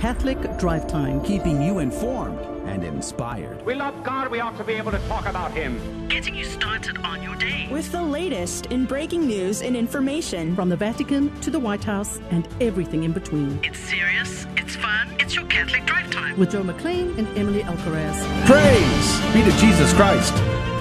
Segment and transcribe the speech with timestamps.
[0.00, 3.62] Catholic Drive Time, keeping you informed and inspired.
[3.66, 6.08] We love God, we ought to be able to talk about Him.
[6.08, 7.68] Getting you started on your day.
[7.70, 10.56] With the latest in breaking news and information.
[10.56, 13.60] From the Vatican to the White House and everything in between.
[13.62, 16.38] It's serious, it's fun, it's your Catholic Drive Time.
[16.38, 18.16] With Joe McLean and Emily Alcaraz.
[18.46, 20.32] Praise be to Jesus Christ.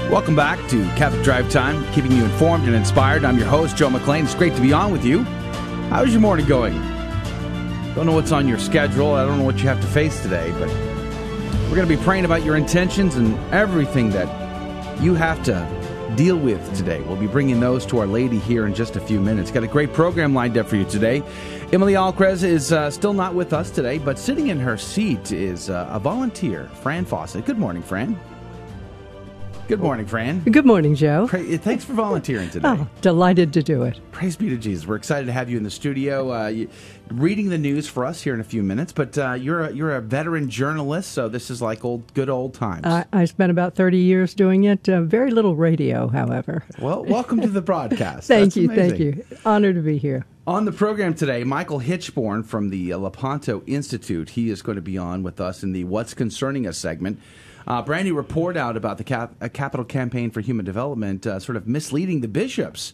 [0.10, 3.26] Welcome back to Catholic Drive Time, keeping you informed and inspired.
[3.26, 4.24] I'm your host, Joe McLean.
[4.24, 5.24] It's great to be on with you.
[5.90, 6.99] How's your morning going?
[8.00, 9.12] I don't know what's on your schedule.
[9.12, 10.70] I don't know what you have to face today, but
[11.68, 16.38] we're going to be praying about your intentions and everything that you have to deal
[16.38, 17.02] with today.
[17.02, 19.52] We'll be bringing those to Our Lady here in just a few minutes.
[19.52, 21.22] Got a great program lined up for you today.
[21.74, 25.70] Emily Alcaraz is uh, still not with us today, but sitting in her seat is
[25.70, 27.46] uh, a volunteer, Fran Fawcett.
[27.46, 28.18] Good morning, Fran.
[29.70, 30.40] Good morning, Fran.
[30.40, 31.28] Good morning, Joe.
[31.28, 32.70] Thanks for volunteering today.
[32.70, 34.00] Oh, delighted to do it.
[34.12, 34.88] Praise be to Jesus.
[34.88, 36.70] We're excited to have you in the studio, uh, you,
[37.12, 38.92] reading the news for us here in a few minutes.
[38.94, 42.56] But uh, you're a, you're a veteran journalist, so this is like old good old
[42.56, 42.84] times.
[42.84, 44.90] I, I spent about thirty years doing it.
[44.90, 46.64] Uh, very little radio, however.
[46.80, 48.28] Well, welcome to the broadcast.
[48.28, 49.14] thank That's you, amazing.
[49.14, 49.38] thank you.
[49.46, 50.26] Honored to be here.
[50.48, 54.32] On the program today, Michael Hichborn from the Lepanto Institute.
[54.32, 57.20] He is going to be on with us in the "What's Concerning Us" segment.
[57.70, 61.56] Uh, brand new report out about the cap- Catholic Campaign for Human Development, uh, sort
[61.56, 62.94] of misleading the bishops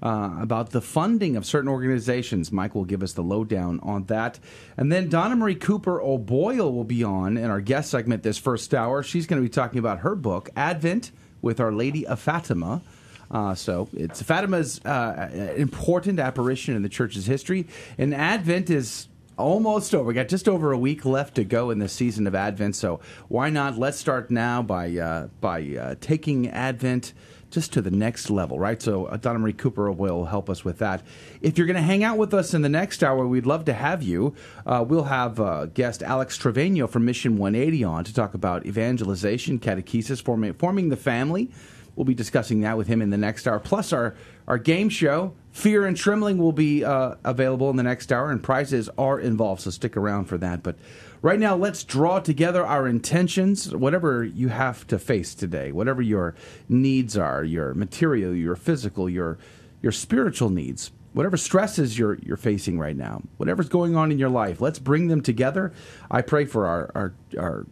[0.00, 2.52] uh, about the funding of certain organizations.
[2.52, 4.38] Mike will give us the lowdown on that.
[4.76, 8.72] And then Donna Marie Cooper O'Boyle will be on in our guest segment this first
[8.74, 9.02] hour.
[9.02, 12.80] She's going to be talking about her book, Advent with Our Lady of Fatima.
[13.28, 19.94] Uh, so it's Fatima's uh, important apparition in the church's history, and Advent is almost
[19.94, 20.04] over.
[20.04, 22.76] We got just over a week left to go in the season of Advent.
[22.76, 23.78] So why not?
[23.78, 27.12] Let's start now by uh, by uh, taking Advent
[27.52, 28.80] just to the next level, right?
[28.80, 31.02] So uh, Donna Marie Cooper will help us with that.
[31.42, 33.74] If you're going to hang out with us in the next hour, we'd love to
[33.74, 34.34] have you.
[34.64, 39.58] Uh, we'll have uh, guest Alex Trevino from Mission 180 on to talk about evangelization,
[39.60, 41.50] catechesis, forming, forming the family.
[41.94, 43.60] We'll be discussing that with him in the next hour.
[43.60, 44.14] Plus, our,
[44.48, 48.42] our game show, Fear and Trembling, will be uh, available in the next hour, and
[48.42, 50.62] prizes are involved, so stick around for that.
[50.62, 50.76] But
[51.20, 56.34] right now, let's draw together our intentions, whatever you have to face today, whatever your
[56.70, 59.38] needs are your material, your physical, your,
[59.82, 60.90] your spiritual needs.
[61.12, 65.08] Whatever stresses you're you're facing right now, whatever's going on in your life, let's bring
[65.08, 65.74] them together.
[66.10, 67.66] I pray for our our, our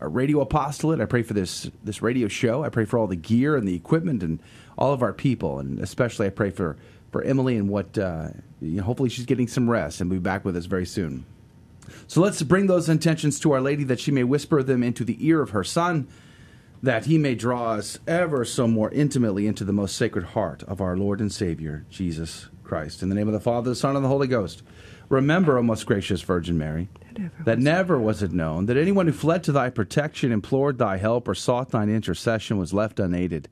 [0.00, 1.00] our radio apostolate.
[1.00, 2.62] I pray for this this radio show.
[2.62, 4.38] I pray for all the gear and the equipment and
[4.78, 6.76] all of our people, and especially I pray for
[7.14, 7.96] for Emily and what.
[7.96, 8.30] Uh,
[8.60, 11.24] you know, hopefully, she's getting some rest and will be back with us very soon.
[12.08, 15.16] So let's bring those intentions to Our Lady that she may whisper them into the
[15.24, 16.08] ear of her Son,
[16.82, 20.80] that he may draw us ever so more intimately into the most sacred heart of
[20.80, 23.00] our Lord and Savior, Jesus Christ.
[23.00, 24.64] In the name of the Father, the Son, and the Holy Ghost.
[25.08, 26.88] Remember, O most gracious Virgin Mary,
[27.44, 31.28] that never was it known that anyone who fled to thy protection, implored thy help,
[31.28, 33.48] or sought thine intercession was left unaided.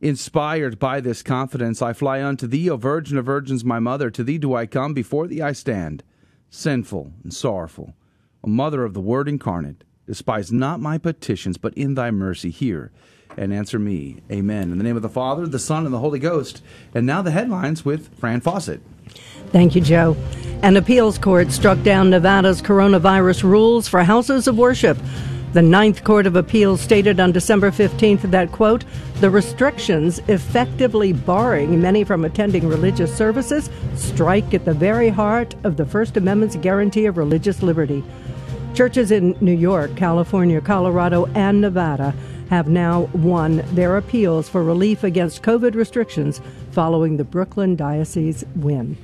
[0.00, 4.10] Inspired by this confidence, I fly unto thee, O Virgin of Virgins, my mother.
[4.10, 6.04] To thee do I come, before thee I stand,
[6.50, 7.94] sinful and sorrowful.
[8.44, 12.92] O Mother of the Word incarnate, despise not my petitions, but in thy mercy hear
[13.36, 14.18] and answer me.
[14.30, 14.70] Amen.
[14.70, 16.62] In the name of the Father, the Son, and the Holy Ghost.
[16.94, 18.80] And now the headlines with Fran Fawcett.
[19.50, 20.16] Thank you, Joe.
[20.62, 24.98] An appeals court struck down Nevada's coronavirus rules for houses of worship.
[25.54, 28.84] The Ninth Court of Appeals stated on December 15th that, quote,
[29.20, 35.78] the restrictions effectively barring many from attending religious services strike at the very heart of
[35.78, 38.04] the First Amendment's guarantee of religious liberty.
[38.74, 42.14] Churches in New York, California, Colorado, and Nevada
[42.50, 46.42] have now won their appeals for relief against COVID restrictions
[46.72, 48.98] following the Brooklyn Diocese win.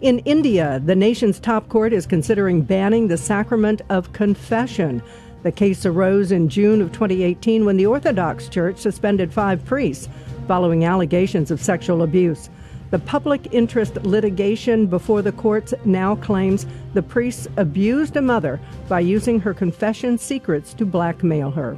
[0.00, 5.02] In India, the nation's top court is considering banning the sacrament of confession.
[5.44, 10.08] The case arose in June of 2018 when the Orthodox Church suspended five priests
[10.48, 12.48] following allegations of sexual abuse.
[12.90, 19.00] The public interest litigation before the courts now claims the priests abused a mother by
[19.00, 21.76] using her confession secrets to blackmail her.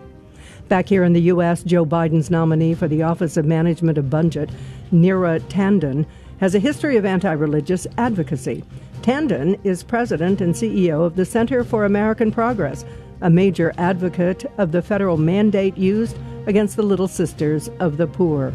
[0.68, 4.48] Back here in the U.S., Joe Biden's nominee for the Office of Management of Budget,
[4.92, 6.06] Neera Tanden,
[6.38, 8.62] has a history of anti religious advocacy.
[9.02, 12.84] Tanden is president and CEO of the Center for American Progress,
[13.20, 18.52] a major advocate of the federal mandate used against the Little Sisters of the Poor.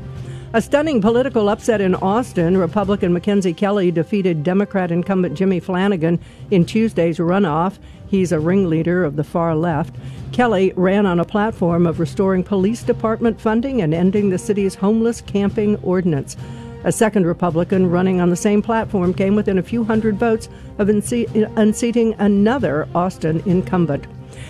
[0.54, 2.58] A stunning political upset in Austin.
[2.58, 6.19] Republican Mackenzie Kelly defeated Democrat incumbent Jimmy Flannigan
[6.52, 7.80] in Tuesday's runoff.
[8.08, 9.96] He's a ringleader of the far left.
[10.34, 15.22] Kelly ran on a platform of restoring police department funding and ending the city's homeless
[15.22, 16.36] camping ordinance.
[16.84, 20.50] A second Republican running on the same platform came within a few hundred votes
[20.80, 24.06] of unseating another Austin incumbent.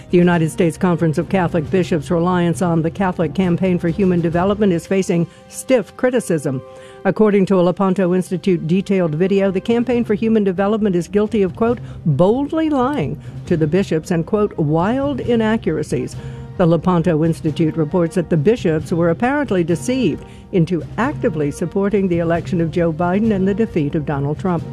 [0.10, 4.74] The United States Conference of Catholic Bishops' reliance on the Catholic Campaign for Human Development
[4.74, 6.62] is facing stiff criticism.
[7.06, 11.56] According to a Lepanto Institute detailed video, the Campaign for Human Development is guilty of,
[11.56, 16.16] quote, boldly lying to the bishops and, quote, wild inaccuracies.
[16.58, 22.62] The Lepanto Institute reports that the bishops were apparently deceived into actively supporting the election
[22.62, 24.64] of Joe Biden and the defeat of Donald Trump.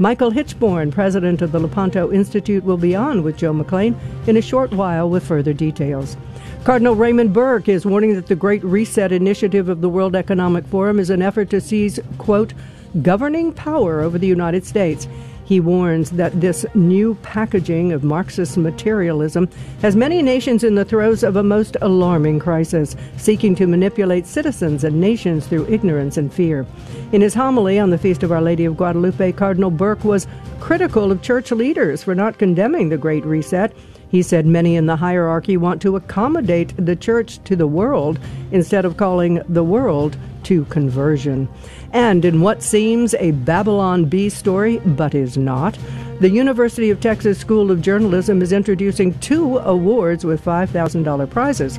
[0.00, 3.98] Michael Hichborn, president of the Lepanto Institute, will be on with Joe McLean
[4.28, 6.16] in a short while with further details.
[6.62, 11.00] Cardinal Raymond Burke is warning that the Great Reset initiative of the World Economic Forum
[11.00, 12.54] is an effort to seize, quote,
[13.02, 15.08] governing power over the United States.
[15.48, 19.48] He warns that this new packaging of Marxist materialism
[19.80, 24.84] has many nations in the throes of a most alarming crisis, seeking to manipulate citizens
[24.84, 26.66] and nations through ignorance and fear.
[27.12, 30.26] In his homily on the Feast of Our Lady of Guadalupe, Cardinal Burke was
[30.60, 33.74] critical of church leaders for not condemning the Great Reset.
[34.10, 38.18] He said many in the hierarchy want to accommodate the church to the world
[38.52, 41.48] instead of calling the world to conversion.
[41.92, 45.78] And in what seems a Babylon Bee story, but is not,
[46.20, 51.78] the University of Texas School of Journalism is introducing two awards with $5,000 prizes.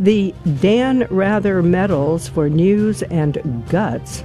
[0.00, 4.22] The Dan Rather Medals for News and Guts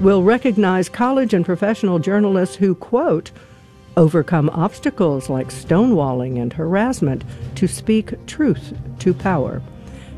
[0.00, 3.30] will recognize college and professional journalists who, quote,
[3.96, 9.62] overcome obstacles like stonewalling and harassment to speak truth to power.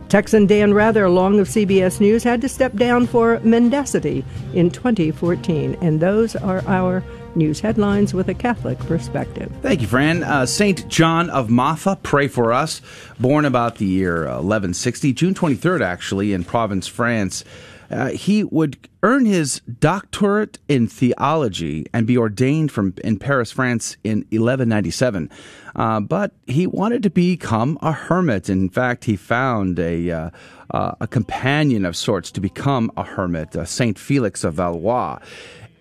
[0.09, 4.25] Texan Dan Rather, along of CBS News, had to step down for mendacity
[4.55, 5.77] in 2014.
[5.81, 7.03] And those are our
[7.35, 9.53] news headlines with a Catholic perspective.
[9.63, 10.23] Thank you, Fran.
[10.23, 12.81] Uh, Saint John of Matha, pray for us.
[13.21, 17.45] Born about the year 1160, June 23rd, actually, in Provence, France.
[17.91, 23.97] Uh, he would earn his doctorate in theology and be ordained from in Paris, France,
[24.03, 25.31] in 1197.
[25.75, 28.49] Uh, but he wanted to become a hermit.
[28.49, 30.31] In fact, he found a uh,
[30.71, 35.19] uh a companion of sorts to become a hermit, uh, Saint Felix of Valois.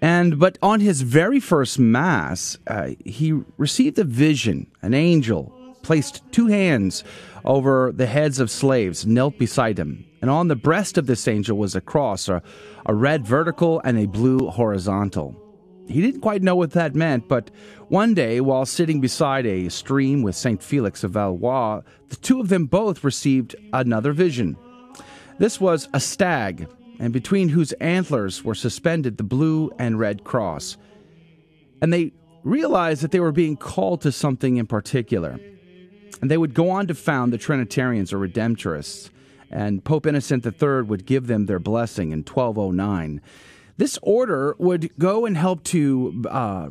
[0.02, 4.68] And but on his very first mass, uh, he received a vision.
[4.81, 7.04] An angel placed two hands
[7.44, 11.58] over the heads of slaves, knelt beside him and on the breast of this angel
[11.58, 12.42] was a cross, a,
[12.86, 15.36] a red vertical and a blue horizontal.
[15.88, 17.52] He didn't quite know what that meant, but
[17.90, 20.64] one day, while sitting beside a stream with St.
[20.64, 24.58] Felix of Valois, the two of them both received another vision.
[25.38, 26.68] This was a stag,
[27.00, 30.78] and between whose antlers were suspended the blue and red cross.
[31.82, 32.14] And they
[32.44, 35.40] realized that they were being called to something in particular.
[36.22, 39.10] And they would go on to found the Trinitarians or Redemptorists
[39.51, 43.21] and Pope Innocent III would give them their blessing in 1209.
[43.77, 46.69] This order would go and help to uh,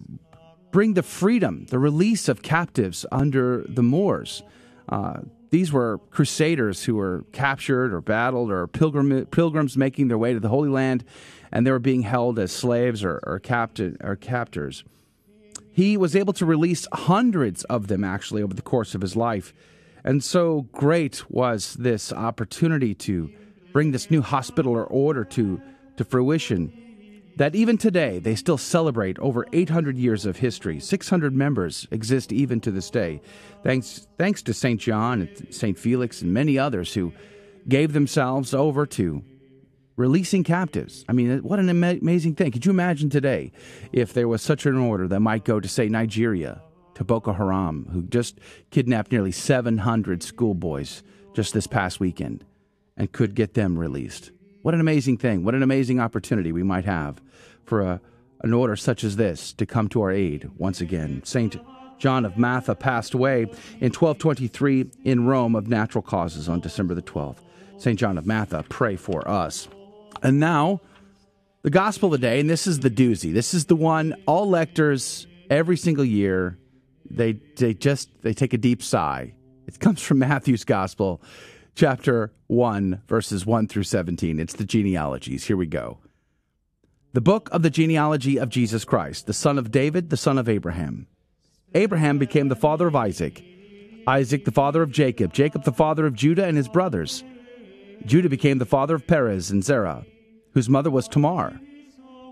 [0.71, 4.43] bring the freedom, the release of captives under the Moors.
[4.89, 10.33] Uh, these were crusaders who were captured or battled or pilgrim, pilgrims making their way
[10.33, 11.05] to the Holy Land,
[11.53, 13.41] and they were being held as slaves or, or,
[14.01, 14.85] or captors.
[15.71, 19.55] He was able to release hundreds of them actually over the course of his life.
[20.05, 23.31] And so great was this opportunity to
[23.73, 25.61] bring this new hospital or order to,
[25.97, 26.81] to fruition
[27.37, 30.79] that even today they still celebrate over 800 years of history.
[30.79, 33.21] 600 members exist even to this day.
[33.63, 34.81] Thanks, thanks to St.
[34.81, 35.79] John and St.
[35.79, 37.13] Felix and many others who
[37.69, 39.25] gave themselves over to
[39.97, 41.05] releasing captives.
[41.09, 42.53] I mean, what an amazing thing.
[42.53, 43.53] Could you imagine today
[43.93, 46.61] if there was such an order that might go to, say, Nigeria
[46.95, 48.39] to Boko Haram, who just
[48.71, 51.03] kidnapped nearly 700 schoolboys
[51.35, 52.45] just this past weekend
[52.97, 54.31] and could get them released.
[54.63, 55.45] What an amazing thing.
[55.45, 57.21] What an amazing opportunity we might have
[57.65, 58.01] for a,
[58.43, 61.23] an order such as this to come to our aid once again.
[61.25, 61.57] St.
[61.99, 67.03] John of Matha passed away in 1223 in Rome of natural causes on December the
[67.03, 67.39] 12th.
[67.77, 67.99] St.
[67.99, 69.69] John of Matha, pray for us.
[70.23, 70.81] And now,
[71.63, 73.33] the gospel of the day, and this is the doozy.
[73.33, 76.59] This is the one all lectors every single year
[77.11, 79.35] they they just they take a deep sigh.
[79.67, 81.23] It comes from Matthew's Gospel,
[81.75, 84.39] chapter 1, verses 1 through 17.
[84.39, 85.45] It's the genealogies.
[85.45, 85.99] Here we go.
[87.15, 90.49] The book of the genealogy of Jesus Christ, the son of David, the son of
[90.49, 91.07] Abraham.
[91.75, 93.43] Abraham became the father of Isaac,
[94.07, 97.25] Isaac the father of Jacob, Jacob the father of Judah and his brothers.
[98.05, 100.05] Judah became the father of Perez and Zerah,
[100.53, 101.59] whose mother was Tamar.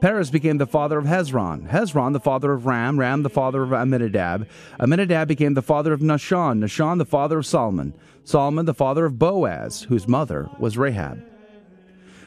[0.03, 3.73] Perez became the father of Hezron, Hezron the father of Ram, Ram the father of
[3.73, 4.49] Amminadab,
[4.81, 7.95] Amminadab became the father of Nahshon, Nahshon the father of Salmon,
[8.25, 11.23] Salmon the father of Boaz, whose mother was Rahab.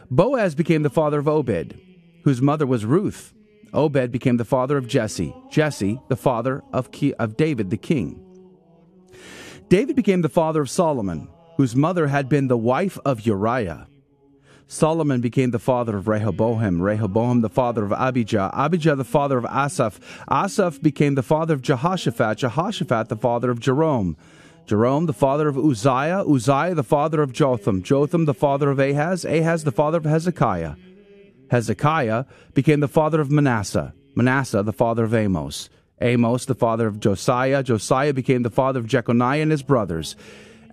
[0.10, 1.78] Boaz became the father of Obed,
[2.24, 3.34] whose mother was Ruth.
[3.74, 5.36] Obed became the father of Jesse.
[5.52, 8.22] Jesse, the father of, Ki- of David the king.
[9.68, 11.28] David became the father of Solomon,
[11.58, 13.88] whose mother had been the wife of Uriah.
[14.68, 19.46] Solomon became the father of Rehoboam, Rehoboam the father of Abijah, Abijah the father of
[19.46, 24.18] Asaph, Asaph became the father of Jehoshaphat, Jehoshaphat the father of Joram,
[24.66, 29.24] Joram the father of Uzziah, Uzziah the father of Jotham, Jotham the father of Ahaz,
[29.24, 30.76] Ahaz the father of Hezekiah.
[31.52, 35.70] Hezekiah became the father of Manasseh, Manasseh the father of Amos,
[36.02, 40.16] Amos the father of Josiah, Josiah became the father of Jeconiah and his brothers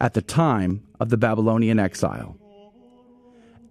[0.00, 2.38] at the time of the Babylonian exile.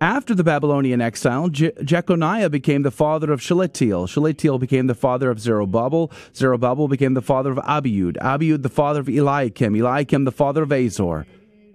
[0.01, 4.07] After the Babylonian exile, Je- Jeconiah became the father of Shealtiel.
[4.07, 6.11] Shealtiel became the father of Zerubbabel.
[6.35, 8.17] Zerubbabel became the father of Abiud.
[8.17, 9.75] Abiud the father of Eliakim.
[9.75, 11.27] Eliakim the father of Azor.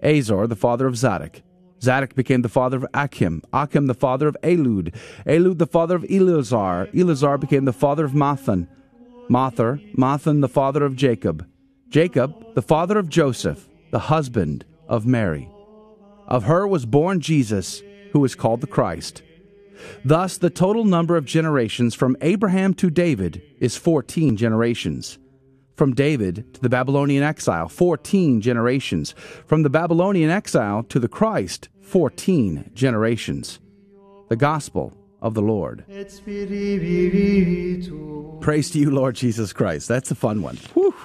[0.03, 1.41] Azor the father of Zadok.
[1.81, 3.43] Zadok became the father of Achim.
[3.53, 4.93] Achim the father of Eliud.
[5.25, 6.89] Eliud the father of Eleazar.
[6.93, 8.67] Eleazar became the father of Matthan.
[9.29, 11.47] Mather, Matthan the father of Jacob.
[11.87, 15.49] Jacob the father of Joseph, the husband of Mary.
[16.27, 17.81] Of her was born Jesus
[18.17, 19.21] who is called the Christ.
[20.03, 25.19] Thus, the total number of generations from Abraham to David is 14 generations.
[25.75, 29.13] From David to the Babylonian exile, 14 generations.
[29.45, 33.59] From the Babylonian exile to the Christ, 14 generations.
[34.29, 35.85] The Gospel of the Lord.
[38.41, 39.87] Praise to you, Lord Jesus Christ.
[39.87, 40.57] That's a fun one.
[40.73, 40.95] Whew.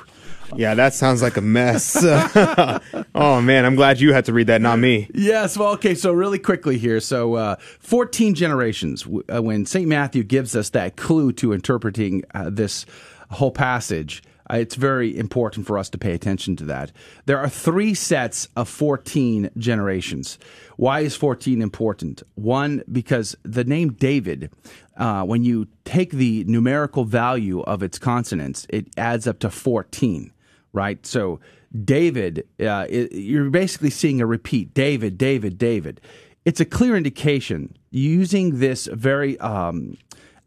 [0.57, 1.97] Yeah, that sounds like a mess.
[3.15, 5.09] oh man, I'm glad you had to read that, not me.
[5.15, 7.01] Yes, well, okay, so really quickly here.
[7.01, 9.07] So, uh, 14 generations.
[9.33, 9.89] Uh, When St.
[9.89, 12.85] Matthew gives us that clue to interpreting uh, this
[13.31, 16.93] whole passage, uh, it's very important for us to pay attention to that.
[17.27, 20.39] There are three sets of 14 generations.
[20.77, 22.23] Why is 14 important?
[22.35, 24.51] One, because the name David,
[24.97, 30.33] uh, when you take the numerical value of its consonants, it adds up to 14
[30.73, 31.05] right?
[31.07, 31.41] So
[31.85, 36.01] David, uh, it, you're basically seeing a repeat David, David, David.
[36.45, 39.97] It's a clear indication using this very um,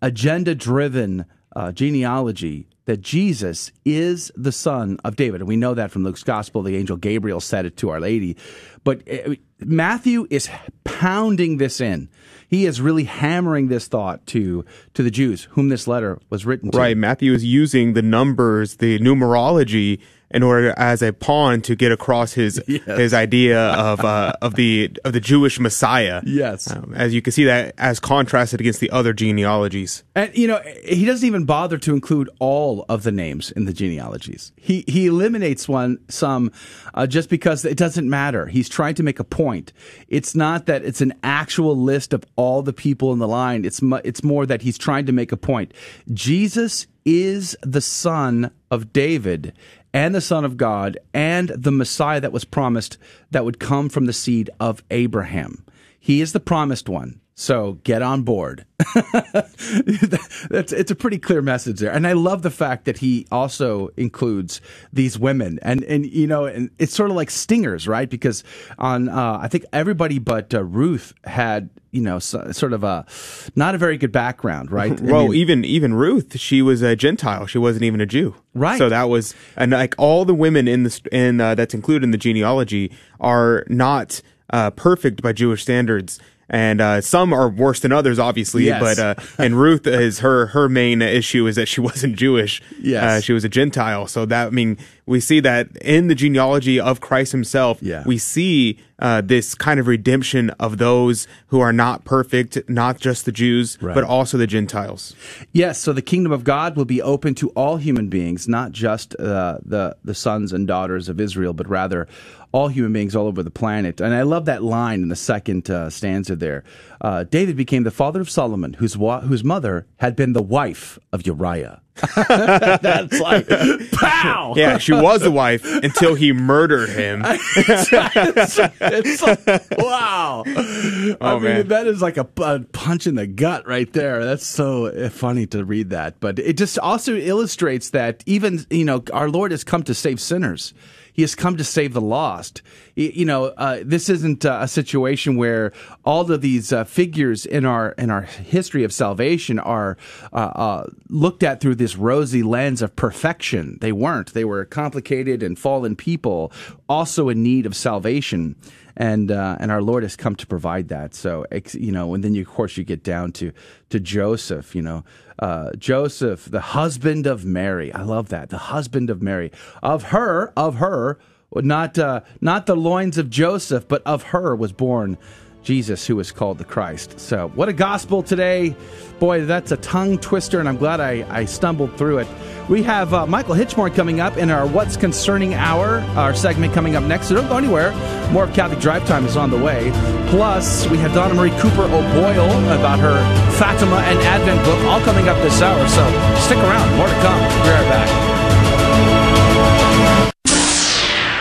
[0.01, 5.41] agenda driven uh, genealogy that Jesus is the son of David.
[5.41, 6.61] And we know that from Luke's gospel.
[6.61, 8.37] The angel Gabriel said it to Our Lady.
[8.83, 10.49] But uh, Matthew is
[10.83, 12.09] pounding this in.
[12.47, 16.71] He is really hammering this thought to to the Jews, whom this letter was written
[16.71, 16.77] to.
[16.77, 19.99] Right, Matthew is using the numbers, the numerology,
[20.31, 24.91] in order as a pawn to get across his his idea of uh, of the
[25.03, 26.21] of the Jewish Messiah.
[26.25, 26.69] Yes.
[26.71, 30.03] Um, as you can see that as contrasted against the other genealogies.
[30.15, 33.73] And you know, he doesn't even bother to include all of the names in the
[33.73, 34.51] genealogies.
[34.55, 36.51] He he eliminates one some
[36.93, 38.47] uh, just because it doesn't matter.
[38.47, 39.73] He's trying to make a point.
[40.07, 43.65] It's not that it's an actual list of all the people in the line.
[43.65, 45.73] It's mu- it's more that he's trying to make a point.
[46.13, 49.53] Jesus is the son of David
[49.95, 52.97] and the son of God and the Messiah that was promised
[53.31, 55.65] that would come from the seed of Abraham.
[55.97, 57.21] He is the promised one.
[57.37, 58.65] So get on board.
[58.95, 63.89] That's it's a pretty clear message there, and I love the fact that he also
[63.97, 64.61] includes
[64.93, 68.09] these women, and and you know, and it's sort of like stingers, right?
[68.09, 68.45] Because
[68.79, 73.05] on uh, I think everybody but uh, Ruth had you know so, sort of a
[73.53, 74.91] not a very good background, right?
[75.01, 77.47] I well, mean, even even Ruth, she was a Gentile.
[77.47, 78.33] She wasn't even a Jew.
[78.53, 78.77] Right.
[78.77, 82.11] So that was and like all the women in the in uh, that's included in
[82.11, 86.17] the genealogy are not uh, perfect by Jewish standards.
[86.49, 88.65] And uh, some are worse than others, obviously.
[88.65, 88.79] Yes.
[88.81, 92.61] But uh, and Ruth is her her main issue is that she wasn't Jewish.
[92.79, 93.03] Yes.
[93.03, 94.05] uh, she was a Gentile.
[94.07, 97.79] So that I mean, we see that in the genealogy of Christ Himself.
[97.81, 98.03] Yeah.
[98.05, 103.25] we see uh, this kind of redemption of those who are not perfect, not just
[103.25, 103.93] the Jews, Right.
[103.93, 105.13] but also the Gentiles.
[105.51, 109.15] Yes, so the kingdom of God will be open to all human beings, not just
[109.19, 112.07] uh, the the sons and daughters of Israel, but rather
[112.55, 113.99] all human beings all over the planet.
[113.99, 116.63] And I love that line in the second uh, stanza there.
[117.01, 120.97] Uh, David became the father of Solomon, whose wa- whose mother had been the wife
[121.11, 121.81] of Uriah.
[122.17, 123.47] That's like
[123.91, 124.53] pow.
[124.55, 127.21] Yeah, she was the wife until he murdered him.
[127.25, 129.45] it's like,
[129.77, 130.43] wow.
[130.45, 131.67] I Oh, mean, man.
[131.69, 134.23] that is like a, a punch in the gut right there.
[134.25, 136.19] That's so uh, funny to read that.
[136.19, 140.19] But it just also illustrates that even, you know, our Lord has come to save
[140.19, 140.73] sinners.
[141.15, 142.61] He has come to save the lost.
[142.95, 145.71] You know, uh, this isn't uh, a situation where
[146.03, 149.95] all of these uh, figures in our in our history of salvation are
[150.33, 153.77] uh, uh, looked at through this rosy lens of perfection.
[153.79, 154.33] They weren't.
[154.33, 156.51] They were complicated and fallen people,
[156.89, 158.57] also in need of salvation.
[158.97, 161.15] and uh, and our Lord has come to provide that.
[161.15, 163.53] So you know, and then you, of course you get down to
[163.89, 164.75] to Joseph.
[164.75, 165.03] You know,
[165.39, 167.93] uh, Joseph, the husband of Mary.
[167.93, 168.49] I love that.
[168.49, 169.51] The husband of Mary.
[169.83, 171.19] Of her, of her,
[171.53, 175.17] not uh, not the loins of Joseph, but of her was born
[175.65, 177.19] Jesus, who is called the Christ.
[177.19, 178.75] So, what a gospel today.
[179.19, 182.27] Boy, that's a tongue twister, and I'm glad I, I stumbled through it.
[182.67, 186.95] We have uh, Michael Hichborn coming up in our What's Concerning Hour, our segment coming
[186.95, 187.27] up next.
[187.27, 187.91] So don't go anywhere.
[188.31, 189.91] More of Catholic Drive Time is on the way.
[190.29, 193.19] Plus, we have Donna Marie Cooper O'Boyle about her
[193.57, 195.87] Fatima and Advent book, all coming up this hour.
[195.87, 196.03] So
[196.39, 196.97] stick around.
[196.97, 197.39] More to come.
[197.39, 198.34] We'll be right back.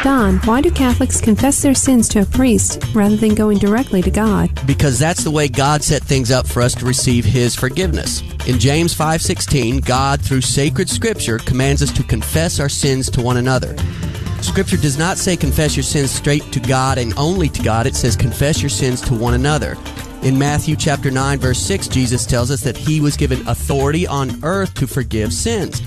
[0.04, 4.10] Don, why do Catholics confess their sins to a priest rather than going directly to
[4.10, 4.50] God?
[4.66, 8.22] Because that's the way God set things up for us to receive his forgiveness.
[8.46, 13.38] In James 5:16, God through sacred scripture commands us to confess our sins to one
[13.38, 13.74] another.
[14.42, 17.86] Scripture does not say confess your sins straight to God and only to God.
[17.86, 19.74] It says confess your sins to one another.
[20.20, 24.38] In Matthew chapter 9 verse 6, Jesus tells us that he was given authority on
[24.42, 25.80] earth to forgive sins.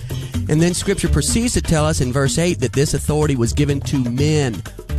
[0.50, 3.80] And then scripture proceeds to tell us in verse 8 that this authority was given
[3.82, 4.54] to men,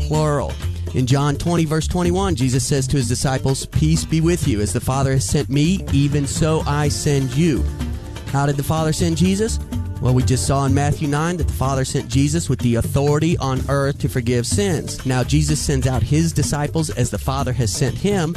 [0.07, 0.53] plural.
[0.95, 4.61] In John 20, verse 21, Jesus says to his disciples, Peace be with you.
[4.61, 7.63] As the Father has sent me, even so I send you.
[8.29, 9.59] How did the Father send Jesus?
[10.01, 13.37] Well, we just saw in Matthew 9 that the Father sent Jesus with the authority
[13.39, 15.05] on earth to forgive sins.
[15.05, 18.35] Now, Jesus sends out his disciples as the Father has sent him.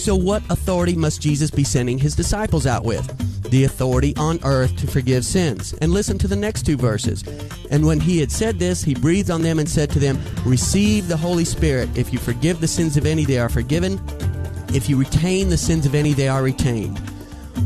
[0.00, 3.06] So, what authority must Jesus be sending his disciples out with?
[3.50, 5.74] the authority on earth to forgive sins.
[5.80, 7.24] And listen to the next two verses.
[7.70, 11.08] And when he had said this, he breathed on them and said to them, Receive
[11.08, 11.88] the Holy Spirit.
[11.96, 14.00] If you forgive the sins of any, they are forgiven.
[14.72, 16.98] If you retain the sins of any, they are retained.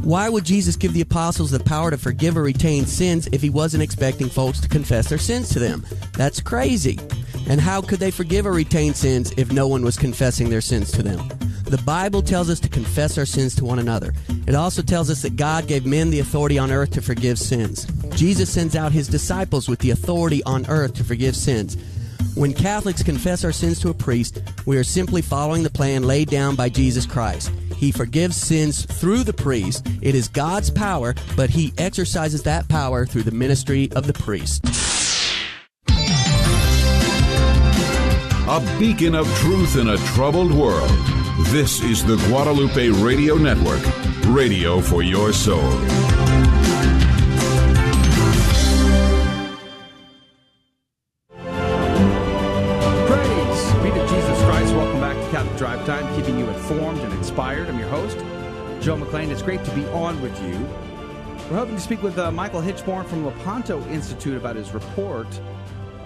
[0.03, 3.51] Why would Jesus give the apostles the power to forgive or retain sins if he
[3.51, 5.85] wasn't expecting folks to confess their sins to them?
[6.15, 6.99] That's crazy.
[7.49, 10.91] And how could they forgive or retain sins if no one was confessing their sins
[10.93, 11.29] to them?
[11.65, 14.15] The Bible tells us to confess our sins to one another.
[14.47, 17.87] It also tells us that God gave men the authority on earth to forgive sins.
[18.15, 21.77] Jesus sends out his disciples with the authority on earth to forgive sins.
[22.35, 26.29] When Catholics confess our sins to a priest, we are simply following the plan laid
[26.31, 27.51] down by Jesus Christ.
[27.77, 29.87] He forgives sins through the priest.
[30.03, 34.94] It is God's power, but he exercises that power through the ministry of the priest.
[38.47, 40.91] A beacon of truth in a troubled world.
[41.47, 43.81] This is the Guadalupe Radio Network,
[44.27, 45.63] radio for your soul.
[53.07, 54.75] Praise be to Jesus Christ.
[54.75, 57.71] Welcome back to Catholic Drive Time, keeping you informed and inspired.
[57.71, 58.19] I'm your host,
[58.85, 59.31] Joe McClain.
[59.31, 60.53] It's great to be on with you.
[61.51, 65.29] We're hoping to speak with uh, Michael Hichborn from Lepanto Institute about his report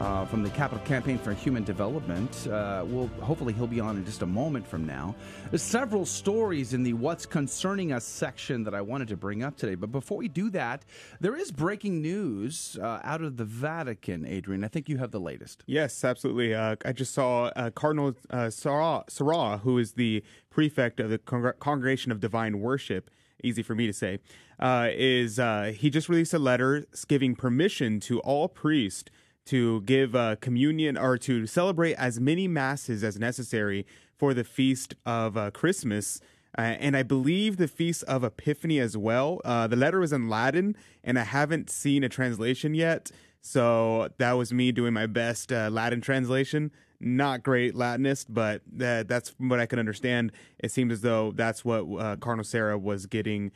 [0.01, 2.47] uh, from the Catholic Campaign for Human Development.
[2.47, 5.15] Uh, we'll, hopefully, he'll be on in just a moment from now.
[5.51, 9.57] There's several stories in the What's Concerning Us section that I wanted to bring up
[9.57, 9.75] today.
[9.75, 10.85] But before we do that,
[11.21, 14.65] there is breaking news uh, out of the Vatican, Adrian.
[14.65, 15.65] I think you have the latest.
[15.67, 16.55] Yes, absolutely.
[16.55, 21.19] Uh, I just saw uh, Cardinal uh, Sarah, Sarah, who is the prefect of the
[21.19, 23.11] Congr- Congregation of Divine Worship
[23.45, 24.19] easy for me to say,
[24.59, 29.11] uh, is uh, he just released a letter giving permission to all priests
[29.49, 33.87] to give uh, communion or to celebrate as many masses as necessary
[34.19, 36.21] for the feast of uh, Christmas.
[36.59, 39.41] Uh, and I believe the Feast of Epiphany as well.
[39.47, 43.11] Uh, the letter was in Latin, and I haven't seen a translation yet.
[43.41, 46.71] So that was me doing my best uh, Latin translation.
[47.01, 50.33] Not great Latinist, but that's what I can understand.
[50.59, 51.87] It seems as though that's what
[52.21, 53.53] Cardinal Sarah was getting,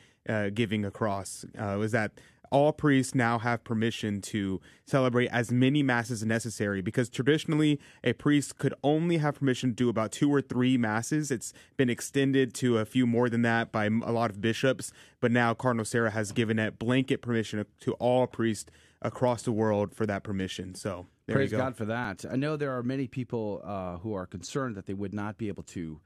[0.55, 1.45] giving across.
[1.59, 2.13] was that
[2.53, 8.13] all priests now have permission to celebrate as many masses as necessary because traditionally a
[8.13, 11.31] priest could only have permission to do about two or three masses.
[11.31, 15.33] It's been extended to a few more than that by a lot of bishops, but
[15.33, 20.05] now Cardinal Sarah has given a blanket permission to all priests across the world for
[20.07, 20.75] that permission.
[20.75, 21.57] So praise go.
[21.57, 22.25] God for that.
[22.31, 25.49] I know there are many people uh, who are concerned that they would not be
[25.49, 26.01] able to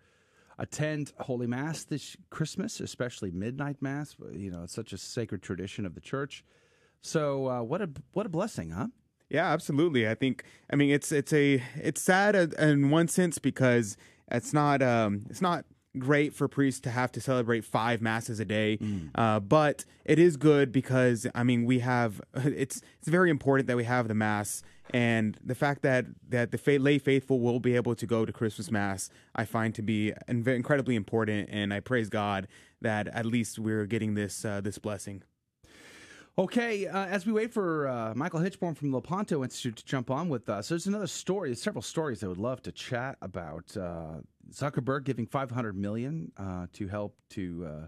[0.58, 4.16] attend Holy Mass this Christmas, especially midnight Mass.
[4.32, 6.44] You know, it's such a sacred tradition of the Church.
[7.00, 8.88] So, uh, what a what a blessing, huh?
[9.28, 10.08] Yeah, absolutely.
[10.08, 10.44] I think.
[10.70, 13.96] I mean, it's it's a it's sad in one sense because
[14.30, 15.64] it's not um it's not
[15.98, 19.10] great for priests to have to celebrate five masses a day, mm.
[19.14, 23.76] uh, but it is good because I mean we have it's it's very important that
[23.76, 24.62] we have the mass
[24.94, 28.70] and the fact that that the lay faithful will be able to go to Christmas
[28.70, 32.48] mass, I find to be incredibly important, and I praise God
[32.80, 35.22] that at least we're getting this uh, this blessing.
[36.38, 40.10] Okay, uh, as we wait for uh, Michael Hichborn from the Lepanto Institute to jump
[40.10, 41.48] on with us, there's another story.
[41.48, 43.74] There's several stories I would love to chat about.
[43.74, 44.20] Uh,
[44.52, 47.86] Zuckerberg giving 500 million uh, to help to uh,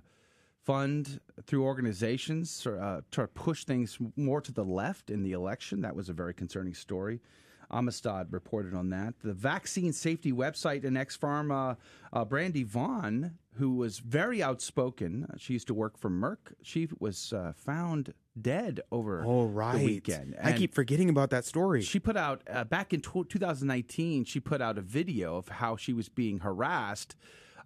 [0.69, 5.81] fund through organizations uh, to push things more to the left in the election.
[5.81, 7.23] That was a very concerning story.
[7.71, 9.15] Amistad reported on that.
[9.25, 11.79] The vaccine safety website and ex pharma
[12.13, 16.53] uh, Brandy Vaughn, who was very outspoken, uh, she used to work for Merck.
[16.63, 19.79] She was uh, found dead over oh, right.
[19.79, 20.35] the weekend.
[20.39, 21.81] And I keep forgetting about that story.
[21.81, 24.27] She put out uh, back in 2019.
[24.27, 27.17] She put out a video of how she was being harassed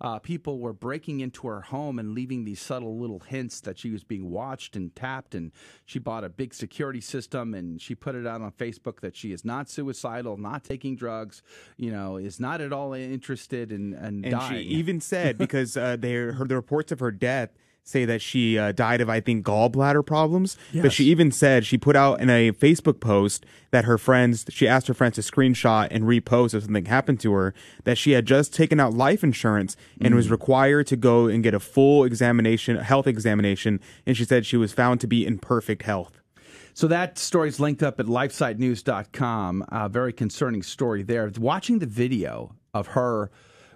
[0.03, 3.91] uh, people were breaking into her home and leaving these subtle little hints that she
[3.91, 5.33] was being watched and tapped.
[5.35, 5.53] And
[5.85, 9.33] she bought a big security system and she put it out on Facebook that she
[9.33, 11.43] is not suicidal, not taking drugs,
[11.77, 14.69] you know, is not at all interested in, in and dying.
[14.69, 17.51] she even said because uh, they heard the reports of her death
[17.85, 20.57] say that she uh, died of, I think, gallbladder problems.
[20.73, 20.83] Yes.
[20.83, 24.69] But she even said she put out in a Facebook post that her friends, she
[24.69, 28.27] asked her friends to screenshot and repost if something happened to her, that she had
[28.27, 30.17] just taken out life insurance and mm.
[30.17, 33.81] was required to go and get a full examination, health examination.
[34.07, 36.19] And she said she was found to be in perfect health.
[36.75, 39.65] So that story is linked up at lifesitenews.com.
[39.69, 41.31] A very concerning story there.
[41.39, 43.31] Watching the video of her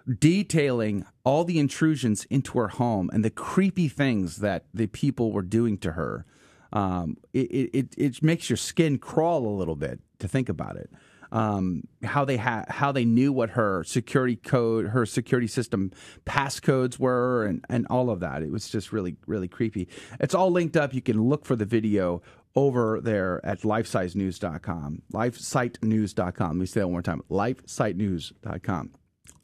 [0.06, 5.42] detailing all the intrusions into her home and the creepy things that the people were
[5.42, 6.24] doing to her.
[6.72, 10.90] Um, it, it, it makes your skin crawl a little bit to think about it.
[11.32, 15.90] Um, how they ha- how they knew what her security code, her security system
[16.24, 18.42] passcodes were, and, and all of that.
[18.42, 19.88] It was just really really creepy.
[20.20, 20.94] It's all linked up.
[20.94, 22.22] You can look for the video
[22.54, 25.02] over there at lifesitenews.com.
[25.12, 26.48] Lifesitenews.com.
[26.48, 27.22] Let me say that one more time.
[27.28, 28.92] Lifesitenews.com.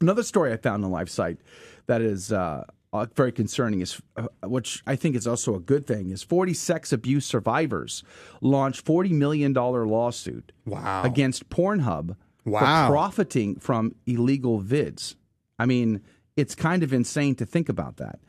[0.01, 1.39] Another story I found on Life Site
[1.87, 5.87] that is uh, uh, very concerning is, uh, which I think is also a good
[5.87, 8.03] thing, is 40 sex abuse survivors
[8.39, 11.03] launched $40 million lawsuit wow.
[11.03, 12.87] against Pornhub wow.
[12.87, 15.15] for profiting from illegal vids.
[15.57, 16.01] I mean,
[16.35, 18.19] it's kind of insane to think about that.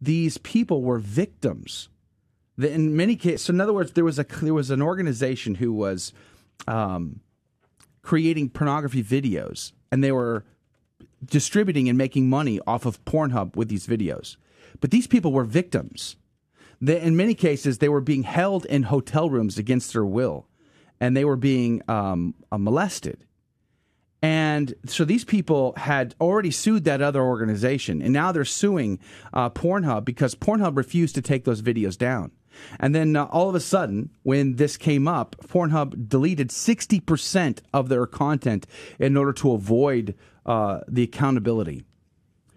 [0.00, 1.88] These people were victims.
[2.58, 5.72] In many cases, so in other words, there was a there was an organization who
[5.72, 6.12] was
[6.68, 7.20] um,
[8.02, 10.44] creating pornography videos, and they were
[11.26, 14.36] distributing and making money off of Pornhub with these videos.
[14.80, 16.16] But these people were victims.
[16.80, 20.48] They, in many cases, they were being held in hotel rooms against their will,
[21.00, 23.24] and they were being um, uh, molested.
[24.22, 28.98] And so these people had already sued that other organization, and now they're suing
[29.34, 32.30] uh, Pornhub because Pornhub refused to take those videos down.
[32.78, 37.88] And then uh, all of a sudden, when this came up, Pornhub deleted 60% of
[37.88, 38.66] their content
[38.98, 40.14] in order to avoid
[40.46, 41.84] uh, the accountability.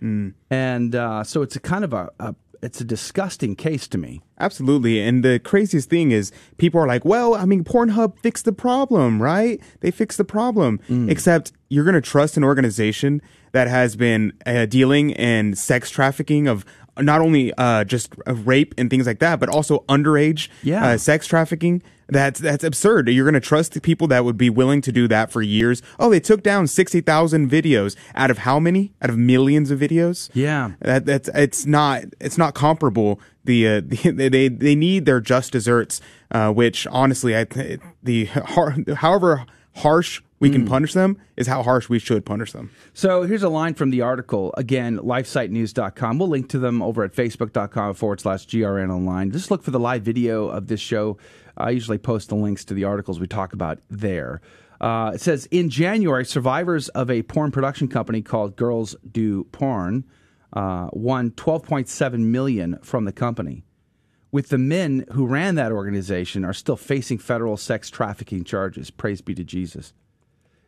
[0.02, 0.34] Mm.
[0.50, 4.22] And uh, so it's a kind of a, a it's a disgusting case to me.
[4.40, 5.00] Absolutely.
[5.00, 9.22] And the craziest thing is people are like, well, I mean, Pornhub fixed the problem,
[9.22, 9.62] right?
[9.82, 10.80] They fixed the problem.
[10.90, 11.10] Mm.
[11.10, 16.48] Except you're going to trust an organization that has been uh, dealing in sex trafficking
[16.48, 16.66] of
[17.00, 20.86] not only uh, just rape and things like that, but also underage yeah.
[20.86, 21.82] uh, sex trafficking.
[22.10, 23.10] That's that's absurd.
[23.10, 25.82] You're going to trust the people that would be willing to do that for years.
[26.00, 28.94] Oh, they took down sixty thousand videos out of how many?
[29.02, 30.30] Out of millions of videos?
[30.34, 33.20] Yeah, that that's it's not it's not comparable.
[33.44, 36.00] The, uh, the they they need their just desserts,
[36.32, 37.46] uh, which honestly, I
[38.02, 38.26] the
[38.96, 39.46] however
[39.78, 40.70] harsh we can mm.
[40.70, 42.70] punish them is how harsh we should punish them.
[42.94, 44.54] So here's a line from the article.
[44.56, 46.20] Again, lifesitenews.com.
[46.20, 49.32] We'll link to them over at facebook.com forward slash GRN online.
[49.32, 51.18] Just look for the live video of this show.
[51.58, 54.42] I usually post the links to the articles we talk about there.
[54.80, 60.06] Uh, it says in January, survivors of a porn production company called Girls Do Porn
[60.54, 63.64] uh, won 12.7 million from the company.
[64.32, 68.92] With the men who ran that organization are still facing federal sex trafficking charges.
[68.92, 69.94] Praise be to Jesus.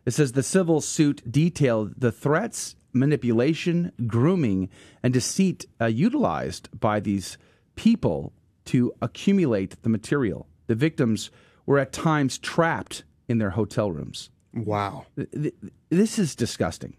[0.06, 4.70] It says the civil suit detailed the threats, manipulation, grooming,
[5.04, 7.38] and deceit uh, utilized by these
[7.76, 8.34] people
[8.66, 10.48] to accumulate the material.
[10.68, 11.30] The victims
[11.66, 14.30] were at times trapped in their hotel rooms.
[14.54, 15.06] Wow.
[15.90, 16.96] This is disgusting.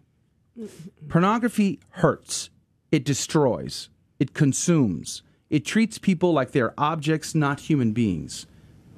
[1.08, 2.50] Pornography hurts,
[2.92, 8.46] it destroys, it consumes, it treats people like they're objects, not human beings.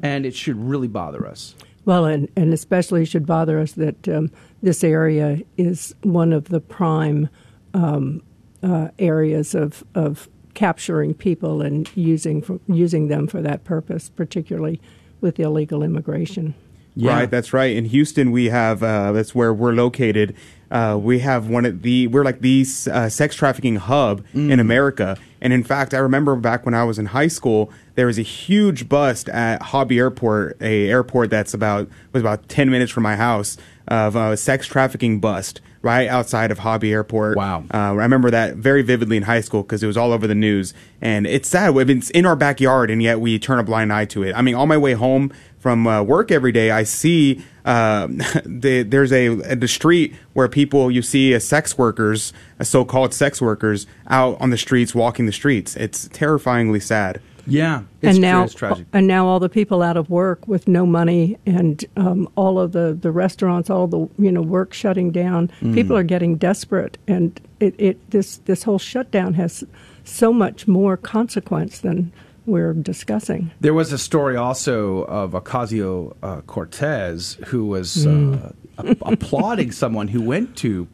[0.03, 1.55] And it should really bother us.
[1.85, 4.31] Well, and, and especially should bother us that um,
[4.63, 7.29] this area is one of the prime
[7.75, 8.23] um,
[8.63, 14.81] uh, areas of, of capturing people and using for, using them for that purpose, particularly
[15.21, 16.55] with illegal immigration.
[16.95, 17.13] Yeah.
[17.13, 17.75] Right, that's right.
[17.75, 20.35] In Houston, we have uh, that's where we're located.
[20.71, 24.51] uh, we have one of the we're like the uh, sex trafficking hub Mm.
[24.51, 25.17] in America.
[25.41, 28.23] And in fact, I remember back when I was in high school, there was a
[28.23, 33.17] huge bust at Hobby Airport, a airport that's about was about ten minutes from my
[33.17, 33.57] house,
[33.89, 37.37] of a sex trafficking bust right outside of Hobby Airport.
[37.37, 37.65] Wow.
[37.75, 40.35] Uh, I remember that very vividly in high school because it was all over the
[40.35, 41.77] news, and it's sad.
[41.77, 44.33] It's in our backyard, and yet we turn a blind eye to it.
[44.37, 48.09] I mean, on my way home from uh, work every day, I see uh,
[48.45, 53.15] the, there's a at the street where people you see as sex workers, as so-called
[53.15, 55.77] sex workers, out on the streets walking the streets.
[55.77, 57.21] It's terrifyingly sad.
[57.47, 58.87] Yeah, it's, and now, it's tragic.
[58.93, 62.73] and now all the people out of work with no money, and um, all of
[62.73, 65.49] the, the restaurants, all the you know work shutting down.
[65.61, 65.75] Mm.
[65.75, 69.63] People are getting desperate, and it, it this this whole shutdown has
[70.03, 72.13] so much more consequence than
[72.47, 73.51] we're discussing.
[73.61, 78.53] There was a story also of Ocasio uh, Cortez who was Mm.
[78.79, 80.87] uh, applauding someone who went to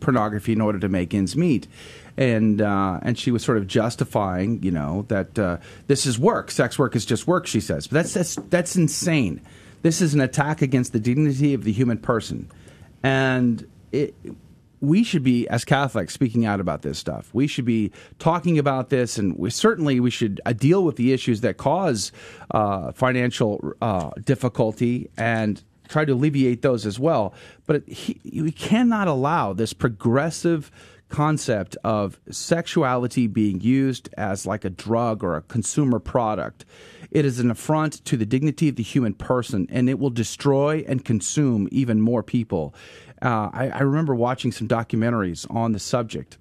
[0.00, 1.66] pornography in order to make ends meet.
[2.16, 6.50] And uh, and she was sort of justifying, you know, that uh, this is work.
[6.50, 7.46] Sex work is just work.
[7.46, 9.40] She says, but that's that's that's insane.
[9.82, 12.50] This is an attack against the dignity of the human person,
[13.02, 14.14] and it,
[14.80, 17.30] we should be, as Catholics, speaking out about this stuff.
[17.32, 21.12] We should be talking about this, and we certainly we should uh, deal with the
[21.12, 22.12] issues that cause
[22.52, 27.34] uh, financial uh, difficulty and try to alleviate those as well.
[27.66, 30.70] But he, we cannot allow this progressive
[31.10, 36.64] concept of sexuality being used as like a drug or a consumer product.
[37.10, 40.84] It is an affront to the dignity of the human person, and it will destroy
[40.86, 42.72] and consume even more people.
[43.22, 46.38] Uh, I, I remember watching some documentaries on the subject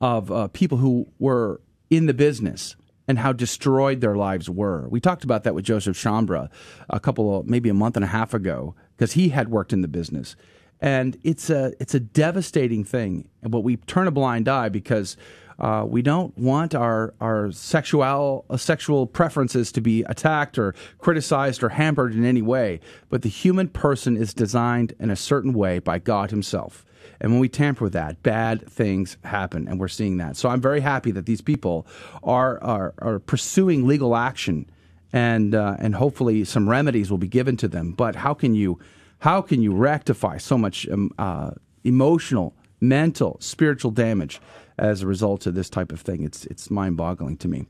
[0.00, 2.76] of uh, people who were in the business
[3.06, 4.88] and how destroyed their lives were.
[4.88, 6.48] We talked about that with Joseph Sciambra
[6.88, 9.82] a couple of maybe a month and a half ago because he had worked in
[9.82, 10.36] the business.
[10.80, 15.16] And it's a it's a devastating thing, but we turn a blind eye because
[15.58, 21.62] uh, we don't want our our sexual uh, sexual preferences to be attacked or criticized
[21.62, 22.80] or hampered in any way.
[23.08, 26.84] But the human person is designed in a certain way by God Himself.
[27.20, 30.36] And when we tamper with that, bad things happen, and we're seeing that.
[30.36, 31.86] So I'm very happy that these people
[32.22, 34.68] are are, are pursuing legal action,
[35.12, 37.92] and uh, and hopefully some remedies will be given to them.
[37.92, 38.78] But how can you
[39.20, 41.52] how can you rectify so much um, uh,
[41.84, 44.40] emotional, mental, spiritual damage?
[44.76, 47.66] As a result of this type of thing, it's it's mind boggling to me.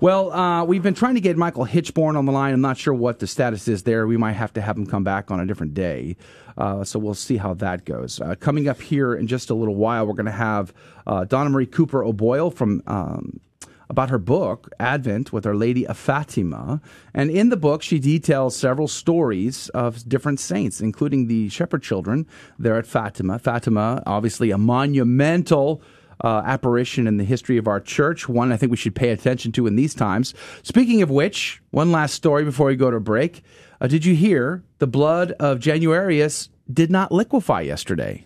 [0.00, 2.52] Well, uh, we've been trying to get Michael Hichborn on the line.
[2.52, 4.08] I'm not sure what the status is there.
[4.08, 6.16] We might have to have him come back on a different day.
[6.56, 8.20] Uh, so we'll see how that goes.
[8.20, 10.74] Uh, coming up here in just a little while, we're going to have
[11.06, 12.82] uh, Donna Marie Cooper O'Boyle from.
[12.86, 13.40] Um,
[13.90, 16.80] about her book, Advent with Our Lady of Fatima.
[17.14, 22.26] And in the book, she details several stories of different saints, including the shepherd children
[22.58, 23.38] there at Fatima.
[23.38, 25.80] Fatima, obviously a monumental
[26.24, 29.52] uh, apparition in the history of our church, one I think we should pay attention
[29.52, 30.34] to in these times.
[30.62, 33.42] Speaking of which, one last story before we go to break.
[33.80, 38.24] Uh, did you hear the blood of Januarius did not liquefy yesterday?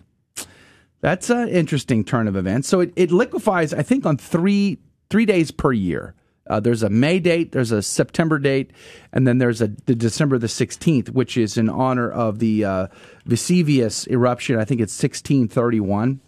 [1.00, 2.68] That's an interesting turn of events.
[2.68, 4.78] So it, it liquefies, I think, on three
[5.10, 6.14] three days per year.
[6.48, 8.72] Uh, there's a May date, there's a September date,
[9.12, 12.86] and then there's a the December the 16th, which is in honor of the uh,
[13.26, 14.58] Vesuvius eruption.
[14.58, 16.20] I think it's 1631.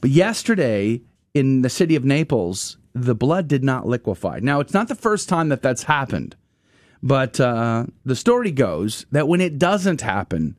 [0.00, 1.02] But yesterday
[1.34, 4.40] in the city of Naples, the blood did not liquefy.
[4.40, 6.36] Now it's not the first time that that's happened,
[7.02, 10.56] but uh, the story goes that when it doesn't happen,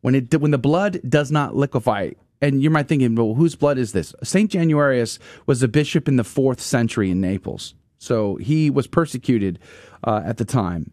[0.00, 3.78] when it when the blood does not liquefy, and you might thinking, well, whose blood
[3.78, 4.14] is this?
[4.22, 9.58] Saint Januarius was a bishop in the fourth century in Naples, so he was persecuted
[10.04, 10.92] uh, at the time,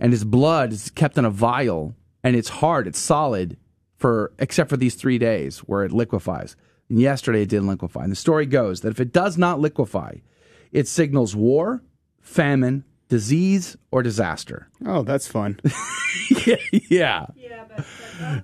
[0.00, 3.56] and his blood is kept in a vial, and it's hard, it's solid
[3.96, 6.56] for except for these three days where it liquefies.
[6.88, 8.02] And yesterday it didn't liquefy.
[8.02, 10.20] And the story goes that if it does not liquefy,
[10.72, 11.82] it signals war,
[12.20, 14.68] famine, disease, or disaster.
[14.86, 15.58] Oh, that's fun.
[16.88, 17.26] yeah.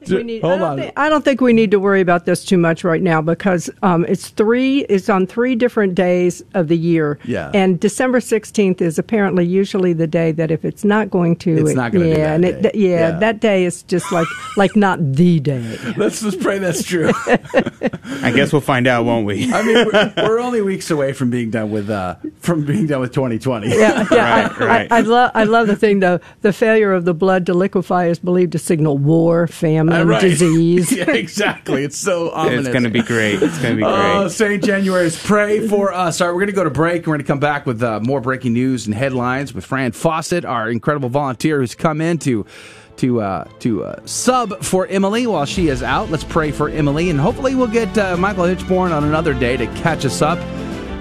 [0.08, 0.78] We need- Hold I, don't on.
[0.78, 3.68] thi- I don't think we need to worry about this too much right now because
[3.82, 4.80] um, it's three.
[4.82, 7.18] It's on three different days of the year.
[7.24, 7.50] Yeah.
[7.54, 11.70] And December sixteenth is apparently usually the day that if it's not going to, It's
[11.70, 12.48] it- not gonna be yeah, that and day.
[12.50, 13.10] it, th- yeah, Yeah.
[13.18, 15.76] that day is just like like not the day.
[15.96, 17.10] Let's just pray that's true.
[17.26, 19.52] I guess we'll find out, won't we?
[19.52, 23.00] I mean, we're, we're only weeks away from being done with uh, from being done
[23.00, 23.68] with 2020.
[23.68, 24.42] Yeah, yeah.
[24.46, 24.92] Right, I, right.
[24.92, 26.20] I, I love I love the thing though.
[26.42, 30.20] The failure of the blood to liquefy is believed to signal war, famine, Uh, right.
[30.30, 30.92] disease.
[30.92, 31.84] yeah, exactly.
[31.84, 32.66] It's so ominous.
[32.66, 33.42] it's going to be great.
[33.42, 33.92] It's going to be great.
[34.14, 34.30] Oh, great.
[34.32, 34.62] St.
[34.62, 36.20] Januarius pray for us.
[36.20, 37.02] All right, we're going to go to break.
[37.06, 40.44] We're going to come back with uh, more breaking news and headlines with Fran Fawcett,
[40.44, 42.44] our incredible volunteer who's come in to
[42.98, 46.10] to uh, to uh, sub for Emily while she is out.
[46.10, 49.66] Let's pray for Emily, and hopefully we'll get uh, Michael Hichborn on another day to
[49.74, 50.38] catch us up.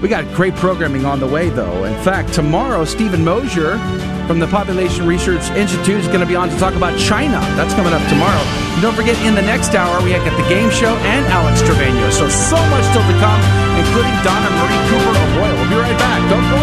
[0.03, 1.85] We got great programming on the way, though.
[1.85, 3.79] In fact, tomorrow, Steven Mosher
[4.27, 7.39] from the Population Research Institute is going to be on to talk about China.
[7.55, 8.43] That's coming up tomorrow.
[8.75, 11.63] And don't forget, in the next hour, we have got the game show and Alex
[11.63, 12.11] Trevino.
[12.11, 13.41] So, so much still to come,
[13.79, 15.55] including Donna Marie Cooper of Royal.
[15.55, 16.19] We'll be right back.
[16.29, 16.62] Don't go.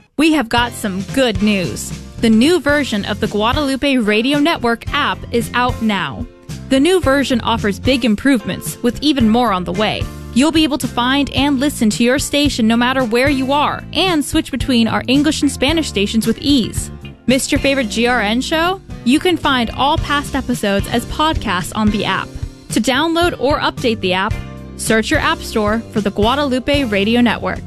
[0.21, 1.89] We have got some good news.
[2.17, 6.27] The new version of the Guadalupe Radio Network app is out now.
[6.69, 10.03] The new version offers big improvements, with even more on the way.
[10.35, 13.83] You'll be able to find and listen to your station no matter where you are,
[13.93, 16.91] and switch between our English and Spanish stations with ease.
[17.25, 18.79] Missed your favorite GRN show?
[19.05, 22.27] You can find all past episodes as podcasts on the app.
[22.73, 24.35] To download or update the app,
[24.77, 27.63] search your app store for the Guadalupe Radio Network.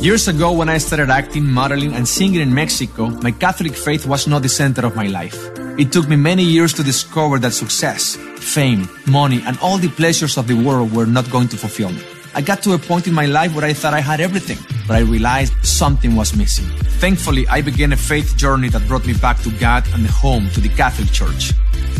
[0.00, 4.26] Years ago, when I started acting, modeling, and singing in Mexico, my Catholic faith was
[4.26, 5.36] not the center of my life.
[5.78, 10.38] It took me many years to discover that success, fame, money, and all the pleasures
[10.38, 12.02] of the world were not going to fulfill me.
[12.34, 14.56] I got to a point in my life where I thought I had everything,
[14.88, 16.64] but I realized something was missing.
[16.98, 20.60] Thankfully, I began a faith journey that brought me back to God and home to
[20.60, 21.52] the Catholic Church.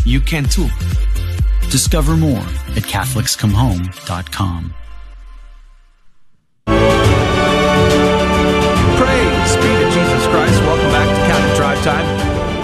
[0.05, 0.69] You can too.
[1.69, 4.73] Discover more at CatholicsComeHome.com.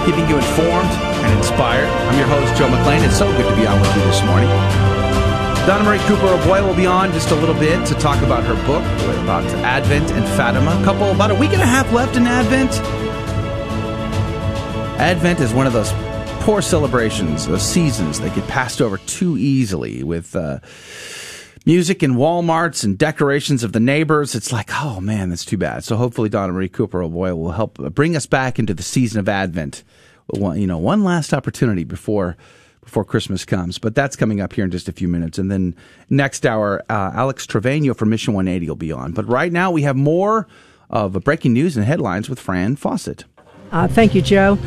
[0.08, 1.86] keeping you informed and inspired.
[1.86, 3.04] I'm your host, Joe McClain.
[3.04, 4.48] It's so good to be on with you this morning.
[5.68, 8.54] Donna Marie Cooper O'Boyle will be on just a little bit to talk about her
[8.64, 8.82] book
[9.22, 10.80] about Advent and Fatima.
[10.80, 12.70] A couple, about a week and a half left in Advent.
[14.98, 15.92] Advent is one of those
[16.42, 20.58] poor celebrations, those seasons that get passed over too easily with uh,
[21.68, 24.34] music and Walmarts and decorations of the neighbors.
[24.34, 25.84] It's like, oh man, that's too bad.
[25.84, 29.28] So hopefully Donna Marie Cooper O'Boyle will help bring us back into the season of
[29.28, 29.84] Advent.
[30.28, 32.38] One, you know, one last opportunity before
[32.80, 33.76] before Christmas comes.
[33.76, 35.36] But that's coming up here in just a few minutes.
[35.36, 35.76] And then
[36.08, 39.12] next hour, uh, Alex Trevino from Mission 180 will be on.
[39.12, 40.48] But right now, we have more
[40.88, 43.26] of breaking news and headlines with Fran Fawcett.
[43.72, 44.58] Uh, thank you, Joe.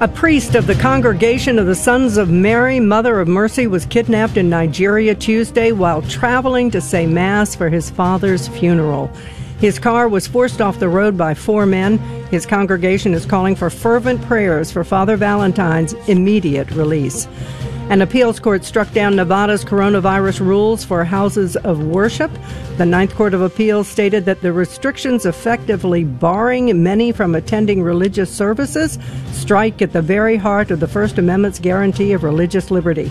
[0.00, 4.38] A priest of the Congregation of the Sons of Mary, Mother of Mercy, was kidnapped
[4.38, 9.10] in Nigeria Tuesday while traveling to say Mass for his father's funeral.
[9.58, 11.98] His car was forced off the road by four men.
[12.30, 17.28] His congregation is calling for fervent prayers for Father Valentine's immediate release.
[17.90, 22.30] An appeals court struck down Nevada's coronavirus rules for houses of worship.
[22.76, 28.32] The Ninth Court of Appeals stated that the restrictions effectively barring many from attending religious
[28.32, 28.96] services
[29.32, 33.10] strike at the very heart of the First Amendment's guarantee of religious liberty.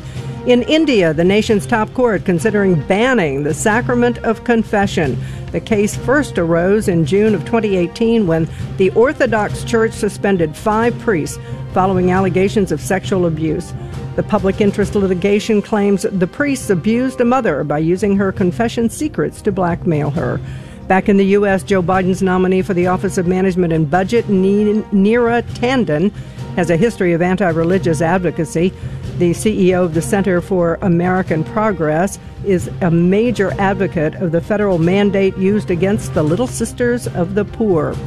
[0.50, 5.16] In India, the nation's top court considering banning the sacrament of confession.
[5.52, 11.38] The case first arose in June of 2018 when the Orthodox Church suspended five priests
[11.72, 13.76] following allegations of sexual abuse.
[14.16, 19.44] The public interest litigation claims the priests abused a mother by using her confession secrets
[19.44, 20.42] to blackmail her.
[20.88, 25.44] Back in the U.S., Joe Biden's nominee for the Office of Management and Budget, Neera
[25.44, 26.12] Tanden,
[26.56, 28.74] has a history of anti religious advocacy.
[29.20, 34.78] The CEO of the Center for American Progress is a major advocate of the federal
[34.78, 37.98] mandate used against the Little Sisters of the Poor.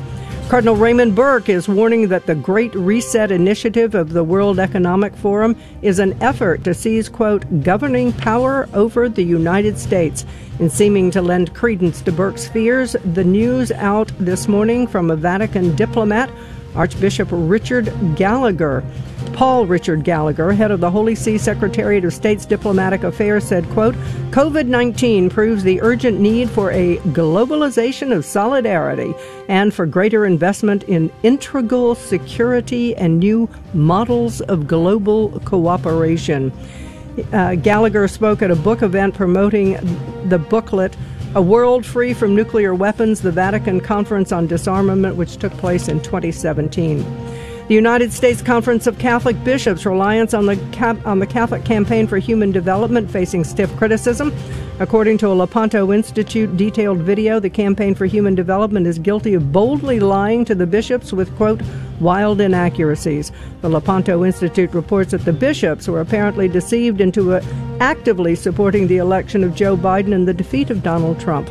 [0.48, 5.54] Cardinal Raymond Burke is warning that the Great Reset initiative of the World Economic Forum
[5.82, 10.24] is an effort to seize, quote, governing power over the United States.
[10.60, 15.16] In seeming to lend credence to Burke's fears, the news out this morning from a
[15.16, 16.30] Vatican diplomat,
[16.74, 18.82] Archbishop Richard Gallagher.
[19.32, 23.94] Paul Richard Gallagher, head of the Holy See Secretariat of State's Diplomatic Affairs, said, quote,
[24.30, 29.14] COVID-19 proves the urgent need for a globalization of solidarity
[29.48, 36.52] and for greater investment in integral security and new models of global cooperation.
[37.32, 39.72] Uh, Gallagher spoke at a book event promoting
[40.28, 40.96] the booklet
[41.34, 45.98] a World Free from Nuclear Weapons, the Vatican Conference on Disarmament, which took place in
[46.02, 47.02] 2017.
[47.68, 52.08] The United States Conference of Catholic Bishops' reliance on the, Cap- on the Catholic Campaign
[52.08, 54.32] for Human Development facing stiff criticism.
[54.80, 59.52] According to a Lepanto Institute detailed video, the Campaign for Human Development is guilty of
[59.52, 61.62] boldly lying to the bishops with, quote,
[62.00, 63.30] wild inaccuracies.
[63.60, 67.44] The Lepanto Institute reports that the bishops were apparently deceived into uh,
[67.78, 71.48] actively supporting the election of Joe Biden and the defeat of Donald Trump.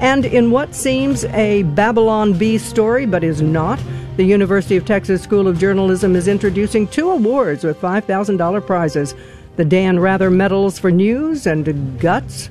[0.00, 3.80] And in what seems a Babylon Bee story, but is not,
[4.16, 9.14] the University of Texas School of Journalism is introducing two awards with $5,000 prizes.
[9.56, 12.48] The Dan Rather Medals for News and Guts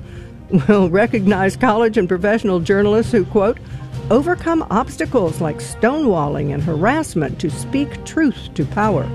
[0.68, 3.58] will recognize college and professional journalists who, quote,
[4.10, 9.08] overcome obstacles like stonewalling and harassment to speak truth to power.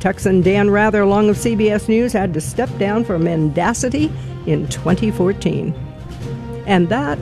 [0.00, 4.10] Texan Dan Rather Long of CBS News had to step down for mendacity
[4.46, 5.74] in 2014.
[6.66, 7.18] And that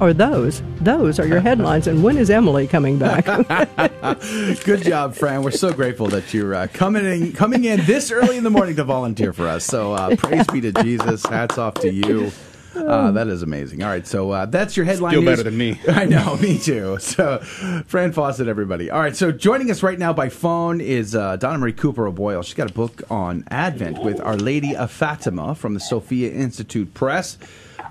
[0.00, 3.24] or those those are your headlines and when is emily coming back
[4.64, 8.36] good job fran we're so grateful that you're uh, coming in coming in this early
[8.36, 11.74] in the morning to volunteer for us so uh, praise be to jesus hats off
[11.74, 12.30] to you
[12.74, 13.82] uh, that is amazing.
[13.82, 15.12] All right, so uh, that's your headline.
[15.12, 15.30] Still news.
[15.30, 15.80] better than me.
[15.88, 16.98] I know, me too.
[17.00, 17.38] So,
[17.86, 18.90] Fran Fawcett, everybody.
[18.90, 22.42] All right, so joining us right now by phone is uh, Donna Marie Cooper O'Boyle.
[22.42, 26.94] She's got a book on Advent with Our Lady of Fatima from the Sophia Institute
[26.94, 27.36] Press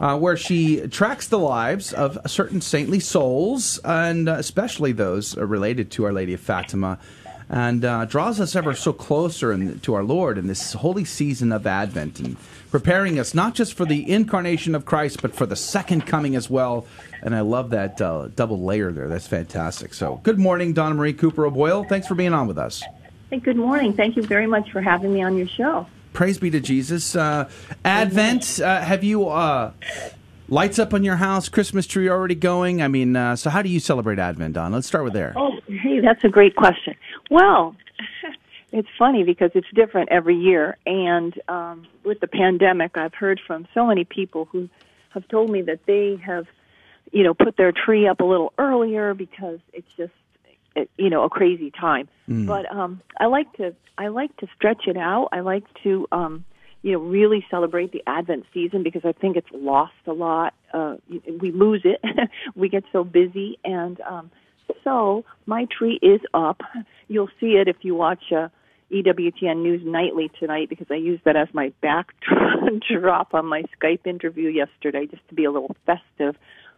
[0.02, 6.06] uh, where she tracks the lives of certain saintly souls, and especially those related to
[6.06, 6.98] Our Lady of Fatima,
[7.50, 11.52] and uh, draws us ever so closer in, to our Lord in this holy season
[11.52, 12.36] of Advent, and
[12.72, 16.50] preparing us not just for the incarnation of Christ, but for the second coming as
[16.50, 16.88] well.
[17.22, 19.08] And I love that uh, double layer there.
[19.08, 19.94] That's fantastic.
[19.94, 21.84] So, good morning, Donna Marie Cooper O'Boyle.
[21.84, 22.82] Thanks for being on with us.
[23.30, 23.94] Hey, good morning.
[23.94, 25.86] Thank you very much for having me on your show.
[26.14, 27.16] Praise be to Jesus.
[27.16, 27.50] Uh,
[27.86, 29.72] Advent, uh, have you uh,
[30.50, 31.48] lights up on your house?
[31.48, 32.82] Christmas tree already going?
[32.82, 34.74] I mean, uh, so how do you celebrate Advent, Don?
[34.74, 35.34] Let's start with there.
[35.38, 36.96] Oh, hey, that's a great question.
[37.30, 37.76] Well,
[38.72, 43.68] it's funny because it's different every year, and um, with the pandemic, I've heard from
[43.74, 44.70] so many people who
[45.10, 46.46] have told me that they have,
[47.12, 50.14] you know, put their tree up a little earlier because it's just
[50.98, 52.08] you know a crazy time.
[52.30, 52.48] Mm.
[52.48, 55.30] But um, I like to I like to stretch it out.
[55.32, 56.46] I like to um,
[56.82, 60.54] you know really celebrate the Advent season because I think it's lost a lot.
[60.74, 60.96] Uh,
[61.40, 62.02] we lose it.
[62.56, 64.32] we get so busy, and um,
[64.84, 66.62] so my tree is up.
[67.08, 68.32] You'll see it if you watch.
[68.32, 68.50] Uh,
[68.92, 74.50] EWTN News Nightly tonight because I used that as my backdrop on my Skype interview
[74.50, 76.36] yesterday just to be a little festive.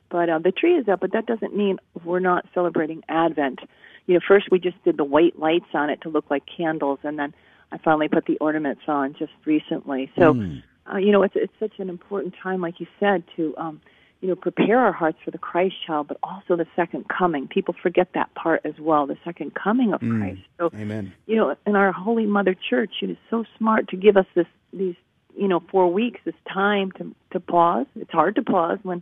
[0.10, 3.62] But uh, the tree is up, but that doesn't mean we're not celebrating Advent
[4.06, 7.00] you know, first we just did the white lights on it to look like candles,
[7.04, 7.34] and then
[7.72, 10.12] I finally put the ornaments on just recently.
[10.18, 10.62] So, mm.
[10.92, 13.82] uh, you know, it's it's such an important time, like you said, to um,
[14.22, 17.48] you know prepare our hearts for the Christ child, but also the second coming.
[17.48, 20.20] People forget that part as well, the second coming of mm.
[20.20, 20.42] Christ.
[20.60, 21.14] So, Amen.
[21.26, 24.48] You know, in our Holy Mother Church, it is so smart to give us this
[24.72, 24.96] these
[25.36, 27.88] you know four weeks, this time to to pause.
[27.96, 29.02] It's hard to pause when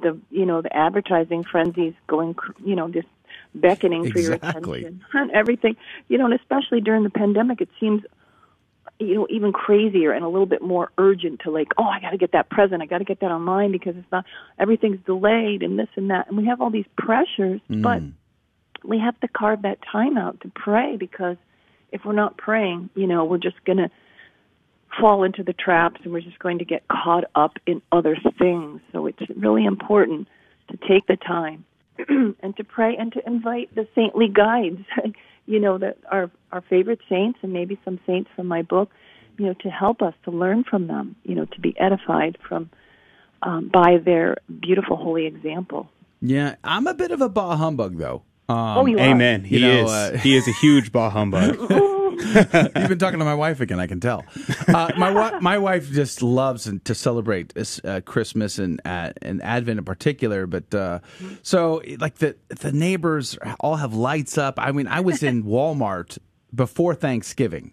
[0.00, 2.34] the you know the advertising frenzy's going
[2.64, 3.08] you know just
[3.54, 4.12] beckoning exactly.
[4.12, 5.76] for your attention and everything.
[6.08, 8.02] You know, and especially during the pandemic, it seems
[8.98, 12.10] you know even crazier and a little bit more urgent to like, oh, I got
[12.10, 14.24] to get that present, I got to get that online because it's not
[14.58, 17.82] everything's delayed and this and that, and we have all these pressures, mm.
[17.82, 18.02] but
[18.84, 21.36] we have to carve that time out to pray because
[21.92, 23.90] if we're not praying, you know, we're just going to
[25.00, 28.80] fall into the traps and we're just going to get caught up in other things.
[28.92, 30.28] So it's really important
[30.70, 31.64] to take the time
[32.40, 34.80] and to pray and to invite the saintly guides,
[35.46, 38.90] you know, that our our favorite saints and maybe some saints from my book,
[39.38, 42.70] you know, to help us to learn from them, you know, to be edified from
[43.42, 45.88] um, by their beautiful holy example.
[46.20, 48.22] Yeah, I'm a bit of a bah humbug though.
[48.48, 49.02] Um, oh, you are.
[49.02, 49.44] Amen.
[49.44, 49.90] He you know, is.
[49.90, 51.56] Uh, he is a huge bah humbug.
[52.20, 53.80] You've been talking to my wife again.
[53.80, 54.24] I can tell.
[54.68, 57.52] Uh, my my wife just loves to celebrate
[57.84, 60.46] uh, Christmas and uh, and Advent in particular.
[60.46, 61.00] But uh,
[61.42, 64.54] so like the the neighbors all have lights up.
[64.58, 66.18] I mean, I was in Walmart
[66.54, 67.72] before Thanksgiving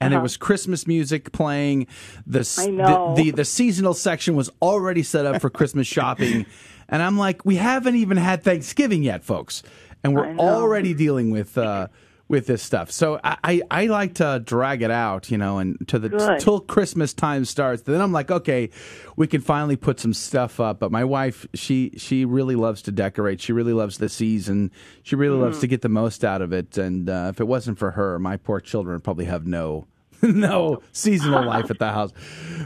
[0.00, 0.18] and uh-huh.
[0.18, 1.86] there was Christmas music playing.
[2.26, 6.46] The, the, the the seasonal section was already set up for Christmas shopping,
[6.88, 9.62] and I'm like, we haven't even had Thanksgiving yet, folks,
[10.02, 11.56] and we're already dealing with.
[11.56, 11.88] Uh,
[12.28, 12.90] with this stuff.
[12.90, 16.44] So I, I, I, like to drag it out, you know, and to the t-
[16.44, 17.82] till Christmas time starts.
[17.82, 18.70] Then I'm like, okay,
[19.16, 20.78] we can finally put some stuff up.
[20.78, 23.40] But my wife, she she really loves to decorate.
[23.40, 24.70] She really loves the season.
[25.02, 25.42] She really mm.
[25.42, 26.78] loves to get the most out of it.
[26.78, 29.86] And uh, if it wasn't for her, my poor children would probably have no
[30.32, 32.12] no seasonal life at the house.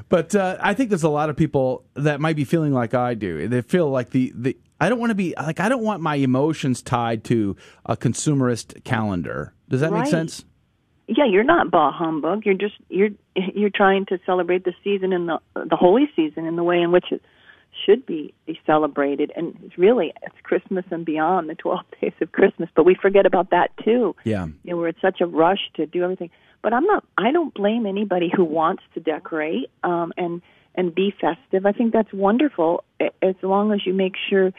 [0.09, 3.15] But uh, I think there's a lot of people that might be feeling like I
[3.15, 3.49] do.
[3.49, 6.17] They feel like the, the I don't want to be like I don't want my
[6.17, 7.57] emotions tied to
[7.87, 9.55] a consumerist calendar.
[9.69, 10.03] Does that right.
[10.03, 10.45] make sense?
[11.07, 12.45] Yeah, you're not bah humbug.
[12.45, 16.57] You're just you're you're trying to celebrate the season and the the holy season in
[16.57, 17.23] the way in which it
[17.85, 18.35] should be,
[18.67, 19.33] celebrated.
[19.37, 22.69] And it's really, it's Christmas and beyond, the 12 days of Christmas.
[22.75, 24.15] But we forget about that too.
[24.25, 24.47] Yeah.
[24.47, 26.31] You know, we're in such a rush to do everything.
[26.69, 30.43] But I'm not, I don't blame anybody who wants to decorate um, and,
[30.75, 31.65] and be festive.
[31.65, 34.53] I think that's wonderful as long as you make sure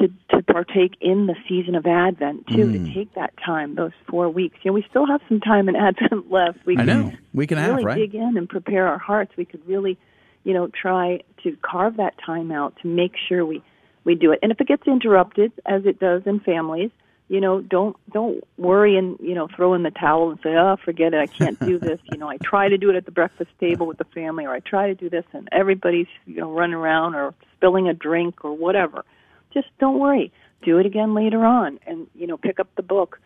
[0.00, 2.66] to to partake in the season of Advent too.
[2.66, 2.86] Mm.
[2.88, 4.56] To take that time, those four weeks.
[4.64, 6.58] You know, we still have some time in Advent left.
[6.66, 7.12] We I can know.
[7.32, 7.96] We can have, really right?
[7.96, 9.30] dig in and prepare our hearts.
[9.36, 9.96] We could really,
[10.42, 13.62] you know, try to carve that time out to make sure we
[14.02, 14.40] we do it.
[14.42, 16.90] And if it gets interrupted, as it does in families,
[17.28, 20.76] you know, don't don't worry and you know throw in the towel and say, oh,
[20.84, 22.00] forget it, I can't do this.
[22.12, 24.52] you know, I try to do it at the breakfast table with the family, or
[24.52, 28.44] I try to do this, and everybody's you know running around or spilling a drink
[28.44, 29.04] or whatever
[29.52, 30.32] just don't worry.
[30.62, 33.20] Do it again later on, and you know, pick up the book.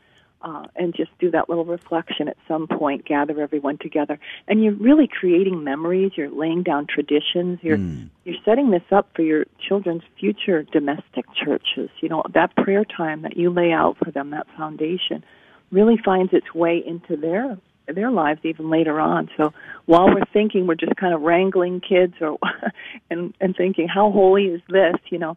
[0.46, 3.04] Uh, and just do that little reflection at some point.
[3.04, 4.16] Gather everyone together,
[4.46, 6.12] and you're really creating memories.
[6.14, 7.58] You're laying down traditions.
[7.62, 8.10] You're Mm.
[8.24, 11.90] you're setting this up for your children's future domestic churches.
[12.00, 15.24] You know that prayer time that you lay out for them, that foundation,
[15.72, 19.28] really finds its way into their their lives even later on.
[19.36, 19.52] So
[19.86, 22.38] while we're thinking we're just kind of wrangling kids or
[23.10, 25.36] and and thinking how holy is this, you know,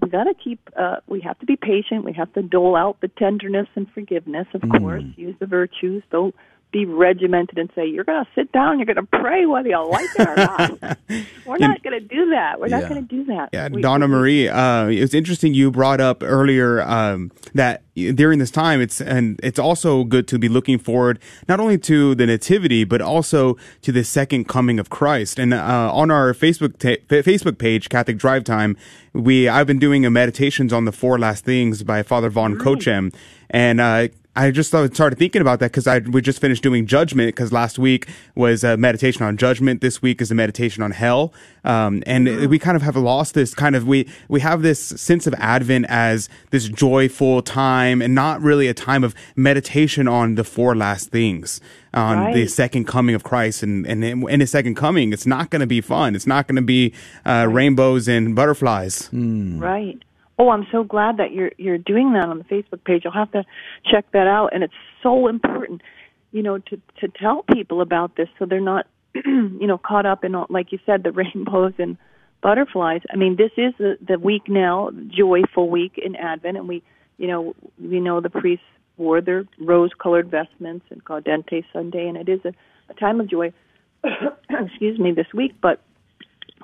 [0.00, 2.04] we got to keep uh we have to be patient.
[2.04, 4.78] We have to dole out the tenderness and forgiveness of Mm.
[4.80, 5.04] course.
[5.16, 6.02] Use the virtues.
[6.10, 6.34] Don't
[6.72, 9.88] be regimented and say you're going to sit down you're going to pray whether you
[9.88, 10.98] like it or not.
[11.46, 12.60] We're not going to do that.
[12.60, 13.50] We're not going to do that.
[13.52, 18.38] Yeah, We- Donna Marie, uh, it was interesting you brought up earlier um, that during
[18.38, 21.18] this time, it's and it's also good to be looking forward
[21.48, 25.38] not only to the nativity but also to the second coming of Christ.
[25.38, 28.76] And uh, on our Facebook ta- Facebook page, Catholic Drive Time,
[29.12, 33.12] we I've been doing a meditations on the four last things by Father Von Cochem,
[33.50, 37.28] and uh, I just started thinking about that because I we just finished doing judgment
[37.28, 39.80] because last week was a meditation on judgment.
[39.80, 43.54] This week is a meditation on hell, um, and we kind of have lost this
[43.54, 48.40] kind of we we have this sense of Advent as this joyful time and not
[48.40, 51.60] really a time of meditation on the four last things
[51.92, 55.12] on the second coming of Christ and and in his second coming.
[55.12, 56.14] It's not going to be fun.
[56.14, 56.94] It's not going to be
[57.26, 59.08] uh, rainbows and butterflies.
[59.60, 60.00] right
[60.40, 63.02] oh i'm so glad that you're you're doing that on the facebook page.
[63.04, 63.44] I'll have to
[63.84, 64.50] check that out.
[64.52, 65.82] And it's so important
[66.32, 70.24] you know to to tell people about this so they're not you know caught up
[70.24, 71.96] in all, like you said the rainbows and
[72.42, 73.02] butterflies.
[73.12, 76.56] I mean this is the the week now joyful week in advent.
[76.56, 76.82] And we
[77.18, 78.64] you know we know the priests
[78.96, 82.08] wore their rose colored vestments and gaudete sunday.
[82.08, 82.52] And it is a,
[82.88, 83.52] a time of joy
[84.50, 85.54] excuse me this week.
[85.60, 85.82] But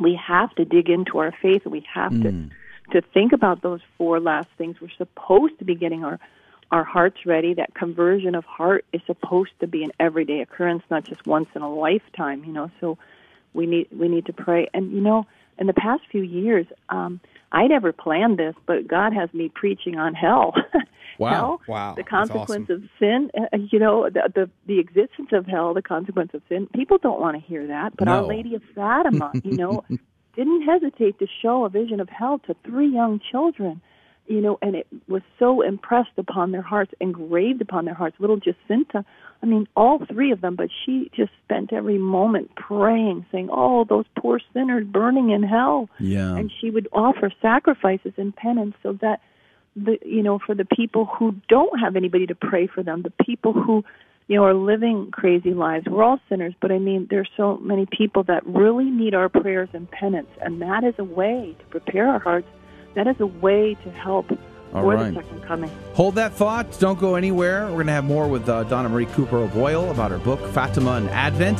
[0.01, 1.63] we have to dig into our faith.
[1.65, 2.51] And we have to mm.
[2.93, 4.81] To think about those four last things.
[4.81, 6.19] We're supposed to be getting our
[6.73, 7.55] our hearts ready.
[7.55, 11.63] That conversion of heart is supposed to be an everyday occurrence not just once in
[11.63, 12.71] a lifetime you know.
[12.81, 12.99] So
[13.55, 14.69] we need we need to pray.
[14.75, 15.27] And you know
[15.59, 17.19] in the past few years um
[17.53, 20.55] i never planned this but god has me preaching on hell.
[21.19, 21.31] Wow.
[21.31, 21.95] hell Wow.
[21.97, 22.83] the consequence awesome.
[22.83, 26.69] of sin uh, you know the, the the existence of hell the consequence of sin.
[26.75, 29.83] People don't want to hear that but our lady of fatima you know
[30.37, 33.81] didn't hesitate to show a vision of hell to three young children
[34.27, 38.37] you know and it was so impressed upon their hearts engraved upon their hearts little
[38.37, 39.05] jacinta
[39.43, 43.85] i mean all three of them but she just spent every moment praying saying oh
[43.85, 46.37] those poor sinners burning in hell Yeah.
[46.37, 49.21] and she would offer sacrifices and penance so that
[49.75, 53.25] the you know for the people who don't have anybody to pray for them the
[53.25, 53.85] people who
[54.29, 57.87] you know are living crazy lives we're all sinners but i mean there's so many
[57.97, 62.09] people that really need our prayers and penance and that is a way to prepare
[62.09, 62.49] our hearts
[62.95, 64.31] that is a way to help
[64.73, 65.15] All for right.
[65.15, 66.79] the second coming Hold that thought.
[66.79, 67.65] Don't go anywhere.
[67.69, 70.93] We're going to have more with uh, Donna Marie Cooper O'Boyle about her book, Fatima
[70.93, 71.57] and Advent,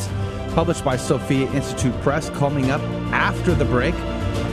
[0.55, 3.95] published by Sophia Institute Press, coming up after the break.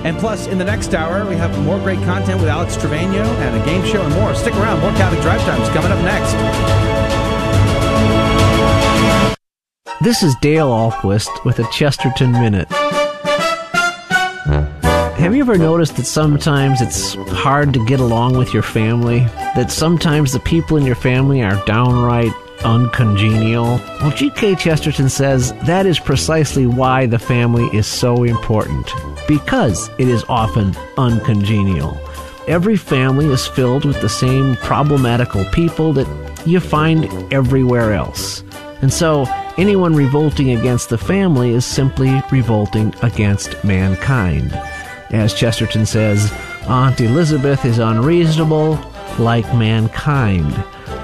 [0.05, 3.61] And plus, in the next hour, we have more great content with Alex Trevino and
[3.61, 4.33] a game show and more.
[4.35, 4.79] Stick around.
[4.79, 7.22] More Catholic Drive Times coming up next.
[10.03, 12.69] This is Dale Ahlquist with a Chesterton Minute.
[15.15, 19.19] Have you ever noticed that sometimes it's hard to get along with your family?
[19.55, 22.33] That sometimes the people in your family are downright
[22.65, 23.79] uncongenial?
[24.01, 24.55] Well, G.K.
[24.55, 28.91] Chesterton says that is precisely why the family is so important.
[29.25, 31.97] Because it is often uncongenial.
[32.49, 36.07] Every family is filled with the same problematical people that
[36.45, 38.43] you find everywhere else.
[38.83, 39.25] And so,
[39.57, 44.51] anyone revolting against the family is simply revolting against mankind.
[45.09, 46.29] As Chesterton says,
[46.67, 48.77] Aunt Elizabeth is unreasonable,
[49.17, 50.53] like mankind.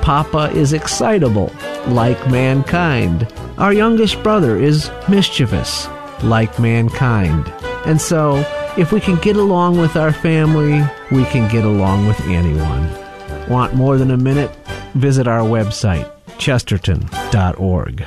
[0.01, 1.53] Papa is excitable,
[1.87, 3.31] like mankind.
[3.57, 5.87] Our youngest brother is mischievous,
[6.21, 7.47] like mankind.
[7.85, 8.45] And so,
[8.77, 12.89] If we can get along with our family, we can get along with anyone.
[13.49, 14.51] Want more than a minute?
[14.95, 16.09] Visit our website,
[16.39, 18.05] chesterton.org.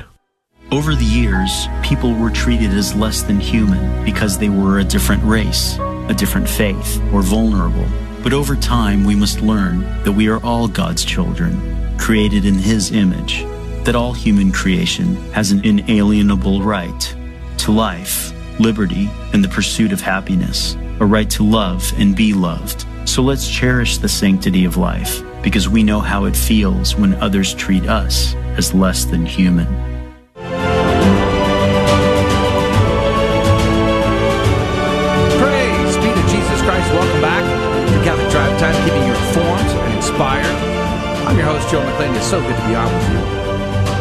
[0.72, 5.22] Over the years, people were treated as less than human because they were a different
[5.22, 5.76] race,
[6.08, 7.86] a different faith, or vulnerable.
[8.22, 12.90] But over time, we must learn that we are all God's children, created in His
[12.90, 13.42] image,
[13.84, 17.16] that all human creation has an inalienable right
[17.58, 22.86] to life, liberty, and the pursuit of happiness, a right to love and be loved.
[23.04, 27.52] So let's cherish the sanctity of life because we know how it feels when others
[27.52, 29.66] treat us as less than human.
[35.36, 36.90] Praise be to Jesus Christ.
[36.92, 37.44] Welcome back
[37.90, 40.46] to Catholic Drive Time, keeping you informed and inspired.
[41.26, 42.16] I'm your host, Joe McClain.
[42.16, 43.18] It's so good to be on with you.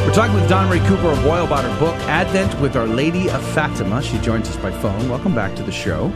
[0.07, 3.43] We're talking with Donna Marie Cooper O'Boyle about her book, Advent with Our Lady of
[3.53, 4.01] Fatima.
[4.01, 5.09] She joins us by phone.
[5.09, 6.13] Welcome back to the show.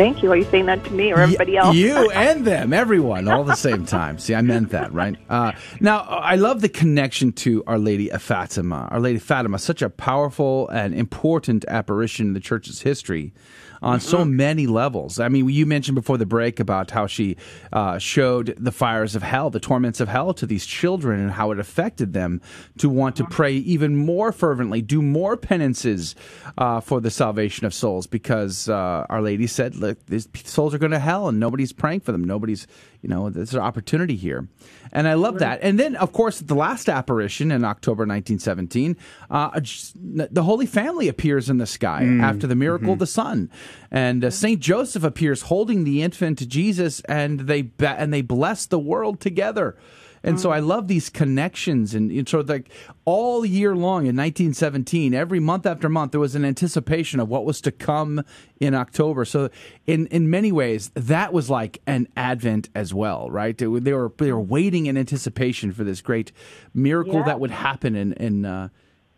[0.00, 0.32] Thank you.
[0.32, 1.76] Are you saying that to me or everybody else?
[1.76, 4.18] You and them, everyone, all the same time.
[4.18, 5.14] See, I meant that, right?
[5.28, 8.88] Uh, now, I love the connection to Our Lady of Fatima.
[8.90, 13.34] Our Lady Fatima, such a powerful and important apparition in the church's history
[13.82, 14.36] on so Mm-hmm.
[14.36, 15.18] many levels.
[15.18, 17.36] I mean, you mentioned before the break about how she
[17.72, 21.50] uh, showed the fires of hell, the torments of hell to these children, and how
[21.52, 22.40] it affected them
[22.78, 26.14] to want to pray even more fervently, do more penances
[26.58, 30.78] uh, for the salvation of souls, because uh, Our Lady said, "Look, these souls are
[30.78, 32.24] going to hell, and nobody's praying for them.
[32.24, 32.66] Nobody's,
[33.02, 34.46] you know, there's an opportunity here."
[34.92, 35.60] And I love that.
[35.62, 38.96] And then, of course, the last apparition in October 1917,
[39.30, 39.60] uh,
[40.32, 42.22] the Holy Family appears in the sky Mm.
[42.22, 43.50] after the miracle of the sun,
[43.90, 48.66] and uh, Saint Joseph appears holding the infant Jesus, and they be- and they bless
[48.66, 49.76] the world together.
[50.22, 52.68] And so I love these connections, and, and so like
[53.06, 57.44] all year long in 1917, every month after month, there was an anticipation of what
[57.46, 58.22] was to come
[58.60, 59.24] in October.
[59.24, 59.48] So
[59.86, 63.56] in in many ways, that was like an Advent as well, right?
[63.56, 66.32] They were they were, they were waiting in anticipation for this great
[66.74, 67.24] miracle Yeah.
[67.24, 67.96] that would happen.
[67.96, 68.68] In in uh,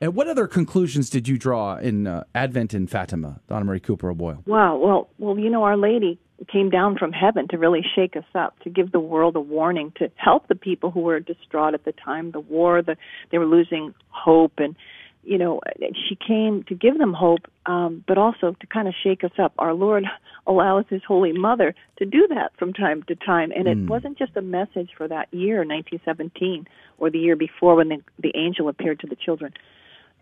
[0.01, 4.11] and what other conclusions did you draw in uh, Advent in Fatima, Donna Marie Cooper
[4.11, 4.43] O'Boyle?
[4.47, 4.77] Wow.
[4.77, 6.19] Well, well, you know, Our Lady
[6.49, 9.93] came down from heaven to really shake us up, to give the world a warning,
[9.97, 12.97] to help the people who were distraught at the time, the war, the
[13.31, 14.77] they were losing hope, and
[15.25, 15.61] you know,
[16.09, 19.53] she came to give them hope, um, but also to kind of shake us up.
[19.57, 20.05] Our Lord
[20.49, 23.89] allows His Holy Mother to do that from time to time, and it Mm.
[23.89, 26.67] wasn't just a message for that year, 1917,
[26.99, 29.53] or the year before when the, the angel appeared to the children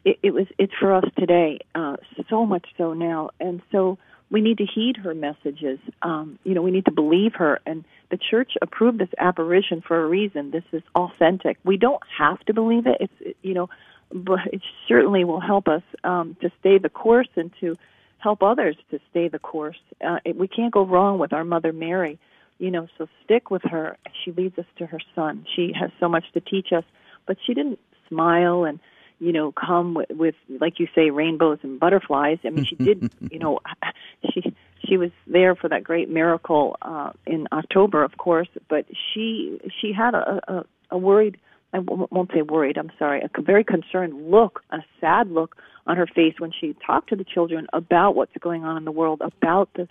[0.04, 1.96] it, it was it's for us today uh,
[2.28, 3.98] so much so now and so
[4.30, 5.78] we need to heed her messages.
[6.02, 7.60] Um, you know we need to believe her.
[7.66, 10.50] And the church approved this apparition for a reason.
[10.50, 11.58] This is authentic.
[11.64, 12.96] We don't have to believe it.
[13.00, 13.68] It's you know
[14.12, 17.76] but it certainly will help us um, to stay the course and to
[18.18, 19.78] help others to stay the course.
[20.04, 22.18] Uh, it, we can't go wrong with our mother mary
[22.58, 23.96] you know so stick with her.
[24.24, 25.46] She leads us to her son.
[25.56, 26.84] She has so much to teach us
[27.26, 27.78] but she didn't
[28.08, 28.80] smile and
[29.20, 32.38] you know come with, with like you say rainbows and butterflies.
[32.44, 33.60] I mean she did you know
[34.32, 34.54] she
[34.84, 39.92] she was there for that great miracle uh in october of course but she she
[39.92, 41.38] had a a, a worried
[41.72, 45.56] i w- won't say worried i'm sorry a very concerned look a sad look
[45.86, 48.92] on her face when she talked to the children about what's going on in the
[48.92, 49.88] world about the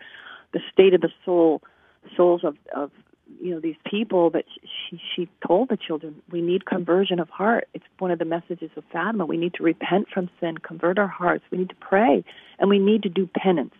[0.53, 1.61] the state of the soul
[2.15, 2.91] souls of of
[3.41, 4.45] you know these people that
[4.89, 7.67] she she told the children we need conversion of heart.
[7.73, 9.25] It's one of the messages of fatima.
[9.25, 11.43] We need to repent from sin convert our hearts.
[11.51, 12.23] We need to pray
[12.59, 13.73] and we need to do penance.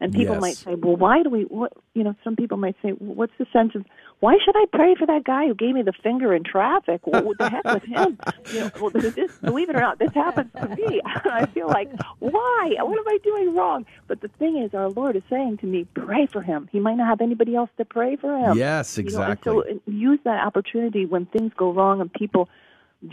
[0.00, 0.40] And people Yes.
[0.40, 3.46] might say well why do we what you know some people might say what's the
[3.52, 3.84] sense of
[4.24, 7.00] why should i pray for that guy who gave me the finger in traffic?
[7.06, 8.18] What, what the heck with him?
[8.52, 11.00] You know well this, believe it or not this happens to me.
[11.40, 12.60] I feel like why?
[12.88, 13.84] What am i doing wrong?
[14.08, 16.68] But the thing is our lord is saying to me pray for him.
[16.70, 18.56] He might not have anybody else to pray for him.
[18.56, 19.52] Yes, You know, exactly.
[19.52, 22.48] so use that opportunity when things go wrong and people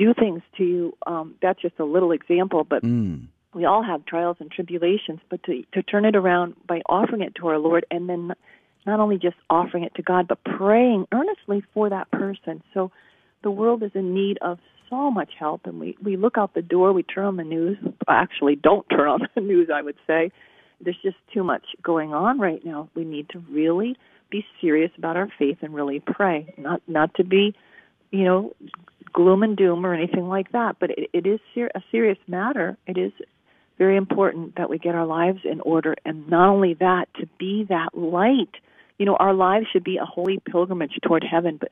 [0.03, 0.97] do things to you.
[1.07, 3.28] Um that's just a little example but Mm.
[3.55, 7.34] we all have trials and tribulations, but to to turn it around by offering it
[7.39, 8.24] to our Lord, and then
[8.90, 12.64] not only just offering it to God, but praying earnestly for that person.
[12.74, 12.92] So
[13.44, 14.60] the world is in need of
[14.90, 17.78] so much help, and we we look out the door, we turn on the news.
[18.08, 19.70] Actually, don't turn on the news.
[19.74, 20.32] I would say
[20.82, 22.90] there's just too much going on right now.
[22.96, 23.96] We need to really
[24.30, 27.56] be serious about our faith and really pray, not not to be,
[28.12, 28.54] you know,
[29.14, 30.78] gloom and doom or anything like that.
[30.80, 32.78] But it, it is ser- a serious matter.
[32.88, 33.12] It is
[33.78, 37.66] very important that we get our lives in order, and not only that, to be
[37.66, 38.56] that light
[39.00, 41.70] you know, our lives should be a holy pilgrimage toward heaven, but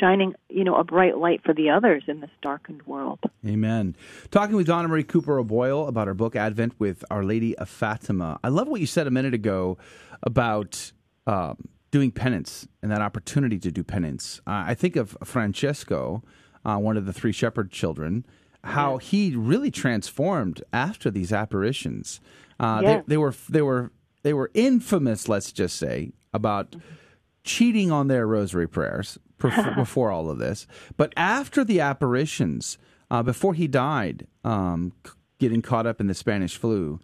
[0.00, 3.20] shining, you know, a bright light for the others in this darkened world.
[3.46, 3.94] Amen.
[4.30, 8.40] Talking with Donna Marie Cooper O'Boyle about her book Advent with Our Lady of Fatima.
[8.42, 9.76] I love what you said a minute ago
[10.22, 10.90] about
[11.26, 14.40] um, doing penance and that opportunity to do penance.
[14.46, 16.22] Uh, I think of Francesco,
[16.64, 18.24] uh, one of the three shepherd children,
[18.64, 22.20] how he really transformed after these apparitions.
[22.58, 23.04] Uh, Yes.
[23.06, 23.90] they, they were they were
[24.22, 26.76] they were infamous, let's just say, about
[27.44, 30.66] cheating on their rosary prayers before, before all of this.
[30.96, 32.78] But after the apparitions,
[33.10, 34.92] uh, before he died, um,
[35.38, 37.00] getting caught up in the Spanish flu,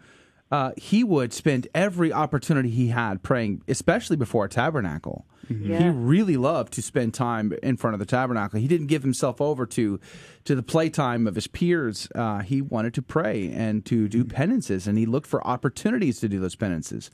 [0.51, 5.27] uh, he would spend every opportunity he had praying, especially before a tabernacle.
[5.49, 5.93] He Yeah.
[5.95, 8.59] really loved to spend time in front of the tabernacle.
[8.59, 10.01] He didn't give himself over to
[10.45, 12.09] to the playtime of his peers.
[12.15, 16.29] Uh, he wanted to pray and to do penances, and he looked for opportunities to
[16.29, 17.11] do those penances.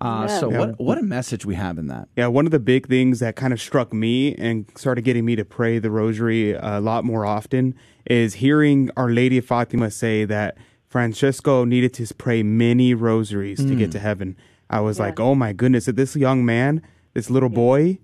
[0.00, 0.38] Uh, Yeah.
[0.40, 0.58] So, Yeah.
[0.58, 2.08] what what a message we have in that.
[2.16, 5.34] Yeah, one of the big things that kind of struck me and started getting me
[5.36, 7.74] to pray the rosary a lot more often
[8.08, 10.56] is hearing Our Lady of Fatima say that
[11.00, 13.92] Francesco needed to pray many rosaries to get Mm.
[13.92, 14.34] to heaven.
[14.70, 16.80] I was like, oh my goodness, if this young man,
[17.12, 17.98] this little boy,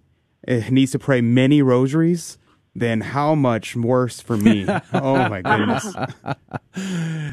[0.47, 2.37] eh, needs to pray many rosaries,
[2.75, 4.67] then how much worse for me?
[4.93, 5.87] oh my goodness.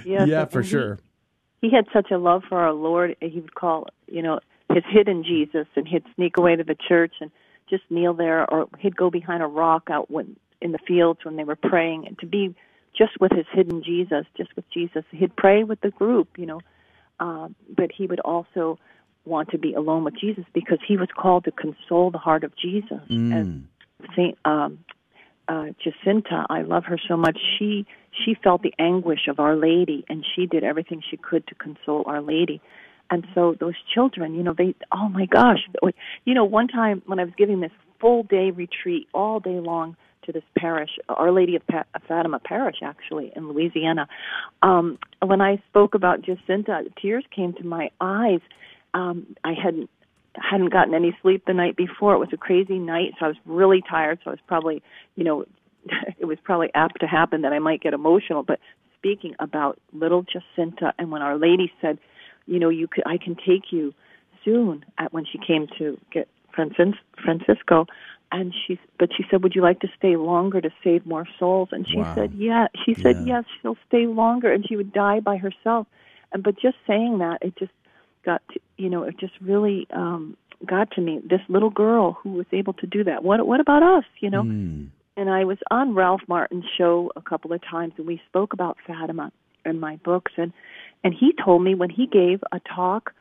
[0.05, 0.97] Yes, yeah, and for he- sure.
[1.62, 3.18] He had such a love for our Lord.
[3.20, 4.39] He would call, you know,
[4.74, 7.32] his hidden Jesus, and he'd sneak away to the church and
[7.70, 11.36] just kneel there, or he'd go behind a rock out when in the fields when
[11.36, 12.55] they were praying, and to be
[12.97, 15.03] just with his hidden Jesus, just with Jesus.
[15.11, 16.59] He'd pray with the group, you know,
[17.19, 18.77] um, but he would also
[19.25, 22.55] want to be alone with Jesus because he was called to console the heart of
[22.55, 23.01] Jesus.
[23.33, 23.67] And
[24.15, 24.79] Saint um,
[25.47, 27.37] uh, Jacinta, I love her so much.
[27.57, 27.85] She
[28.25, 32.03] she felt the anguish of Our Lady, and she did everything she could to console
[32.05, 32.61] Our Lady.
[33.11, 35.59] And so those children, you know, they oh my gosh,
[36.25, 39.95] you know, one time when I was giving this full day retreat, all day long
[40.26, 44.07] to this parish, Our Lady of Pa- Fatima Parish, actually in Louisiana.
[44.61, 48.41] Um, when I spoke about Jacinta, tears came to my eyes.
[48.93, 49.89] Um, I hadn't
[50.36, 52.13] hadn't gotten any sleep the night before.
[52.13, 54.20] It was a crazy night, so I was really tired.
[54.24, 54.82] So I was probably,
[55.15, 55.45] you know,
[56.20, 58.43] it was probably apt to happen that I might get emotional.
[58.43, 58.59] But
[58.97, 61.97] speaking about little Jacinta, and when Our Lady said,
[62.45, 63.93] you know, you could, I can take you
[64.43, 64.86] soon.
[64.97, 67.86] At when she came to get Francis, Francisco,
[68.32, 71.69] and she, but she said, would you like to stay longer to save more souls?
[71.71, 72.13] And she Wow.
[72.15, 72.67] said, yeah.
[72.86, 73.38] She said, Yeah.
[73.38, 75.88] yes, she'll stay longer, and she would die by herself.
[76.32, 77.71] And but just saying that, it just
[78.23, 82.32] got to, you know it just really um got to me this little girl who
[82.32, 84.43] was able to do that what what about us you know
[85.17, 88.77] and i was on ralph martin's show a couple of times and we spoke about
[88.86, 89.32] fatima
[89.65, 90.51] and my books and
[91.03, 93.11] and he told me when he gave a talk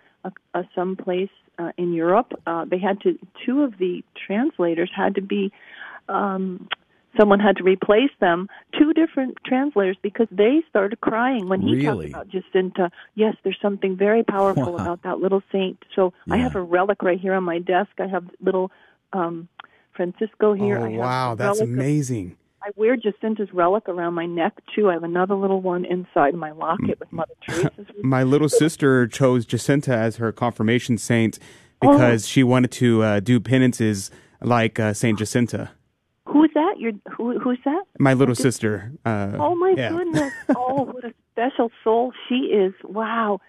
[0.54, 5.22] uh, someplace uh, in europe uh, they had to two of the translators had to
[5.22, 5.50] be
[6.08, 6.68] um
[7.18, 8.48] someone had to replace them
[8.78, 11.84] two different translators because they started crying when he Really?
[11.86, 12.90] talked about Jacinta.
[13.16, 14.78] Yes, there's something very powerful Wow.
[14.82, 15.78] about that little saint.
[15.96, 17.90] So I have a relic right here on my desk.
[17.98, 18.70] I have little
[19.12, 19.48] um
[19.96, 20.78] Francisco here.
[20.78, 22.36] Oh, I have wow, that's relic of- amazing.
[22.68, 24.90] I wear Jacinta's relic around my neck too.
[24.90, 27.86] I have another little one inside my locket with Mother Teresa's.
[28.02, 31.38] My little sister chose Jacinta as her confirmation saint
[31.80, 32.26] because Oh.
[32.26, 34.10] she wanted to uh, do penances
[34.42, 35.70] like uh, Saint Jacinta.
[36.26, 36.74] Who's that?
[36.78, 37.84] Your who, who's that?
[37.98, 38.92] My little sister.
[39.06, 39.88] Uh, Oh my yeah.
[39.88, 40.32] goodness!
[40.54, 42.74] Oh, what a special soul she is!
[42.84, 43.40] Wow,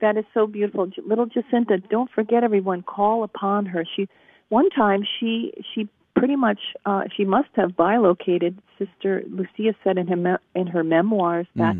[0.00, 1.78] that is so beautiful, J- little Jacinta.
[1.78, 3.84] Don't forget, everyone, call upon her.
[3.94, 4.08] She,
[4.48, 8.58] one time, she she pretty much uh, she must have bilocated.
[8.78, 11.76] Sister Lucia said in her me- in her memoirs that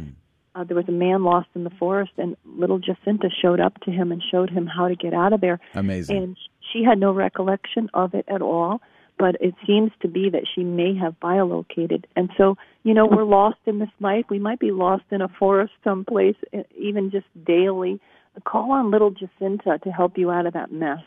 [0.55, 3.91] uh, there was a man lost in the forest, and little Jacinta showed up to
[3.91, 5.59] him and showed him how to get out of there.
[5.74, 6.16] Amazing.
[6.16, 6.37] And
[6.72, 8.80] she had no recollection of it at all,
[9.18, 12.07] but it seems to be that she may have bilocated.
[12.14, 14.26] And so, you know, we're lost in this life.
[14.30, 16.37] We might be lost in a forest someplace,
[16.76, 18.01] even just daily.
[18.45, 20.99] Call on little Jacinta to help you out of that mess.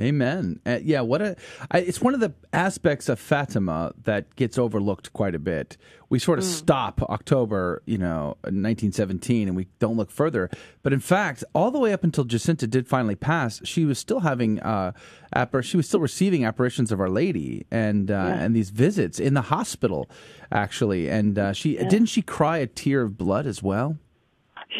[0.00, 0.60] Amen.
[0.64, 1.36] Uh, yeah, what a!
[1.70, 5.76] I, it's one of the aspects of Fatima that gets overlooked quite a bit.
[6.08, 10.48] We sort of stop October, you know, 1917, and we don't look further.
[10.82, 14.20] But in fact, all the way up until Jacinta did finally pass, she was still
[14.20, 14.92] having, uh,
[15.36, 19.34] appar- she was still receiving apparitions of Our Lady and uh, and these visits in
[19.34, 20.08] the hospital,
[20.50, 21.08] actually.
[21.10, 21.88] And uh, she Yeah.
[21.88, 23.98] didn't she cry a tear of blood as well.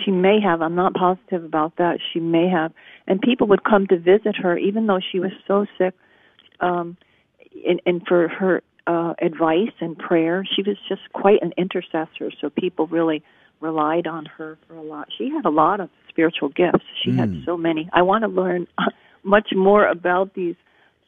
[0.04, 0.62] She may have.
[0.62, 1.98] I'm not positive about that.
[2.12, 2.72] She may have.
[3.10, 5.94] And people would come to visit her, even though she was so sick.
[6.60, 6.96] Um,
[7.68, 12.30] and, and for her uh, advice and prayer, she was just quite an intercessor.
[12.40, 13.22] So people really
[13.60, 15.08] relied on her for a lot.
[15.18, 16.84] She had a lot of spiritual gifts.
[17.04, 17.44] She had Mm.
[17.44, 17.90] so many.
[17.92, 18.68] I want to learn
[19.24, 20.54] much more about these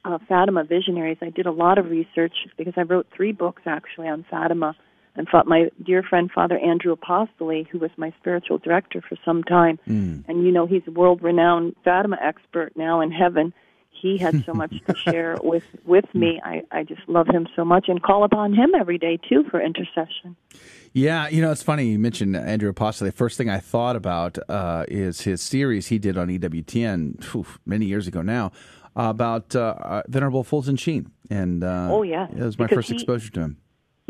[0.04, 4.08] uh, Fatima visionaries, I did a lot of research because I wrote three books actually
[4.08, 4.74] on Fatima
[5.14, 9.78] and my dear friend Father Andrew Apostoli, who was my spiritual director for some time.
[9.88, 10.24] Mm.
[10.28, 13.52] And you know, he's a world renowned Fatima expert now in heaven.
[13.90, 16.40] He had so much to share with with me.
[16.42, 19.60] I, I just love him so much and call upon him every day too for
[19.60, 20.34] intercession.
[20.94, 23.06] Yeah, you know, it's funny you mentioned Andrew Apostoli.
[23.06, 27.46] The first thing I thought about uh, is his series he did on EWTN whew,
[27.64, 28.50] many years ago now
[28.96, 31.10] about uh, Venerable Fulton Sheen.
[31.30, 32.26] And uh, oh, yeah.
[32.30, 33.56] It was my Because first he- exposure to him.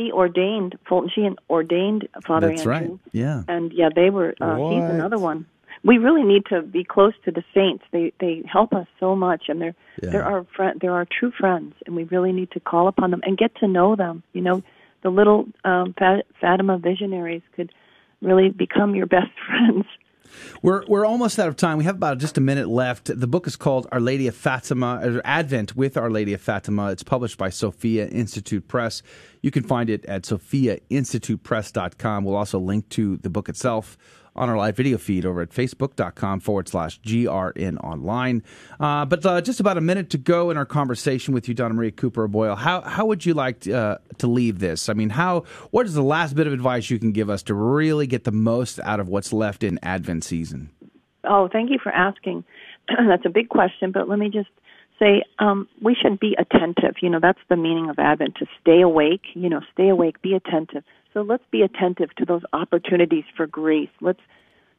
[0.02, 2.72] He ordained Fulton Sheen ordained Father That's Andrew.
[2.90, 2.98] right.
[3.12, 3.42] Yeah.
[3.48, 4.34] And yeah, they were.
[4.40, 5.46] Uh, he's another one.
[5.84, 7.84] We really need to be close to the saints.
[7.92, 10.10] They they help us so much, and they're Yeah.
[10.10, 10.78] they're our friend.
[10.80, 13.66] They're our true friends, and we really need to call upon them and get to
[13.68, 14.22] know them.
[14.32, 14.62] You know,
[15.02, 15.94] the little um,
[16.40, 17.72] Fatima visionaries could
[18.20, 19.84] really become your best friends.
[20.62, 21.78] We're we're almost out of time.
[21.78, 23.18] We have about just a minute left.
[23.18, 26.90] The book is called Our Lady of Fatima, Advent with Our Lady of Fatima.
[26.90, 29.02] It's published by Sophia Institute Press.
[29.42, 32.24] You can find it at sophiainstitutepress.com.
[32.24, 33.96] We'll also link to the book itself
[34.34, 38.42] on our live video feed over at facebook.com forward slash grn online.
[38.80, 41.74] Uh, but uh, just about a minute to go in our conversation with you, Donna
[41.74, 42.56] Maria Cooper Boyle.
[42.56, 44.88] How how would you like to, uh, to leave this?
[44.88, 47.54] I mean, how what is the last bit of advice you can give us to
[47.54, 50.70] really get the most out of what's left in Advent season?
[51.24, 52.44] Oh, thank you for asking.
[53.08, 54.48] that's a big question, but let me just
[54.98, 56.96] say um, we should be attentive.
[57.00, 59.22] You know, that's the meaning of Advent to stay awake.
[59.34, 60.84] You know, stay awake, be attentive.
[61.14, 63.90] So let's be attentive to those opportunities for grace.
[64.00, 64.20] Let's,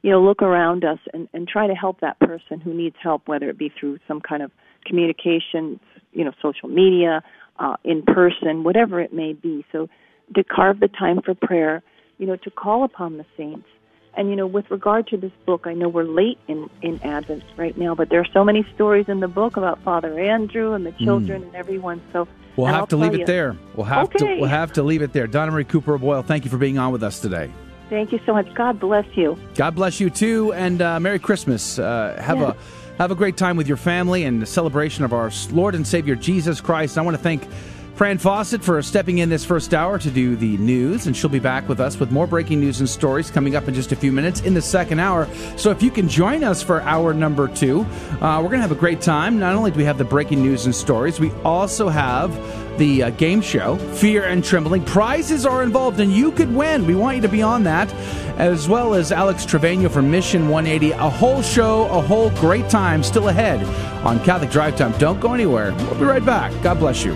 [0.01, 3.27] you know, look around us and, and try to help that person who needs help,
[3.27, 4.51] whether it be through some kind of
[4.85, 5.79] communication,
[6.11, 7.21] you know, social media,
[7.59, 9.65] uh, in person, whatever it may be.
[9.71, 9.87] So
[10.35, 11.83] to carve the time for prayer,
[12.17, 13.67] you know, to call upon the saints.
[14.15, 17.43] And you know, with regard to this book, I know we're late in in Advent
[17.57, 20.85] right now, but there are so many stories in the book about Father Andrew and
[20.85, 22.01] the children and everyone.
[22.11, 23.57] So We'll have I'll to leave tell it there.
[23.75, 25.25] We'll have to we'll have to leave it there.
[25.25, 27.49] Donna Marie Cooper Boyle, thank you for being on with us today.
[27.89, 28.51] Thank you so much.
[28.53, 29.37] God bless you.
[29.55, 31.79] God bless you too, and uh, Merry Christmas.
[31.79, 32.51] Uh, have Yeah.
[32.51, 32.55] a
[32.99, 36.13] have a great time with your family and the celebration of our Lord and Savior
[36.15, 36.99] Jesus Christ.
[36.99, 37.47] I want to thank
[37.95, 41.37] Fran Fawcett for stepping in this first hour to do the news, and she'll be
[41.37, 44.11] back with us with more breaking news and stories coming up in just a few
[44.11, 45.27] minutes in the second hour.
[45.57, 47.81] So if you can join us for hour number two,
[48.19, 49.37] uh, we're going to have a great time.
[49.37, 52.31] Not only do we have the breaking news and stories, we also have
[52.79, 54.83] the uh, game show, Fear and Trembling.
[54.85, 56.87] Prizes are involved, and you could win.
[56.87, 57.93] We want you to be on that,
[58.39, 60.93] as well as Alex Trevino from Mission 180.
[60.93, 63.63] A whole show, a whole great time still ahead
[64.03, 64.97] on Catholic Drive Time.
[64.97, 65.73] Don't go anywhere.
[65.75, 66.51] We'll be right back.
[66.63, 67.15] God bless you.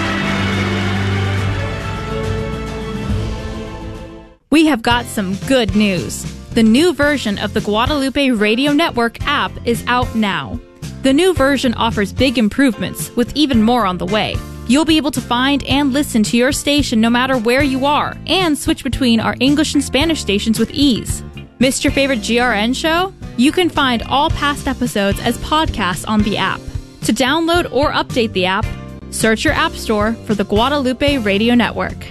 [4.51, 6.23] We have got some good news.
[6.49, 10.59] The new version of the Guadalupe Radio Network app is out now.
[11.03, 14.35] The new version offers big improvements, with even more on the way.
[14.67, 18.17] You'll be able to find and listen to your station no matter where you are,
[18.27, 21.23] and switch between our English and Spanish stations with ease.
[21.59, 23.13] Missed your favorite GRN show?
[23.37, 26.59] You can find all past episodes as podcasts on the app.
[27.03, 28.65] To download or update the app,
[29.11, 32.05] search your app store for the Guadalupe Radio Network.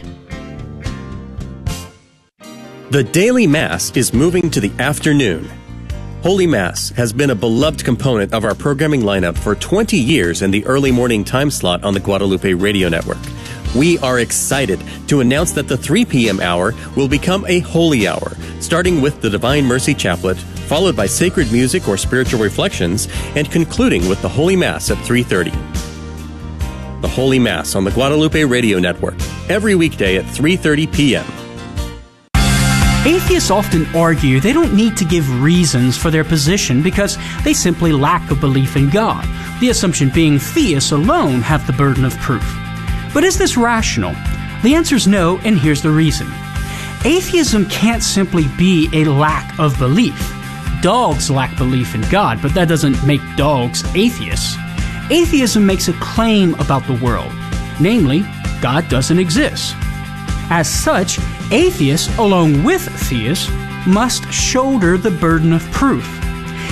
[2.91, 5.49] The daily Mass is moving to the afternoon.
[6.25, 10.51] Holy Mass has been a beloved component of our programming lineup for 20 years in
[10.51, 13.21] the early morning time slot on the Guadalupe Radio Network.
[13.77, 16.41] We are excited to announce that the 3 p.m.
[16.41, 20.37] hour will become a holy hour, starting with the Divine Mercy Chaplet,
[20.67, 25.53] followed by sacred music or spiritual reflections, and concluding with the Holy Mass at 3:30.
[27.03, 29.15] The Holy Mass on the Guadalupe Radio Network,
[29.49, 31.40] every weekday at 3:30 p.m.
[33.07, 37.93] Atheists often argue they don't need to give reasons for their position because they simply
[37.93, 39.27] lack a belief in God,
[39.59, 42.45] the assumption being theists alone have the burden of proof.
[43.15, 44.13] But is this rational?
[44.63, 46.27] The answer is no, and here's the reason.
[47.03, 50.31] Atheism can't simply be a lack of belief.
[50.83, 54.57] Dogs lack belief in God, but that doesn't make dogs atheists.
[55.09, 57.33] Atheism makes a claim about the world,
[57.81, 58.27] namely,
[58.61, 59.75] God doesn't exist.
[60.51, 61.21] As such,
[61.53, 63.49] atheists, along with theists,
[63.87, 66.05] must shoulder the burden of proof.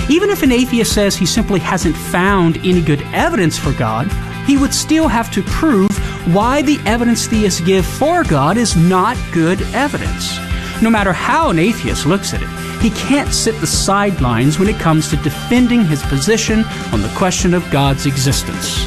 [0.09, 4.11] Even if an atheist says he simply hasn't found any good evidence for God,
[4.45, 5.89] he would still have to prove
[6.33, 10.37] why the evidence theists give for God is not good evidence.
[10.81, 14.79] No matter how an atheist looks at it, he can't sit the sidelines when it
[14.79, 18.83] comes to defending his position on the question of God's existence.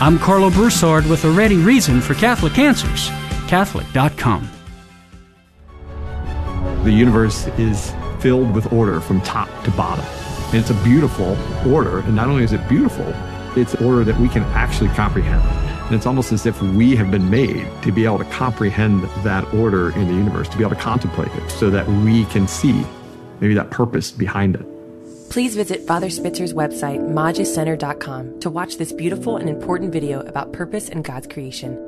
[0.00, 3.10] I'm Karlo Broussard with a ready reason for Catholic Answers,
[3.48, 4.48] Catholic.com.
[6.84, 10.04] The universe is filled with order from top to bottom.
[10.46, 11.36] And it's a beautiful
[11.66, 12.00] order.
[12.00, 13.06] And not only is it beautiful,
[13.56, 15.42] it's order that we can actually comprehend.
[15.86, 19.50] And it's almost as if we have been made to be able to comprehend that
[19.54, 22.84] order in the universe, to be able to contemplate it, so that we can see
[23.40, 24.66] maybe that purpose behind it.
[25.30, 30.88] Please visit Father Spitzer's website, magiscenter.com, to watch this beautiful and important video about purpose
[30.90, 31.87] and God's creation.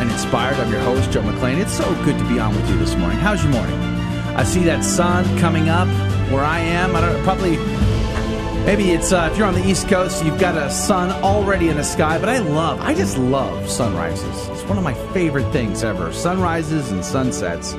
[0.31, 0.55] inspired.
[0.65, 1.57] I'm your host, Joe McClain.
[1.57, 3.17] It's so good to be on with you this morning.
[3.17, 3.77] How's your morning?
[4.33, 5.89] I see that sun coming up
[6.31, 6.95] where I am.
[6.95, 7.57] I don't probably
[8.65, 11.75] maybe it's uh, if you're on the East Coast, you've got a sun already in
[11.75, 12.17] the sky.
[12.17, 14.47] But I love, I just love sunrises.
[14.47, 16.13] It's one of my favorite things ever.
[16.13, 17.73] Sunrises and sunsets.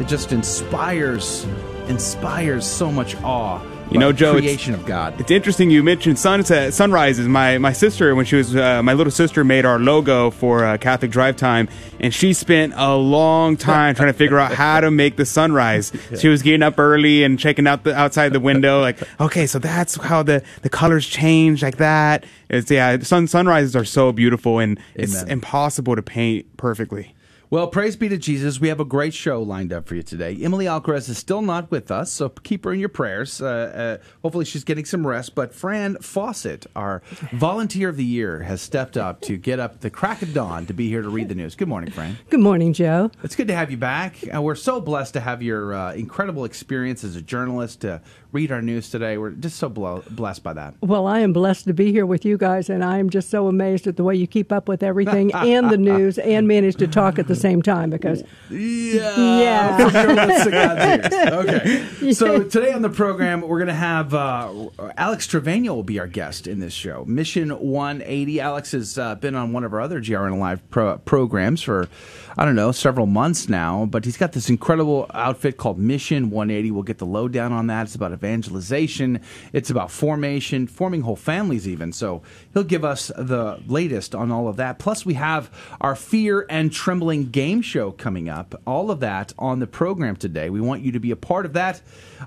[0.00, 1.44] It just inspires,
[1.86, 3.60] inspires so much awe.
[3.94, 5.20] You know, Joe, creation of God.
[5.20, 7.28] It's interesting you mentioned sunset, sunrises.
[7.28, 10.78] My my sister, when she was uh, my little sister, made our logo for uh,
[10.78, 11.68] Catholic Drive Time,
[12.00, 15.92] and she spent a long time trying to figure out how to make the sunrise.
[16.18, 19.58] She was getting up early and checking out the outside the window, like, okay, so
[19.58, 22.24] that's how the the colors change, like that.
[22.48, 27.13] It's yeah, sun sunrises are so beautiful, and it's impossible to paint perfectly.
[27.50, 28.58] Well, praise be to Jesus.
[28.58, 30.36] We have a great show lined up for you today.
[30.40, 33.40] Emily Alcaraz is still not with us, so keep her in your prayers.
[33.40, 35.34] Uh, uh, hopefully, she's getting some rest.
[35.34, 39.90] But Fran Fawcett, our volunteer of the year, has stepped up to get up the
[39.90, 41.54] crack of dawn to be here to read the news.
[41.54, 42.16] Good morning, Fran.
[42.30, 43.10] Good morning, Joe.
[43.22, 44.16] It's good to have you back.
[44.34, 48.00] Uh, we're so blessed to have your uh, incredible experience as a journalist to
[48.34, 49.16] read our news today.
[49.16, 50.74] We're just so blo- blessed by that.
[50.82, 53.46] Well, I am blessed to be here with you guys, and I am just so
[53.46, 56.88] amazed at the way you keep up with everything and the news and manage to
[56.88, 58.24] talk at the same time because.
[58.50, 59.16] Yeah.
[59.16, 59.76] Yeah.
[59.86, 61.14] For journalists of God's ears.
[61.44, 62.12] Okay.
[62.12, 66.06] So today on the program, we're going to have uh, Alex Trevino will be our
[66.08, 67.04] guest in this show.
[67.06, 68.40] Mission 180.
[68.40, 71.88] Alex has uh, been on one of our other GRN Live pro- programs for,
[72.36, 76.72] I don't know, several months now, but he's got this incredible outfit called Mission 180.
[76.72, 77.82] We'll get the lowdown on that.
[77.86, 79.20] It's about evangelization,
[79.52, 81.92] it's about formation, forming whole families, even.
[81.92, 82.22] So
[82.52, 84.80] he'll give us the latest on all of that.
[84.80, 85.48] Plus, we have
[85.80, 88.60] our Fear and Trembling game show coming up.
[88.66, 90.50] All of that on the program today.
[90.50, 91.80] We want you to be a part of that.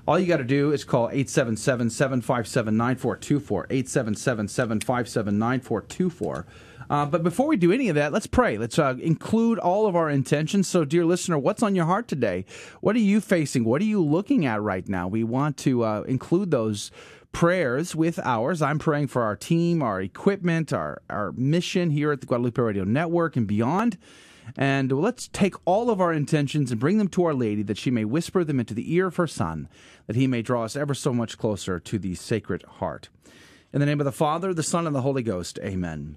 [0.06, 3.66] All you got to do is call 877 757 9424.
[3.68, 6.46] 877 757 9424.
[6.90, 8.56] Uh, but before we do any of that, let's pray.
[8.56, 10.68] Let's uh, include all of our intentions.
[10.68, 12.44] So, dear listener, what's on your heart today?
[12.80, 13.64] What are you facing?
[13.64, 15.08] What are you looking at right now?
[15.08, 16.90] We want to uh, include those
[17.32, 18.62] prayers with ours.
[18.62, 22.84] I'm praying for our team, our equipment, our, our mission here at the Guadalupe Radio
[22.84, 23.98] Network and beyond.
[24.56, 27.90] And let's take all of our intentions and bring them to Our Lady that she
[27.90, 29.68] may whisper them into the ear of her Son,
[30.06, 33.10] that he may draw us ever so much closer to the Sacred Heart.
[33.72, 36.16] In the name of the Father, the Son, and the Holy Ghost, amen.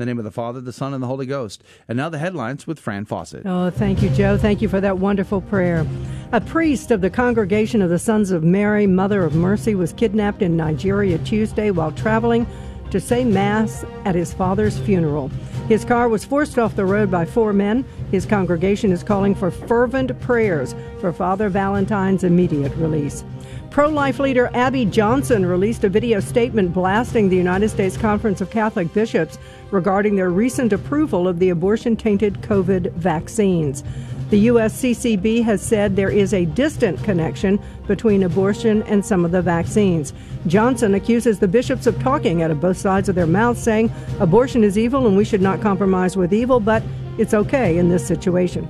[0.00, 1.62] The name of the Father, the Son, and the Holy Ghost.
[1.86, 3.44] And now the headlines with Fran Fawcett.
[3.44, 4.38] Oh, thank you, Joe.
[4.38, 5.86] Thank you for that wonderful prayer.
[6.32, 10.40] A priest of the Congregation of the Sons of Mary, Mother of Mercy, was kidnapped
[10.40, 12.46] in Nigeria Tuesday while traveling
[12.90, 15.28] to say Mass at his father's funeral.
[15.68, 17.84] His car was forced off the road by four men.
[18.10, 23.22] His congregation is calling for fervent prayers for Father Valentine's immediate release.
[23.70, 28.50] Pro life leader Abby Johnson released a video statement blasting the United States Conference of
[28.50, 29.38] Catholic Bishops
[29.70, 33.82] regarding their recent approval of the abortion tainted COVID vaccines.
[34.30, 37.58] The USCCB has said there is a distant connection
[37.88, 40.12] between abortion and some of the vaccines.
[40.46, 44.62] Johnson accuses the bishops of talking out of both sides of their mouths, saying abortion
[44.62, 46.82] is evil and we should not compromise with evil, but
[47.18, 48.68] it's okay in this situation.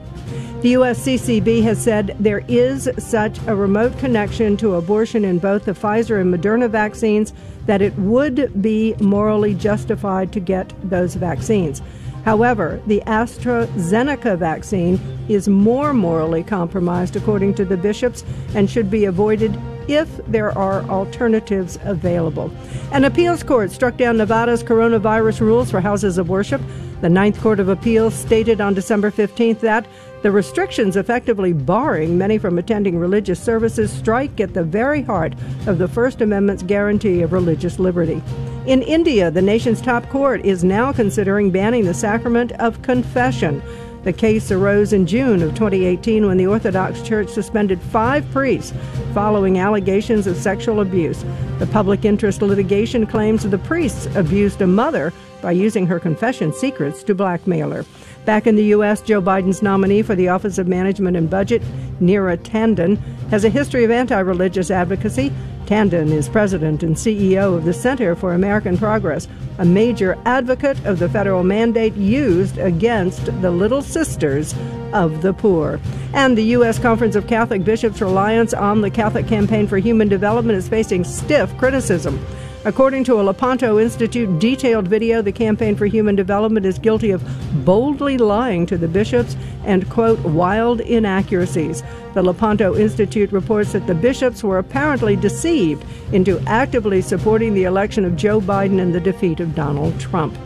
[0.61, 5.72] The USCCB has said there is such a remote connection to abortion in both the
[5.72, 7.32] Pfizer and Moderna vaccines
[7.64, 11.80] that it would be morally justified to get those vaccines.
[12.26, 15.00] However, the AstraZeneca vaccine
[15.30, 18.22] is more morally compromised, according to the bishops,
[18.54, 19.58] and should be avoided
[19.88, 22.52] if there are alternatives available.
[22.92, 26.61] An appeals court struck down Nevada's coronavirus rules for houses of worship.
[27.00, 29.86] The Ninth Court of Appeals stated on December 15th that
[30.22, 35.34] the restrictions effectively barring many from attending religious services strike at the very heart
[35.66, 38.22] of the First Amendment's guarantee of religious liberty.
[38.66, 43.62] In India, the nation's top court is now considering banning the sacrament of confession.
[44.02, 48.72] The case arose in June of 2018 when the Orthodox Church suspended five priests
[49.12, 51.24] following allegations of sexual abuse.
[51.58, 55.12] The public interest litigation claims the priests abused a mother
[55.42, 57.84] by using her confession secrets to blackmail her.
[58.24, 61.62] Back in the U.S., Joe Biden's nominee for the Office of Management and Budget,
[62.00, 62.98] Neera Tanden,
[63.30, 65.32] has a history of anti religious advocacy.
[65.64, 70.98] Tanden is president and CEO of the Center for American Progress, a major advocate of
[70.98, 74.54] the federal mandate used against the Little Sisters
[74.92, 75.80] of the Poor.
[76.12, 76.78] And the U.S.
[76.78, 81.56] Conference of Catholic Bishops' reliance on the Catholic Campaign for Human Development is facing stiff
[81.56, 82.18] criticism.
[82.66, 87.24] According to a Lepanto Institute detailed video, the Campaign for Human Development is guilty of
[87.64, 89.34] boldly lying to the bishops
[89.64, 91.82] and, quote, wild inaccuracies.
[92.12, 98.04] The Lepanto Institute reports that the bishops were apparently deceived into actively supporting the election
[98.04, 100.36] of Joe Biden and the defeat of Donald Trump.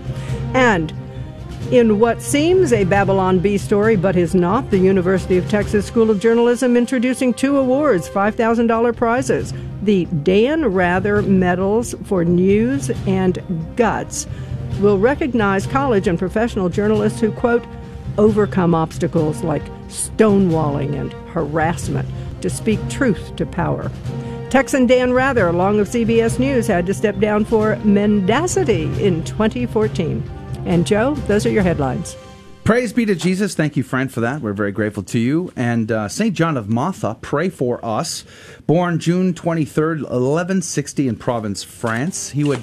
[0.55, 0.95] And
[1.73, 6.11] in what seems a Babylon Bee story, but is not, the University of Texas School
[6.11, 9.53] of Journalism introducing two awards, $5,000 prizes
[9.85, 13.39] the Dan Rather Medals for News and
[13.77, 14.27] Guts
[14.81, 17.65] will recognize college and professional journalists who, quote,
[18.17, 22.09] overcome obstacles like stonewalling and harassment
[22.41, 23.91] to speak truth to power.
[24.51, 30.23] Texan Dan Rather, along with CBS News, had to step down for mendacity in 2014.
[30.65, 32.17] And Joe, those are your headlines.
[32.65, 33.55] Praise be to Jesus.
[33.55, 34.41] Thank you, Fran, for that.
[34.41, 35.53] We're very grateful to you.
[35.55, 36.35] And uh, St.
[36.35, 38.25] John of Matha, pray for us.
[38.67, 42.31] Born June 23rd, 1160 in Provence, France.
[42.31, 42.63] He would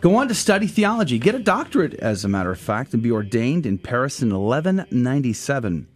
[0.00, 3.10] go on to study theology, get a doctorate, as a matter of fact, and be
[3.10, 5.88] ordained in Paris in 1197.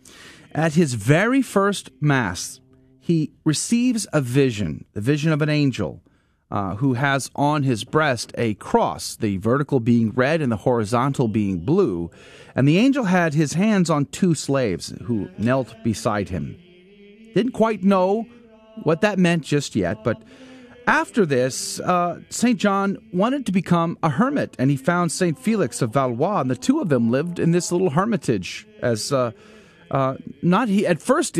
[0.52, 2.58] At his very first Mass,
[2.98, 6.02] he receives a vision, the vision of an angel.
[6.48, 11.26] Uh, who has on his breast a cross, the vertical being red and the horizontal
[11.26, 12.08] being blue.
[12.56, 16.56] And the angel had his hands on two slaves who knelt beside him.
[17.34, 18.26] Didn't quite know
[18.82, 20.22] what that meant just yet, but
[20.86, 22.58] after this, uh, St.
[22.58, 25.38] John wanted to become a hermit, and he found St.
[25.38, 29.12] Felix of Valois, and the two of them lived in this little hermitage as.
[29.12, 29.30] Uh,
[29.90, 31.38] uh, not he at first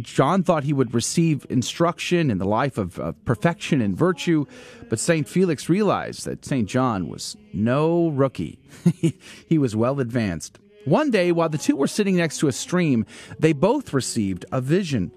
[0.00, 4.44] john thought he would receive instruction in the life of, of perfection and virtue
[4.88, 8.58] but st felix realized that st john was no rookie.
[9.48, 10.58] He was well advanced.
[10.84, 13.06] One day while the two were sitting next to a stream
[13.38, 15.10] they both received a vision.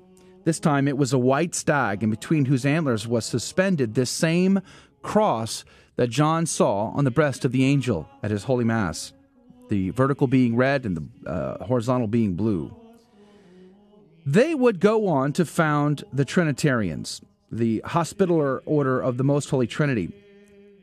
[0.46, 4.62] This time it was a white stag, in between whose antlers was suspended this same
[5.02, 5.66] cross
[5.98, 9.14] that John saw on the breast of the angel at his Holy Mass,
[9.70, 12.76] the vertical being red and the uh, horizontal being blue.
[14.26, 19.68] They would go on to found the Trinitarians, the Hospitaller Order of the Most Holy
[19.68, 20.12] Trinity,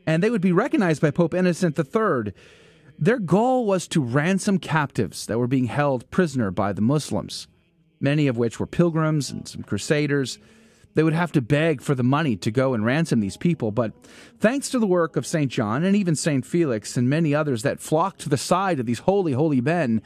[0.05, 2.33] and they would be recognized by Pope Innocent III.
[2.99, 7.47] Their goal was to ransom captives that were being held prisoner by the Muslims
[7.99, 10.39] many of which were pilgrims and some crusaders.
[10.93, 13.93] They would have to beg for the money to go and ransom these people, but
[14.39, 15.51] thanks to the work of St.
[15.51, 16.45] John and even St.
[16.45, 20.01] Felix and many others that flocked to the side of these holy, holy men,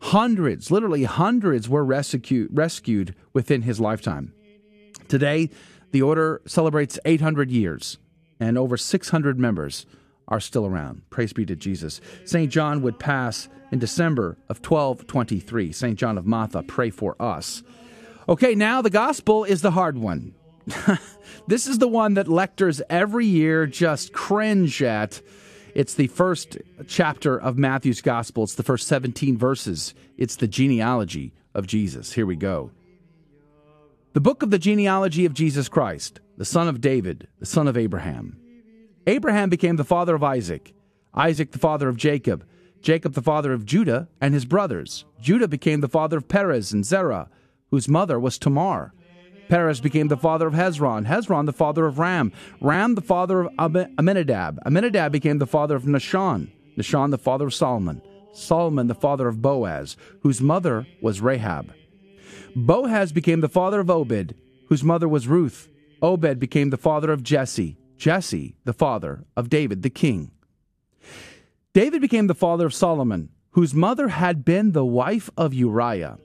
[0.00, 4.32] hundreds, literally hundreds, were rescued, rescued within his lifetime.
[5.06, 5.50] Today,
[5.92, 7.98] the order celebrates 800 years
[8.40, 9.86] and over 600 members
[10.26, 11.02] are still around.
[11.10, 12.00] Praise be to Jesus.
[12.24, 12.50] St.
[12.50, 15.72] John would pass in December of 1223.
[15.72, 15.98] St.
[15.98, 17.62] John of Matha, pray for us.
[18.28, 20.34] Okay, now the gospel is the hard one.
[21.48, 25.20] this is the one that lectors every year just cringe at.
[25.74, 28.44] It's the first chapter of Matthew's gospel.
[28.44, 29.94] It's the first 17 verses.
[30.16, 32.12] It's the genealogy of Jesus.
[32.12, 32.70] Here we go.
[34.12, 37.78] The book of the genealogy of Jesus Christ, the son of David, the son of
[37.78, 38.36] Abraham.
[39.06, 40.74] Abraham became the father of Isaac,
[41.14, 42.46] Isaac the father of Jacob,
[42.82, 45.06] Jacob the father of Judah and his brothers.
[45.20, 47.30] Judah became the father of Perez and Zerah,
[47.72, 48.92] whose mother was Tamar.
[49.48, 52.30] Perez became the father of Hezron, Hezron the father of Ram,
[52.60, 57.54] Ram the father of Aminadab, Aminadab became the father of Nahshon, Nahshon the father of
[57.54, 61.72] Salmon, Salmon the father of Boaz, whose mother was Rahab.
[62.54, 64.34] Boaz became the father of Obed,
[64.68, 65.68] whose mother was Ruth.
[66.02, 70.30] Obed became the father of Jesse, Jesse the father of David the king.
[71.72, 76.18] David became the father of Solomon, whose mother had been the wife of Uriah.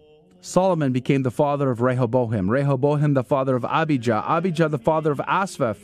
[0.48, 5.19] Solomon became the father of Rehoboam, Rehoboam the father of Abijah, Abijah the father of
[5.28, 5.78] Asaph,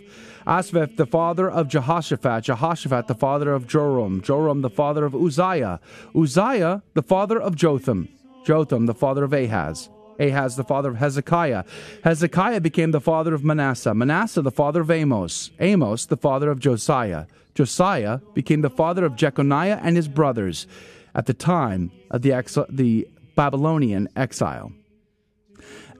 [0.48, 5.82] Asaph the father of Jehoshaphat, Jehoshaphat the father of Joram, Joram the father of Uzziah,
[6.16, 8.08] Uzziah the father of Jotham,
[8.46, 11.66] Jotham the father of Ahaz, Ahaz the father of Hezekiah,
[12.06, 16.60] Hezekiah became the father of Manasseh, Manasseh the father of Amos, Amos the father of
[16.60, 20.68] Josiah, Josiah became the father of Jeconiah and his brothers
[21.16, 24.72] at the time of the, Babylonian exile.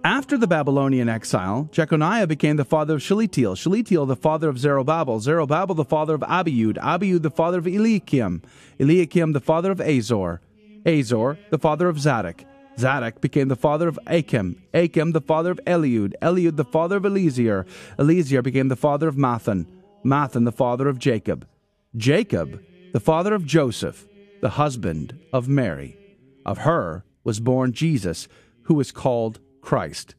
[0.04, 5.20] After the Babylonian exile, Jeconiah became the father of Shealtiel, Shealtiel the father of Zerubbabel,
[5.22, 8.42] Zerubbabel the father of Abiud, Abiud the father of Eliakim,
[8.80, 10.42] Eliakim the father of Azor,
[10.86, 12.44] Azor the father of Zadok,
[12.78, 17.06] Zadok became the father of Achim, Achim the father of Eliud, Eliud the father of
[17.06, 17.66] Eleazar,
[17.98, 19.66] Eleazar became the father of Matthan,
[20.04, 21.48] Matthan the father of Jacob,
[21.96, 22.62] Jacob
[22.92, 24.06] the father of Joseph,
[24.42, 25.98] the husband of Mary.
[26.46, 28.28] Of her was born Jesus,
[28.64, 30.16] who is called Christ.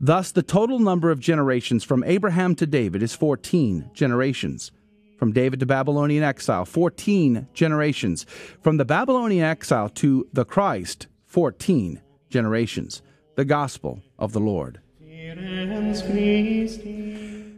[0.00, 4.70] Thus, the total number of generations from Abraham to David is 14 generations.
[5.18, 8.26] From David to Babylonian exile, 14 generations.
[8.60, 13.02] From the Babylonian exile to the Christ, 14 generations.
[13.36, 14.80] The gospel of the Lord.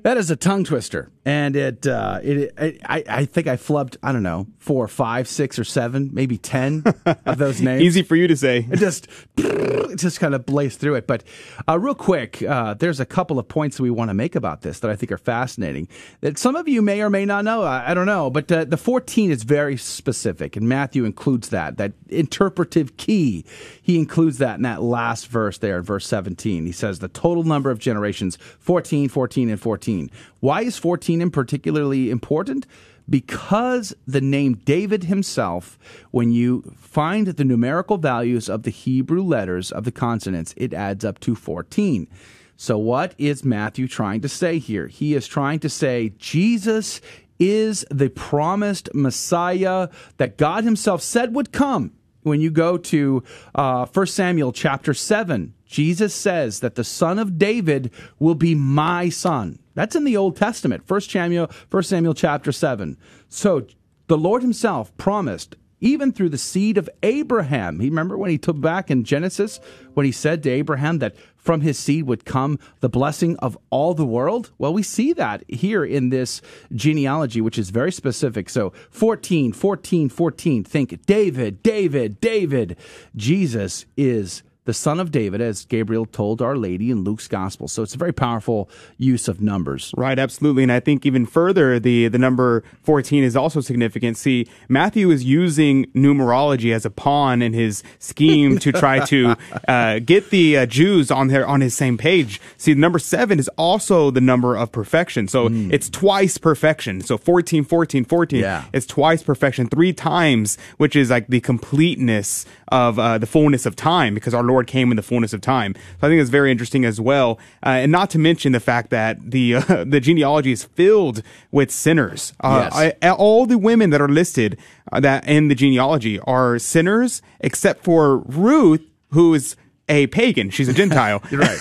[0.05, 3.97] That is a tongue twister, and it, uh, it, it I, I think I flubbed.
[4.03, 6.85] I don't know four, five, six, or seven, maybe ten
[7.25, 7.83] of those names.
[7.83, 8.67] Easy for you to say.
[8.71, 9.09] It just,
[9.39, 11.07] it just kind of blazed through it.
[11.07, 11.25] But
[11.67, 14.61] uh, real quick, uh, there's a couple of points that we want to make about
[14.61, 15.89] this that I think are fascinating.
[16.21, 17.63] That some of you may or may not know.
[17.63, 21.79] I, I don't know, but uh, the 14 is very specific, and Matthew includes that
[21.79, 23.47] that interpretive key.
[23.81, 26.67] He includes that in that last verse there, in verse 17.
[26.67, 29.94] He says the total number of generations 14, 14, and 14.
[30.41, 32.67] Why is 14 in particularly important?
[33.09, 35.79] Because the name David himself,
[36.11, 41.05] when you find the numerical values of the Hebrew letters of the consonants, it adds
[41.05, 42.09] up to 14.
[42.57, 44.87] So, what is Matthew trying to say here?
[44.87, 47.01] He is trying to say Jesus
[47.39, 49.89] is the promised Messiah
[50.19, 51.93] that God Himself said would come.
[52.23, 53.23] When you go to
[53.55, 57.91] uh, 1 Samuel chapter 7, Jesus says that the son of David
[58.21, 59.59] will be my son.
[59.75, 62.97] That's in the Old Testament, 1 Samuel, 1 Samuel chapter 7.
[63.29, 63.67] So
[64.07, 67.81] the Lord himself promised, even through the seed of Abraham.
[67.81, 69.59] He remember when he took back in Genesis,
[69.95, 73.95] when he said to Abraham that from his seed would come the blessing of all
[73.95, 74.53] the world?
[74.59, 76.41] Well, we see that here in this
[76.73, 78.49] genealogy, which is very specific.
[78.49, 80.63] So 14, 14, 14.
[80.63, 82.77] Think David, David, David.
[83.17, 87.69] Jesus is the son of David, as Gabriel told Our Lady in Luke's Gospel.
[87.69, 89.93] So it's a very powerful use of numbers.
[89.97, 90.63] Right, absolutely.
[90.63, 94.17] And I think even further, the, the number 14 is also significant.
[94.17, 99.37] See, Matthew is using numerology as a pawn in his scheme to try to
[99.69, 102.41] uh, get the uh, Jews on their on his same page.
[102.57, 105.29] See, the number seven is also the number of perfection.
[105.29, 105.73] So mm.
[105.73, 107.03] it's twice perfection.
[107.03, 108.41] So 14, 14, 14.
[108.41, 108.65] Yeah.
[108.73, 113.77] It's twice perfection, three times, which is like the completeness of uh, the fullness of
[113.77, 115.75] time because our Lord Lord came in the fullness of time.
[115.75, 118.91] So I think it's very interesting as well, uh, and not to mention the fact
[118.91, 122.33] that the uh, the genealogy is filled with sinners.
[122.41, 122.95] Uh, yes.
[123.03, 124.57] I, all the women that are listed
[124.93, 129.57] uh, that in the genealogy are sinners, except for Ruth, who is
[129.89, 130.51] a pagan.
[130.51, 131.21] She's a Gentile.
[131.31, 131.59] You're right.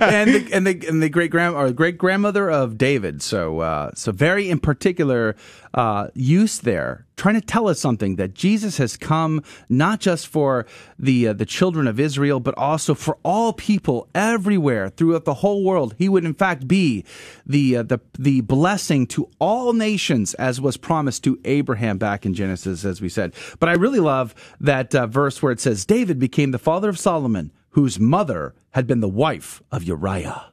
[0.00, 3.22] and the and the and the great grand or great grandmother of David.
[3.22, 5.36] So uh, so very in particular
[5.74, 10.64] uh, use there, trying to tell us something that Jesus has come not just for
[10.98, 15.62] the uh, the children of Israel, but also for all people everywhere throughout the whole
[15.62, 15.94] world.
[15.98, 17.04] He would in fact be
[17.44, 22.32] the uh, the the blessing to all nations, as was promised to Abraham back in
[22.32, 23.34] Genesis, as we said.
[23.58, 26.98] But I really love that uh, verse where it says David became the father of
[26.98, 30.49] Solomon whose mother had been the wife of Uriah.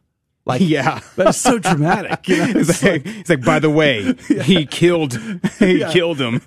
[0.48, 2.28] Like, yeah, that is so dramatic.
[2.28, 2.46] You know?
[2.62, 4.44] it's, like, it's like, by the way, yeah.
[4.44, 5.20] he killed,
[5.60, 5.92] he yeah.
[5.92, 6.42] killed him.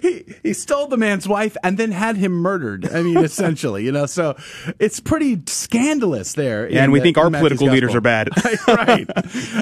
[0.00, 2.88] he, he stole the man's wife and then had him murdered.
[2.90, 4.36] I mean, essentially, you know, so
[4.78, 6.68] it's pretty scandalous there.
[6.68, 8.30] Yeah, and we the, think our political leaders are bad.
[8.66, 9.06] right.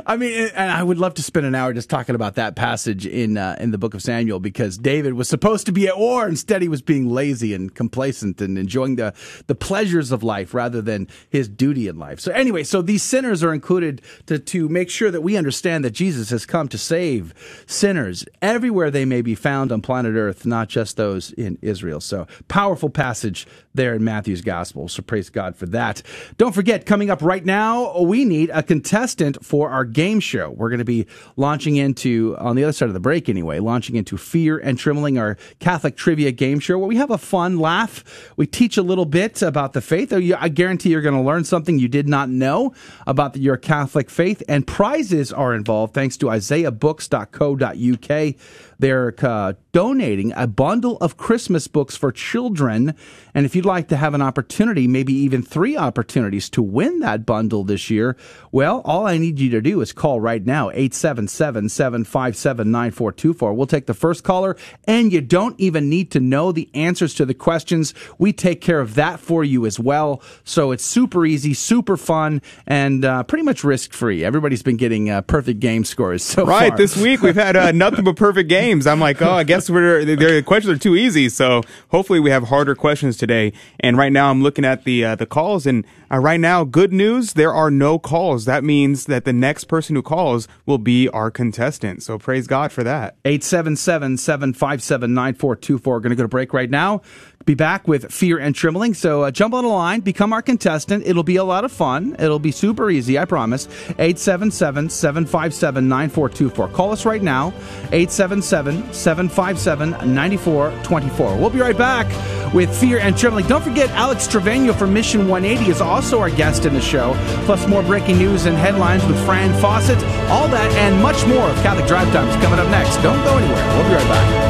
[0.07, 3.07] I mean, and I would love to spend an hour just talking about that passage
[3.07, 6.29] in uh, in the book of Samuel because David was supposed to be at war.
[6.29, 9.13] Instead, he was being lazy and complacent and enjoying the
[9.49, 12.21] the pleasures of life rather than his duty in life.
[12.21, 15.85] So anyway, so these sinners are included included to, to make sure that we understand
[15.85, 17.35] that Jesus has come to save
[17.67, 22.01] sinners everywhere they may be found on planet Earth, not just those in Israel.
[22.01, 24.89] So, powerful passage there in Matthew's Gospel.
[24.89, 26.03] So, praise God for that.
[26.37, 30.51] Don't forget, coming up right now, we need a contestant for our game show.
[30.51, 31.07] We're going to be
[31.37, 35.19] launching into, on the other side of the break anyway, launching into Fear and Trembling,
[35.19, 38.33] our Catholic trivia game show where we have a fun laugh.
[38.37, 40.13] We teach a little bit about the faith.
[40.13, 42.75] I guarantee you're going to learn something you did not know
[43.07, 48.35] about your Catholic faith, and prizes are involved thanks to isaiahbooks.co.uk.
[48.81, 52.95] They're uh, donating a bundle of Christmas books for children.
[53.35, 57.27] And if you'd like to have an opportunity, maybe even three opportunities to win that
[57.27, 58.17] bundle this year,
[58.51, 63.53] well, all I need you to do is call right now, 877 757 9424.
[63.53, 67.27] We'll take the first caller, and you don't even need to know the answers to
[67.27, 67.93] the questions.
[68.17, 70.23] We take care of that for you as well.
[70.45, 74.25] So it's super easy, super fun, and uh, pretty much risk free.
[74.25, 76.79] Everybody's been getting uh, perfect game scores so right, far.
[76.79, 78.70] this week we've had uh, nothing but perfect games.
[78.71, 81.29] I'm like, oh, I guess we're the questions are too easy.
[81.29, 83.53] So hopefully we have harder questions today.
[83.81, 86.93] And right now I'm looking at the uh, the calls, and uh, right now, good
[86.93, 88.45] news, there are no calls.
[88.45, 92.03] That means that the next person who calls will be our contestant.
[92.03, 93.17] So praise God for that.
[93.25, 96.01] 877 757 9424.
[96.01, 97.03] Going to go to break right now
[97.47, 98.95] be back with Fear and Trembling.
[98.95, 101.07] So uh, jump on the line, become our contestant.
[101.07, 102.15] It'll be a lot of fun.
[102.19, 103.67] It'll be super easy, I promise.
[103.99, 106.69] 877 757 9424.
[106.69, 107.49] Call us right now,
[107.93, 111.37] 877 757 9424.
[111.39, 112.07] We'll be right back
[112.53, 113.47] with Fear and Trembling.
[113.47, 117.15] Don't forget, Alex Trevino from Mission 180 is also our guest in the show,
[117.47, 120.03] plus more breaking news and headlines with Fran Fawcett.
[120.31, 122.97] All that and much more of Catholic Drive Time is coming up next.
[122.97, 123.67] Don't go anywhere.
[123.77, 124.50] We'll be right back.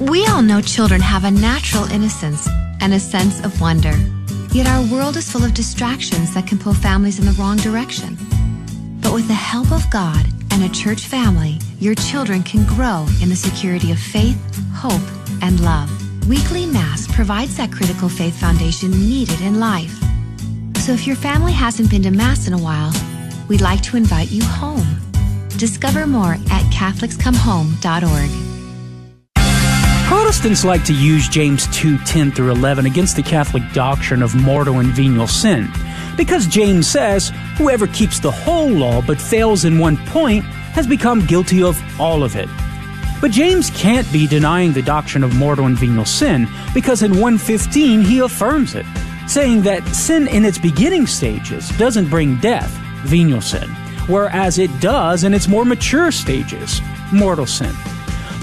[0.00, 2.46] We all know children have a natural innocence
[2.80, 3.94] and a sense of wonder.
[4.52, 8.18] Yet our world is full of distractions that can pull families in the wrong direction.
[9.00, 13.30] But with the help of God and a church family, your children can grow in
[13.30, 14.38] the security of faith,
[14.74, 15.00] hope,
[15.40, 15.90] and love.
[16.28, 19.94] Weekly Mass provides that critical faith foundation needed in life.
[20.76, 22.92] So if your family hasn't been to Mass in a while,
[23.48, 25.00] we'd like to invite you home.
[25.56, 28.55] Discover more at CatholicsComeHome.org.
[30.06, 34.78] Protestants like to use James 2 10 through 11 against the Catholic doctrine of mortal
[34.78, 35.68] and venial sin.
[36.16, 41.26] Because James says, whoever keeps the whole law but fails in one point has become
[41.26, 42.48] guilty of all of it.
[43.20, 48.02] But James can't be denying the doctrine of mortal and venial sin because in 115
[48.02, 48.86] he affirms it,
[49.26, 52.70] saying that sin in its beginning stages doesn't bring death,
[53.02, 53.68] venial sin,
[54.06, 56.80] whereas it does in its more mature stages,
[57.12, 57.74] mortal sin.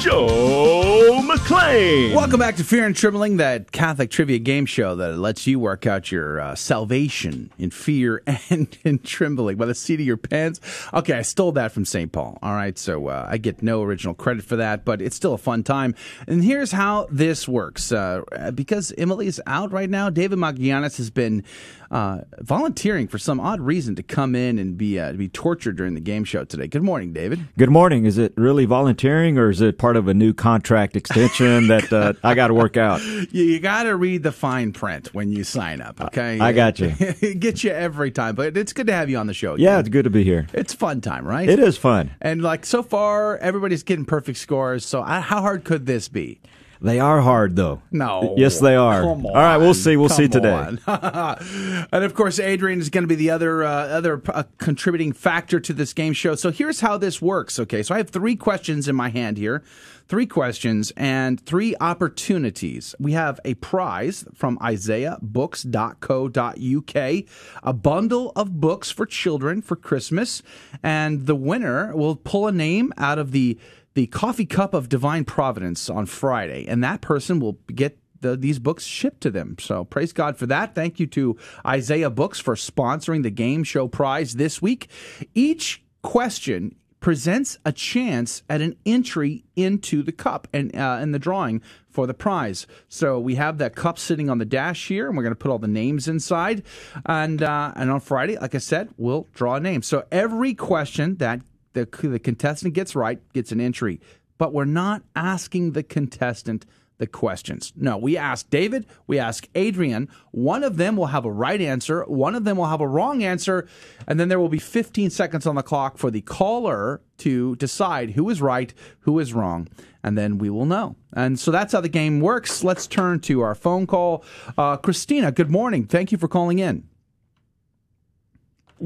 [0.00, 2.14] Joe McClain.
[2.14, 5.86] Welcome back to Fear and Trembling, that Catholic trivia game show that lets you work
[5.86, 10.60] out your uh, salvation in fear and in trembling by the seat of your pants.
[10.94, 12.12] Okay, I stole that from St.
[12.12, 12.38] Paul.
[12.42, 15.38] All right, so uh, I get no original credit for that, but it's still a
[15.38, 15.96] fun time.
[16.28, 17.90] And here's how this works.
[17.90, 18.22] Uh,
[18.54, 21.42] because Emily's out right now, David Magianis has been
[21.90, 25.94] uh, volunteering for some odd reason to come in and be uh, be tortured during
[25.94, 26.66] the game show today.
[26.66, 27.48] Good morning, David.
[27.56, 28.04] Good morning.
[28.04, 32.12] Is it really volunteering or is it part of a new contract extension that uh,
[32.22, 33.00] I got to work out.
[33.30, 36.38] You, you got to read the fine print when you sign up, okay?
[36.40, 36.90] I got you.
[37.34, 39.54] Get you every time, but it's good to have you on the show.
[39.56, 40.46] Yeah, it's good to be here.
[40.52, 41.48] It's fun time, right?
[41.48, 42.12] It is fun.
[42.20, 44.86] And like so far, everybody's getting perfect scores.
[44.86, 46.40] So I, how hard could this be?
[46.80, 47.82] They are hard, though.
[47.90, 48.34] No.
[48.36, 49.02] Yes, they are.
[49.02, 49.96] All right, we'll see.
[49.96, 50.76] We'll Come see today.
[50.86, 55.58] and of course, Adrian is going to be the other uh, other uh, contributing factor
[55.60, 56.36] to this game show.
[56.36, 57.58] So here's how this works.
[57.58, 59.64] Okay, so I have three questions in my hand here,
[60.08, 62.94] three questions and three opportunities.
[63.00, 67.24] We have a prize from IsaiahBooks.co.uk,
[67.62, 70.42] a bundle of books for children for Christmas,
[70.82, 73.58] and the winner will pull a name out of the
[73.98, 78.60] the coffee cup of divine providence on Friday, and that person will get the, these
[78.60, 79.56] books shipped to them.
[79.58, 80.72] So praise God for that.
[80.76, 84.88] Thank you to Isaiah Books for sponsoring the game show prize this week.
[85.34, 91.60] Each question presents a chance at an entry into the cup and uh, the drawing
[91.90, 92.68] for the prize.
[92.88, 95.50] So we have that cup sitting on the dash here, and we're going to put
[95.50, 96.62] all the names inside.
[97.04, 99.82] And uh, and on Friday, like I said, we'll draw a name.
[99.82, 101.40] So every question that
[101.72, 104.00] the, the contestant gets right gets an entry.
[104.36, 106.64] But we're not asking the contestant
[106.98, 107.72] the questions.
[107.76, 110.08] No, we ask David, we ask Adrian.
[110.32, 113.22] One of them will have a right answer, one of them will have a wrong
[113.22, 113.68] answer,
[114.06, 118.10] and then there will be 15 seconds on the clock for the caller to decide
[118.10, 119.68] who is right, who is wrong,
[120.02, 120.96] and then we will know.
[121.12, 122.62] And so that's how the game works.
[122.64, 124.24] Let's turn to our phone call.
[124.56, 125.86] Uh, Christina, good morning.
[125.86, 126.84] Thank you for calling in.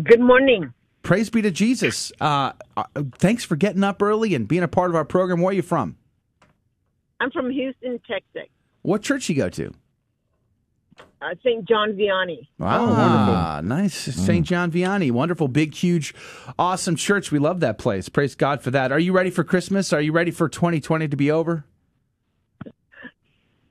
[0.03, 0.73] Good morning.
[1.03, 2.13] Praise be to Jesus.
[2.21, 2.85] Uh, uh,
[3.19, 5.41] thanks for getting up early and being a part of our program.
[5.41, 5.97] Where are you from?
[7.21, 8.49] I'm from Houston, Texas.
[8.83, 9.73] What church you go to?
[11.21, 11.67] Uh, St.
[11.69, 12.49] John Vianney.
[12.59, 13.95] Wow, ah, nice.
[13.95, 14.45] St.
[14.45, 15.13] John Vianney.
[15.13, 16.15] Wonderful, big, huge,
[16.59, 17.31] awesome church.
[17.31, 18.09] We love that place.
[18.09, 18.91] Praise God for that.
[18.91, 19.93] Are you ready for Christmas?
[19.93, 21.65] Are you ready for 2020 to be over?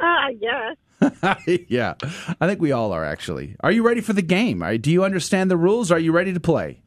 [0.04, 1.38] Ah, yes.
[1.70, 1.94] yeah,
[2.42, 3.56] I think we all are actually.
[3.60, 4.64] Are you ready for the game?
[4.64, 5.92] Are- Do you understand the rules?
[5.92, 6.82] Are you ready to play?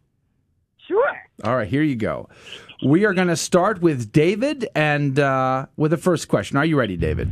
[1.42, 2.28] All right, here you go.
[2.84, 6.56] We are going to start with David and uh, with the first question.
[6.58, 7.30] Are you ready, David?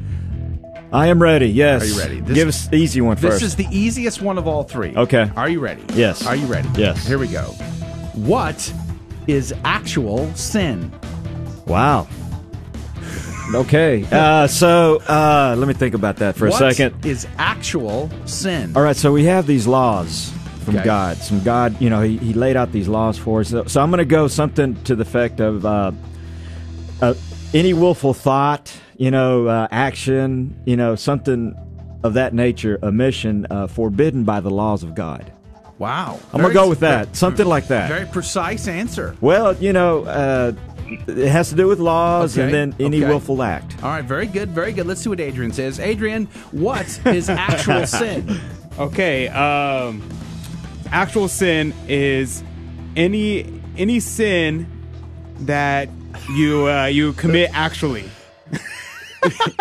[0.92, 1.46] I am ready.
[1.48, 1.82] Yes.
[1.82, 2.34] Are you ready?
[2.34, 4.94] Give us the easy one This is the easiest one of all three.
[4.94, 5.30] Okay.
[5.36, 5.82] Are you ready?
[5.94, 6.26] Yes.
[6.26, 6.68] Are you ready?
[6.76, 7.06] Yes.
[7.06, 7.44] Here we go.
[8.14, 8.72] What
[9.26, 10.92] is actual sin?
[11.66, 12.08] Wow.
[13.54, 14.04] Okay.
[14.10, 17.06] Uh, so uh, let me think about that for What a second.
[17.06, 18.76] is actual sin?
[18.76, 18.96] All right.
[18.96, 20.84] So we have these laws from Okay.
[20.84, 21.16] God.
[21.18, 23.48] Some God, you know, he, he laid out these laws for us.
[23.48, 25.92] So, so I'm going to go something to the effect of uh,
[27.00, 27.14] uh,
[27.52, 31.54] any willful thought, you know, uh, action, you know, something
[32.02, 35.32] of that nature, a mission uh, forbidden by the laws of God.
[35.78, 36.20] Wow.
[36.32, 37.16] I'm going to go with that.
[37.16, 37.88] Something like that.
[37.88, 39.16] Very precise answer.
[39.20, 40.52] Well, you know, uh,
[41.06, 43.08] it has to do with laws and then any okay.
[43.08, 43.82] willful act.
[43.82, 44.86] All right, very good, very good.
[44.86, 45.80] Let's see what Adrian says.
[45.80, 48.40] Adrian, what is actual sin?
[48.78, 49.28] Okay.
[49.28, 50.02] Um,
[50.92, 52.44] actual sin is
[52.96, 54.66] any any sin
[55.40, 55.88] that
[56.34, 58.04] you uh, you commit actually.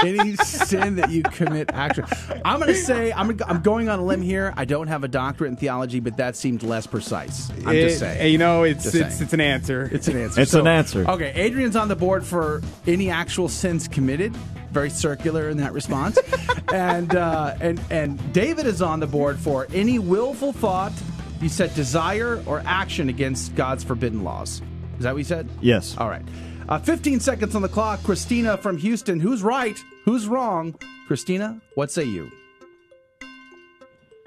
[0.04, 2.08] Any sin that you commit actually.
[2.44, 4.56] I'm going to say I'm I'm going on a limb here.
[4.58, 7.52] I don't have a doctorate in theology, but that seemed less precise.
[7.68, 8.32] I'm It- just saying.
[8.32, 9.24] You know, it's Just it's saying.
[9.24, 9.88] it's an answer.
[9.94, 10.42] It's an answer.
[10.42, 11.08] It's an answer.
[11.08, 14.36] Okay, Adrian's on the board for any actual sins committed.
[14.72, 16.18] Very circular in that response,
[16.74, 20.94] and uh, and and David is on the board for any willful thought.
[21.42, 24.62] You said desire or action against God's forbidden laws.
[24.98, 25.50] Is that what you said?
[25.60, 25.98] Yes.
[25.98, 26.22] All right.
[26.70, 28.04] Uh, 15 seconds on the clock.
[28.04, 29.20] Christina from Houston.
[29.20, 29.84] Who's right?
[30.06, 30.76] Who's wrong?
[31.08, 32.32] Christina, what say you?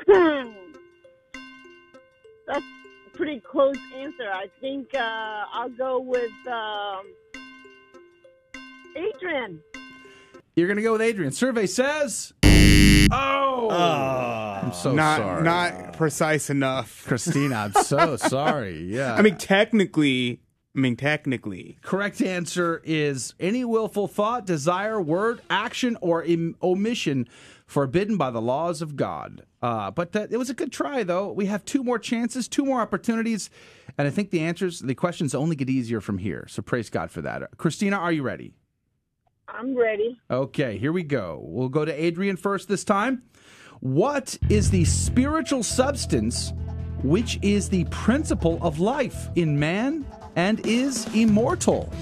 [0.06, 0.50] Hmm.
[2.48, 2.64] That's
[3.06, 4.30] a pretty close answer.
[4.32, 7.06] I think uh, I'll go with um,
[8.96, 9.60] Adrian.
[10.56, 11.32] You're going to go with Adrian.
[11.32, 12.32] Survey says.
[13.10, 13.68] Oh!
[14.62, 15.42] I'm so not sorry.
[15.42, 17.04] not precise enough.
[17.06, 18.84] Christina, I'm so sorry.
[18.84, 19.14] Yeah.
[19.14, 20.40] I mean, technically,
[20.76, 27.28] I mean, technically, Correct answer is any willful thought, desire, word, action, or Im- omission
[27.66, 29.44] forbidden by the laws of God.
[29.62, 31.32] Uh, but that, it was a good try, though.
[31.32, 33.48] We have two more chances, two more opportunities,
[33.96, 36.46] and I think the answers, the questions only get easier from here.
[36.48, 37.56] So praise God for that.
[37.56, 38.52] Christina, are you ready?
[39.56, 40.18] I'm ready.
[40.30, 41.40] Okay, here we go.
[41.44, 43.22] We'll go to Adrian first this time.
[43.80, 46.52] What is the spiritual substance
[47.02, 50.06] which is the principle of life in man
[50.36, 51.92] and is immortal?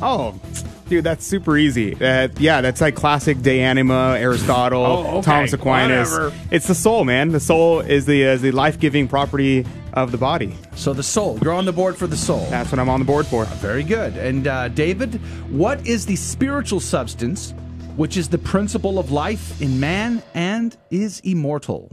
[0.00, 0.40] Oh,
[0.88, 1.94] dude, that's super easy.
[1.94, 5.22] Uh, yeah, that's like classic De Anima, Aristotle, Oh, okay.
[5.22, 6.10] Thomas Aquinas.
[6.10, 6.32] Whatever.
[6.50, 7.30] It's the soul, man.
[7.30, 9.66] The soul is the is the life giving property
[10.02, 10.54] of the body.
[10.74, 11.38] So the soul.
[11.42, 12.46] You're on the board for the soul.
[12.50, 13.44] That's what I'm on the board for.
[13.46, 14.16] Very good.
[14.16, 15.14] And uh, David,
[15.50, 17.54] what is the spiritual substance
[17.96, 21.90] which is the principle of life in man and is immortal?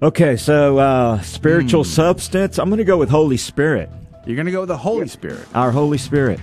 [0.00, 2.58] Okay, so uh, spiritual substance.
[2.58, 3.88] I'm going to go with Holy Spirit.
[4.26, 6.38] You're going to go with the Holy Spirit Our Holy Spirit.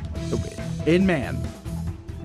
[0.85, 1.41] in man.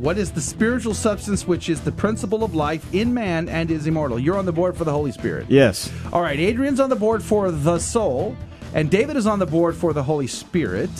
[0.04, 3.86] What is the spiritual substance which is the principle of life in man and is
[3.86, 4.18] immortal?
[4.18, 5.46] You're on the board for the Holy Spirit.
[5.48, 5.90] Yes.
[6.12, 8.36] All right, Adrian's on the board for the soul,
[8.74, 10.90] and David is on the board for the Holy Spirit.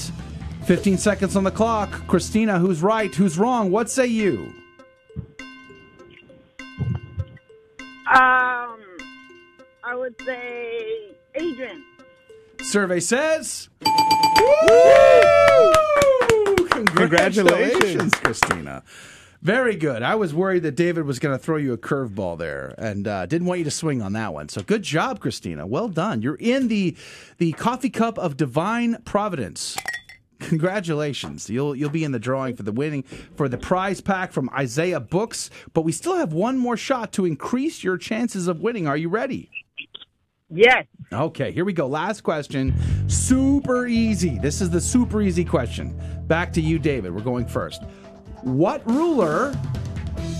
[0.64, 2.06] 15 seconds on the clock.
[2.06, 3.14] Christina, who's right?
[3.14, 3.70] Who's wrong?
[3.70, 4.54] What say you?
[8.08, 8.80] Um,
[9.84, 11.84] I would say Adrian.
[12.62, 13.68] Survey says.
[16.74, 18.12] Congratulations.
[18.14, 18.82] Christina.
[19.42, 20.02] Very good.
[20.02, 23.26] I was worried that David was going to throw you a curveball there, and uh,
[23.26, 24.48] didn't want you to swing on that one.
[24.48, 25.66] So good job, Christina.
[25.66, 26.22] Well done.
[26.22, 26.96] You're in the
[27.36, 29.76] the coffee cup of divine providence.
[30.40, 31.48] Congratulations.
[31.50, 33.02] You'll you'll be in the drawing for the winning
[33.36, 37.26] for the prize pack from Isaiah Books, but we still have one more shot to
[37.26, 38.88] increase your chances of winning.
[38.88, 39.50] Are you ready?
[40.50, 40.86] Yes.
[41.12, 41.86] Okay, here we go.
[41.86, 42.74] Last question.
[43.08, 44.38] Super easy.
[44.38, 45.98] This is the super easy question.
[46.26, 47.14] Back to you, David.
[47.14, 47.82] We're going first.
[48.42, 49.54] What ruler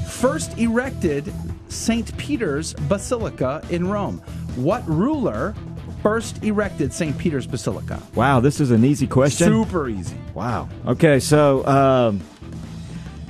[0.08, 1.32] first erected
[1.68, 2.16] St.
[2.16, 4.18] Peter's Basilica in Rome?
[4.56, 5.54] What ruler
[6.02, 7.16] first erected St.
[7.16, 8.00] Peter's Basilica?
[8.14, 9.46] Wow, this is an easy question.
[9.46, 10.16] Super easy.
[10.34, 10.68] Wow.
[10.86, 12.20] Okay, so um,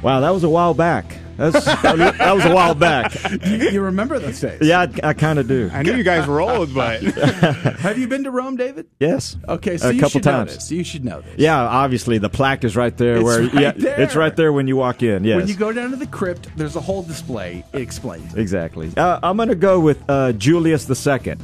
[0.03, 1.19] wow, that was a while back.
[1.37, 3.13] That's, that was a while back.
[3.45, 4.61] You, you remember those days?
[4.63, 5.71] Yeah, I, I kind of do.
[5.73, 8.87] I knew you guys were old, but Have you been to Rome, David?
[9.01, 9.37] Yes.
[9.49, 10.51] Okay, so a you couple should times.
[10.51, 10.73] know this.
[10.73, 11.35] You should know this.
[11.39, 13.17] Yeah, obviously the plaque is right there.
[13.17, 14.01] It's where right yeah, there.
[14.01, 15.25] it's right there when you walk in.
[15.25, 17.65] Yes, When you go down to the crypt, there's a whole display.
[17.73, 18.35] It explains.
[18.35, 18.41] it.
[18.41, 18.93] exactly.
[18.97, 21.43] Uh, I'm going to go with uh, Julius the Second.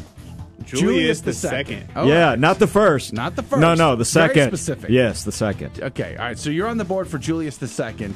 [0.64, 1.80] Julius the the second.
[1.80, 1.96] second.
[1.96, 2.38] All yeah, right.
[2.38, 3.12] not the first.
[3.12, 3.60] Not the first.
[3.60, 4.48] No, no, the Very second.
[4.48, 4.90] specific.
[4.90, 5.80] Yes, the second.
[5.82, 6.38] Okay, all right.
[6.38, 8.12] So you're on the board for Julius II.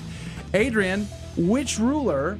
[0.54, 2.38] Adrian, which ruler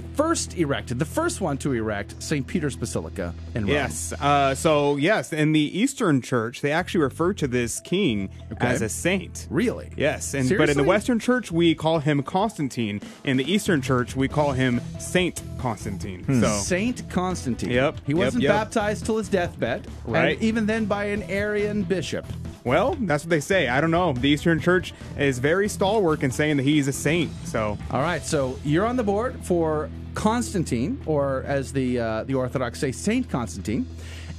[0.00, 2.46] first erected, the first one to erect St.
[2.46, 3.70] Peter's Basilica in Rome?
[3.70, 4.12] Yes.
[4.20, 8.66] Uh, so yes, in the Eastern Church, they actually refer to this king Okay.
[8.66, 9.46] as a saint.
[9.50, 9.90] Really?
[9.96, 13.00] Yes, and but in the Western Church we call him Constantine.
[13.24, 16.24] In the Eastern Church we call him Saint Constantine.
[16.40, 17.70] So Saint Constantine.
[17.70, 18.52] Yep, He wasn't yep.
[18.52, 19.86] baptized till his deathbed.
[20.04, 20.34] Right.
[20.34, 22.26] And even then by an Arian bishop.
[22.64, 23.68] well, that's what they say.
[23.68, 24.12] I don't know.
[24.14, 27.30] The Eastern Church is very stalwart in saying that he's a saint.
[27.44, 29.83] So All right, so you're on the board for
[30.14, 33.86] Constantine, or as the uh, the Orthodox say, Saint Constantine,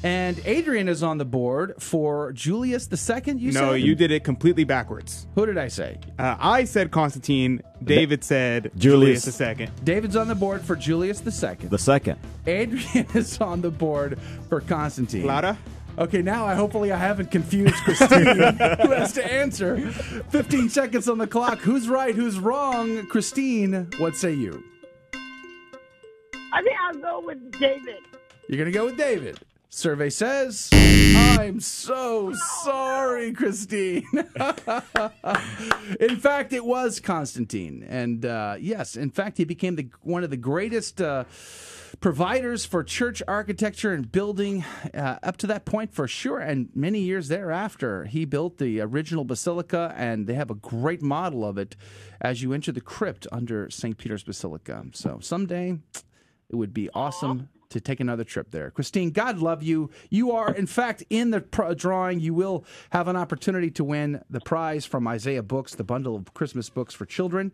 [0.05, 3.33] and Adrian is on the board for Julius II.
[3.37, 3.81] You no, said?
[3.81, 5.25] you did it completely backwards.
[5.33, 5.97] Who did I say?
[6.19, 7.63] Uh, I said Constantine.
[7.83, 9.25] David said Julius.
[9.25, 9.67] Julius II.
[9.83, 11.69] David's on the board for Julius II.
[11.69, 12.19] The second.
[12.45, 15.23] Adrian is on the board for Constantine.
[15.23, 15.57] Clara?
[15.97, 19.89] Okay, now I hopefully I haven't confused Christine, who has to answer.
[20.29, 21.59] 15 seconds on the clock.
[21.59, 22.13] Who's right?
[22.13, 23.07] Who's wrong?
[23.07, 24.63] Christine, what say you?
[26.55, 27.99] I think I'll go with David.
[28.47, 29.39] You're going to go with David.
[29.67, 32.31] Survey says, I'm so
[32.63, 34.05] sorry, Christine.
[35.99, 37.85] in fact, it was Constantine.
[37.89, 41.25] And uh, yes, in fact, he became the, one of the greatest uh,
[41.99, 44.63] providers for church architecture and building
[44.93, 46.39] uh, up to that point, for sure.
[46.39, 51.43] And many years thereafter, he built the original basilica, and they have a great model
[51.43, 51.75] of it
[52.21, 53.97] as you enter the crypt under St.
[53.97, 54.85] Peter's Basilica.
[54.93, 55.79] So someday
[56.49, 58.71] it would be awesome to take another trip there.
[58.71, 59.89] Christine, God love you.
[60.09, 62.19] You are, in fact, in the pro- drawing.
[62.19, 66.33] You will have an opportunity to win the prize from Isaiah Books, the bundle of
[66.33, 67.51] Christmas books for children.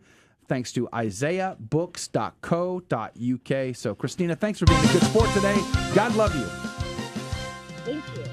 [0.48, 3.76] Thanks to isaiahbooks.co.uk.
[3.76, 5.56] So, Christina, thanks for being a good sport today.
[5.94, 6.44] God love you.
[7.84, 8.24] Thank you.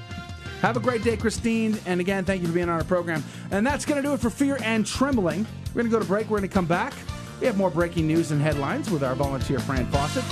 [0.60, 1.78] Have a great day, Christine.
[1.86, 3.24] And again, thank you for being on our program.
[3.50, 5.46] And that's going to do it for Fear and Trembling.
[5.68, 6.28] We're going to go to break.
[6.28, 6.92] We're going to come back.
[7.40, 10.24] We have more breaking news and headlines with our volunteer, Fran Fawcett.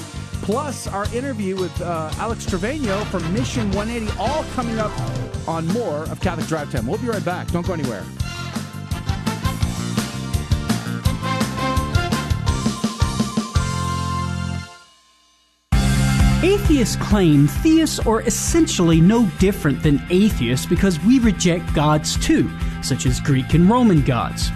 [0.43, 4.93] Plus, our interview with uh, Alex Trevino from Mission 180, all coming up
[5.49, 6.87] on more of Catholic Drive Time.
[6.87, 7.51] We'll be right back.
[7.51, 8.05] Don't go anywhere.
[16.43, 22.51] Atheists claim theists are essentially no different than atheists because we reject gods too,
[22.83, 24.51] such as Greek and Roman gods.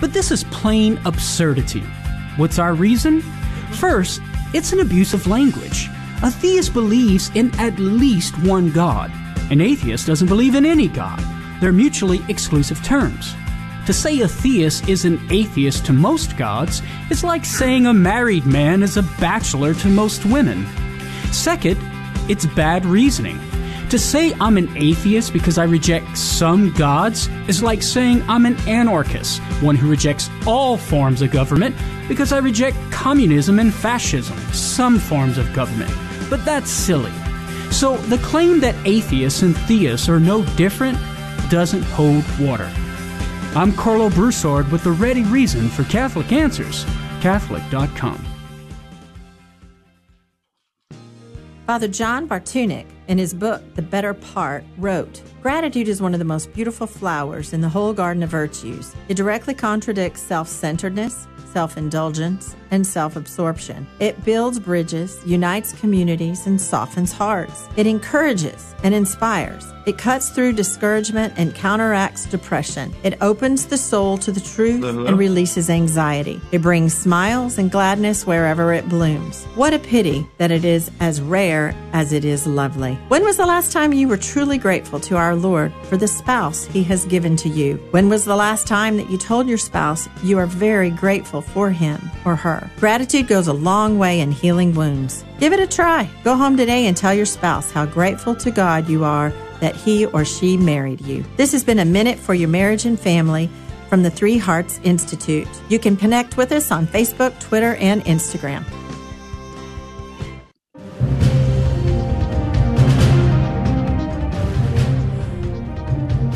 [0.00, 1.84] But this is plain absurdity.
[2.36, 3.22] What's our reason?
[3.72, 4.20] First,
[4.52, 5.88] it's an abuse of language.
[6.22, 9.10] A theist believes in at least one God.
[9.50, 11.20] An atheist doesn't believe in any God.
[11.60, 13.34] They're mutually exclusive terms.
[13.86, 18.44] To say a theist is an atheist to most gods is like saying a married
[18.44, 20.66] man is a bachelor to most women.
[21.32, 21.78] Second,
[22.28, 23.38] it's bad reasoning.
[23.90, 28.56] To say I'm an atheist because I reject some gods is like saying I'm an
[28.68, 31.76] anarchist, one who rejects all forms of government
[32.08, 35.92] because I reject communism and fascism, some forms of government.
[36.28, 37.12] But that's silly.
[37.70, 40.98] So the claim that atheists and theists are no different
[41.48, 42.68] doesn't hold water.
[43.54, 46.84] I'm Karlo Broussard with the ready reason for Catholic Answers,
[47.20, 48.24] Catholic.com.
[51.66, 56.24] Father John Bartunek, in his book, The Better Part, wrote Gratitude is one of the
[56.24, 58.94] most beautiful flowers in the whole garden of virtues.
[59.08, 63.86] It directly contradicts self centeredness, self indulgence, and self absorption.
[64.00, 67.68] It builds bridges, unites communities, and softens hearts.
[67.76, 69.64] It encourages and inspires.
[69.86, 72.92] It cuts through discouragement and counteracts depression.
[73.04, 74.88] It opens the soul to the truth Hello?
[74.88, 75.16] and uh-huh.
[75.16, 76.40] releases anxiety.
[76.50, 79.44] It brings smiles and gladness wherever it blooms.
[79.54, 82.94] What a pity that it is as rare as it is lovely.
[83.08, 86.64] When was the last time you were truly grateful to our Lord for the spouse
[86.64, 87.76] He has given to you?
[87.92, 91.70] When was the last time that you told your spouse you are very grateful for
[91.70, 92.55] him or her?
[92.78, 95.24] Gratitude goes a long way in healing wounds.
[95.38, 96.08] Give it a try.
[96.24, 100.06] Go home today and tell your spouse how grateful to God you are that he
[100.06, 101.24] or she married you.
[101.36, 103.50] This has been a minute for your marriage and family
[103.88, 105.48] from the Three Hearts Institute.
[105.68, 108.64] You can connect with us on Facebook, Twitter, and Instagram.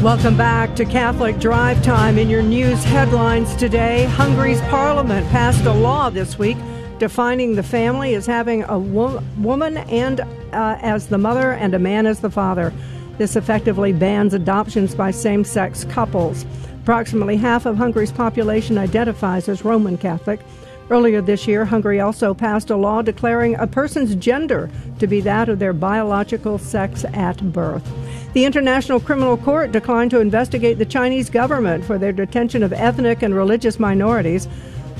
[0.03, 2.17] Welcome back to Catholic Drive Time.
[2.17, 6.57] In your news headlines today, Hungary's parliament passed a law this week
[6.99, 11.79] defining the family as having a wo- woman and uh, as the mother and a
[11.79, 12.73] man as the father.
[13.19, 16.47] This effectively bans adoptions by same-sex couples.
[16.81, 20.41] Approximately half of Hungary's population identifies as Roman Catholic.
[20.89, 25.51] Earlier this year, Hungary also passed a law declaring a person's gender to be that
[25.51, 27.87] of their biological sex at birth.
[28.33, 33.23] The International Criminal Court declined to investigate the Chinese government for their detention of ethnic
[33.23, 34.47] and religious minorities.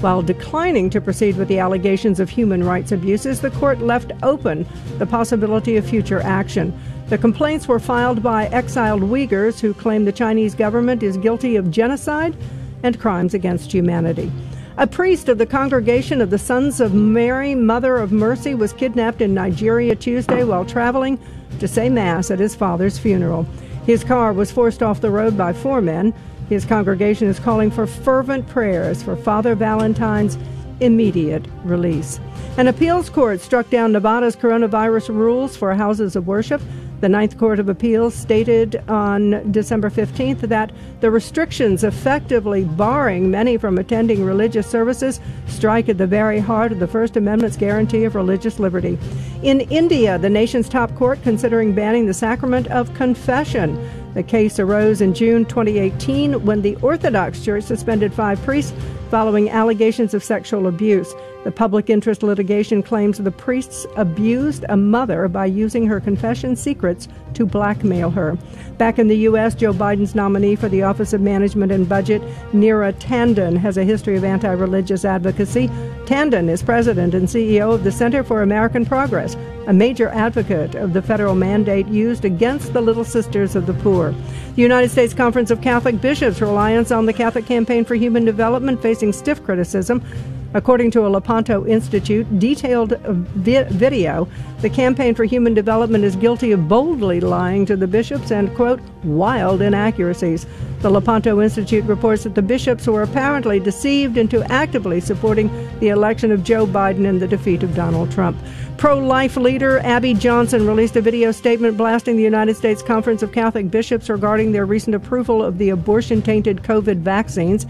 [0.01, 4.67] While declining to proceed with the allegations of human rights abuses, the court left open
[4.99, 6.77] the possibility of future action.
[7.09, 11.71] The complaints were filed by exiled Uyghurs who claim the Chinese government is guilty of
[11.71, 12.37] genocide
[12.83, 14.33] and crimes against humanity.
[14.77, 19.21] A priest of the Congregation of the Sons of Mary, Mother of Mercy, was kidnapped
[19.21, 21.19] in Nigeria Tuesday while traveling
[21.59, 23.47] to say Mass at his father's funeral.
[23.87, 26.15] His car was forced off the road by four men.
[26.49, 30.39] His congregation is calling for fervent prayers for Father Valentine's
[30.81, 32.21] immediate release.
[32.57, 36.61] An appeals court struck down Nevada's coronavirus rules for houses of worship.
[37.01, 40.71] The Ninth Court of Appeals stated on December 15th that
[41.01, 46.79] the restrictions effectively barring many from attending religious services strike at the very heart of
[46.79, 48.99] the First Amendment's guarantee of religious liberty.
[49.43, 53.83] In India, the nation's top court considering banning the sacrament of confession.
[54.13, 58.75] The case arose in June 2018 when the Orthodox Church suspended five priests
[59.11, 61.15] following allegations of sexual abuse.
[61.43, 67.09] The public interest litigation claims the priests abused a mother by using her confession secrets
[67.33, 68.37] to blackmail her.
[68.77, 72.21] Back in the U.S., Joe Biden's nominee for the Office of Management and Budget,
[72.53, 75.69] Neera Tanden, has a history of anti religious advocacy.
[76.05, 79.35] Tanden is president and CEO of the Center for American Progress,
[79.67, 84.13] a major advocate of the federal mandate used against the Little Sisters of the Poor.
[84.57, 88.81] The United States Conference of Catholic Bishops' reliance on the Catholic Campaign for Human Development
[88.83, 90.03] facing stiff criticism.
[90.53, 94.27] According to a Lepanto Institute detailed vi- video,
[94.63, 98.81] the Campaign for Human Development is guilty of boldly lying to the bishops and, quote,
[99.05, 100.47] wild inaccuracies.
[100.81, 106.33] The Lepanto Institute reports that the bishops were apparently deceived into actively supporting the election
[106.33, 108.37] of Joe Biden and the defeat of Donald Trump.
[108.77, 113.31] Pro life leader Abby Johnson released a video statement blasting the United States Conference of
[113.31, 117.67] Catholic Bishops regarding their recent approval of the abortion tainted COVID vaccines.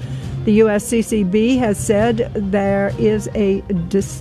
[0.51, 4.21] The USCCB has said there is a dis-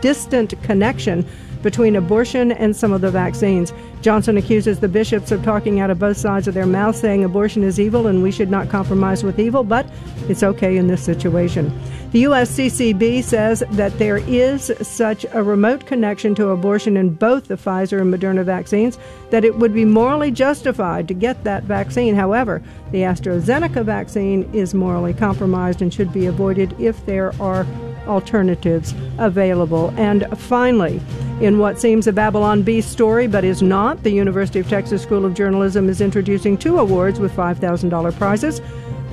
[0.00, 1.24] distant connection
[1.62, 3.72] between abortion and some of the vaccines.
[4.00, 7.62] Johnson accuses the bishops of talking out of both sides of their mouth, saying abortion
[7.62, 9.86] is evil and we should not compromise with evil, but
[10.28, 11.72] it's okay in this situation.
[12.12, 17.56] The USCCB says that there is such a remote connection to abortion in both the
[17.56, 18.98] Pfizer and Moderna vaccines
[19.28, 22.14] that it would be morally justified to get that vaccine.
[22.14, 22.62] However,
[22.92, 27.66] the AstraZeneca vaccine is morally compromised and should be avoided if there are
[28.08, 29.92] alternatives available.
[29.96, 31.00] And finally,
[31.40, 35.24] in what seems a Babylon Bee story but is not, the University of Texas School
[35.24, 38.60] of Journalism is introducing two awards with $5,000 prizes.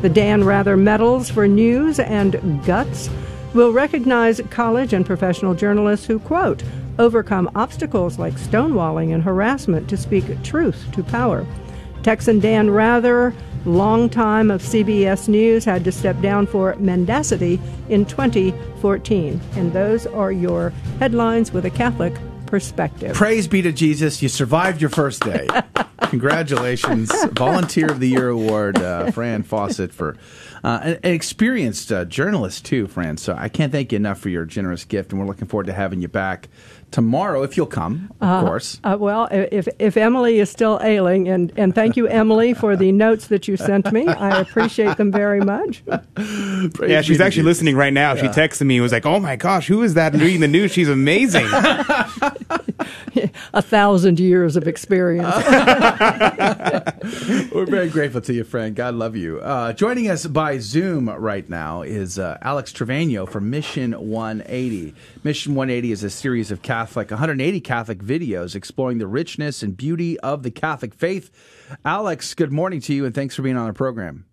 [0.01, 3.09] The Dan Rather Medals for News and Guts
[3.53, 6.63] will recognize college and professional journalists who, quote,
[6.99, 11.45] overcome obstacles like stonewalling and harassment to speak truth to power.
[12.03, 13.33] Texan Dan Rather,
[13.65, 17.59] longtime of CBS News, had to step down for mendacity
[17.89, 19.41] in 2014.
[19.55, 22.13] And those are your headlines with a Catholic
[22.45, 23.15] perspective.
[23.15, 24.21] Praise be to Jesus.
[24.21, 25.47] You survived your first day.
[26.19, 27.11] Congratulations.
[27.33, 30.15] Volunteer of the Year award, uh, Fran Fawcett, for
[30.63, 33.17] uh, an, an experienced uh, journalist, too, Fran.
[33.17, 35.73] So I can't thank you enough for your generous gift, and we're looking forward to
[35.73, 36.47] having you back
[36.91, 38.79] tomorrow if you'll come, of Uh, course.
[38.85, 42.91] Uh, well, if if Emily is still ailing, and, and thank you, Emily, for the
[43.05, 44.07] notes that you sent me.
[44.07, 45.83] I appreciate them very much.
[46.87, 48.15] yeah, she's actually listening right now.
[48.15, 50.71] She texted me and was like, "Oh my gosh, who is that reading the news?
[50.71, 51.45] She's amazing."
[53.53, 55.35] A thousand years of experience.
[57.51, 58.75] We're very grateful to you, friend.
[58.75, 59.39] God love you.
[59.39, 64.93] Uh, joining us by Zoom right now is uh, Alex Trevino from Mission 180.
[65.23, 70.19] Mission 180 is a series of Catholic, 180 Catholic videos exploring the richness and beauty
[70.19, 71.31] of the Catholic faith.
[71.83, 74.25] Alex, good morning to you, and thanks for being on our program.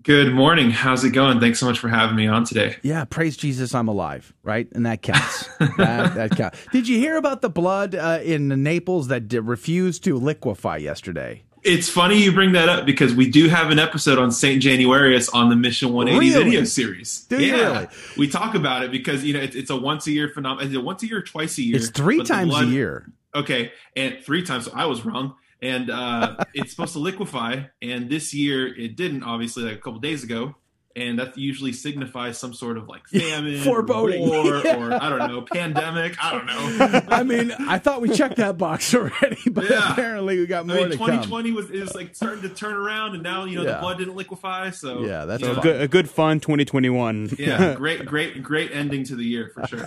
[0.00, 0.70] Good morning.
[0.70, 1.38] How's it going?
[1.38, 2.76] Thanks so much for having me on today.
[2.82, 4.66] Yeah, praise Jesus, I'm alive, right?
[4.72, 5.46] And that counts.
[5.58, 6.58] that, that counts.
[6.72, 11.42] Did you hear about the blood uh, in Naples that d- refused to liquefy yesterday?
[11.62, 14.60] It's funny you bring that up because we do have an episode on St.
[14.62, 16.44] Januarius on the Mission 180 Really?
[16.50, 17.24] video series.
[17.28, 17.72] Do you yeah.
[17.72, 17.88] really?
[18.16, 20.68] We talk about it because, you know, it's, it's a once a year phenomenon.
[20.68, 21.76] Is it once a year or twice a year?
[21.76, 23.06] It's three times a year.
[23.34, 23.72] Okay.
[23.94, 24.64] And three times.
[24.64, 25.34] So I was wrong.
[25.62, 27.62] And uh, it's supposed to liquefy.
[27.80, 30.56] And this year it didn't, obviously, like a couple days ago.
[30.94, 34.28] And that usually signifies some sort of like famine, Foreboding.
[34.28, 34.76] war, Yeah.
[34.76, 36.16] or I don't know, pandemic.
[36.22, 37.00] I don't know.
[37.08, 39.92] I mean, I thought we checked that box already, but Yeah.
[39.92, 41.06] apparently we got more I mean, to come.
[41.06, 43.74] 2020 was is like starting to turn around, and now you know Yeah.
[43.76, 44.70] the blood didn't liquefy.
[44.70, 47.30] So Yeah, that's you know, a good, a good fun 2021.
[47.38, 49.86] yeah, great, great, great ending to the year for sure.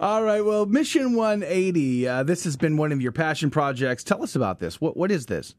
[0.00, 0.40] All right.
[0.44, 2.08] Well, Mission 180.
[2.08, 4.02] Uh, this has been one of your passion projects.
[4.02, 4.80] Tell us about this.
[4.80, 5.54] What What is this?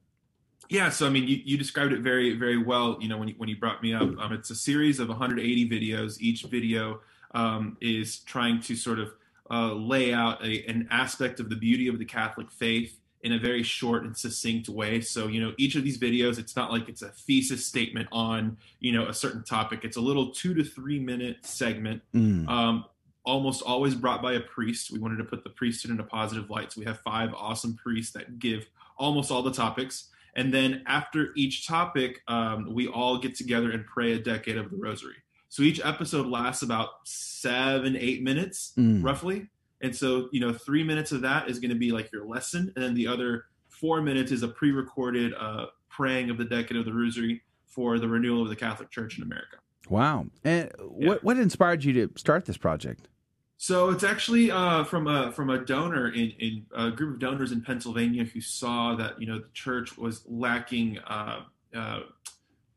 [0.74, 2.98] Yeah, so I mean, you, you described it very, very well.
[3.00, 5.70] You know, when you, when you brought me up, um, it's a series of 180
[5.70, 6.20] videos.
[6.20, 7.02] Each video
[7.36, 9.14] um, is trying to sort of
[9.52, 13.38] uh, lay out a, an aspect of the beauty of the Catholic faith in a
[13.38, 15.00] very short and succinct way.
[15.00, 18.58] So, you know, each of these videos, it's not like it's a thesis statement on
[18.80, 19.82] you know a certain topic.
[19.84, 22.02] It's a little two to three minute segment.
[22.16, 22.50] Mm.
[22.50, 22.86] Um,
[23.26, 24.90] almost always brought by a priest.
[24.90, 26.72] We wanted to put the priesthood in a positive light.
[26.72, 28.66] So we have five awesome priests that give
[28.98, 30.10] almost all the topics.
[30.36, 34.72] And then after each topic, um, we all get together and pray a decade of
[34.72, 35.16] the rosary.
[35.50, 39.04] So each episode lasts about seven, eight minutes, Mm.
[39.04, 39.48] roughly.
[39.82, 42.72] And so, you know, three minutes of that is going to be like your lesson.
[42.76, 46.78] And then the other four minutes is a pre recorded uh, praying of the decade
[46.78, 49.58] of the rosary for the renewal of the Catholic Church in America.
[49.90, 50.28] Wow.
[50.44, 53.10] And what What inspired you to start this project?
[53.58, 57.52] So it's actually uh, from a from a donor in, in a group of donors
[57.52, 61.42] in Pennsylvania who saw that you know the church was lacking uh,
[61.76, 62.00] uh,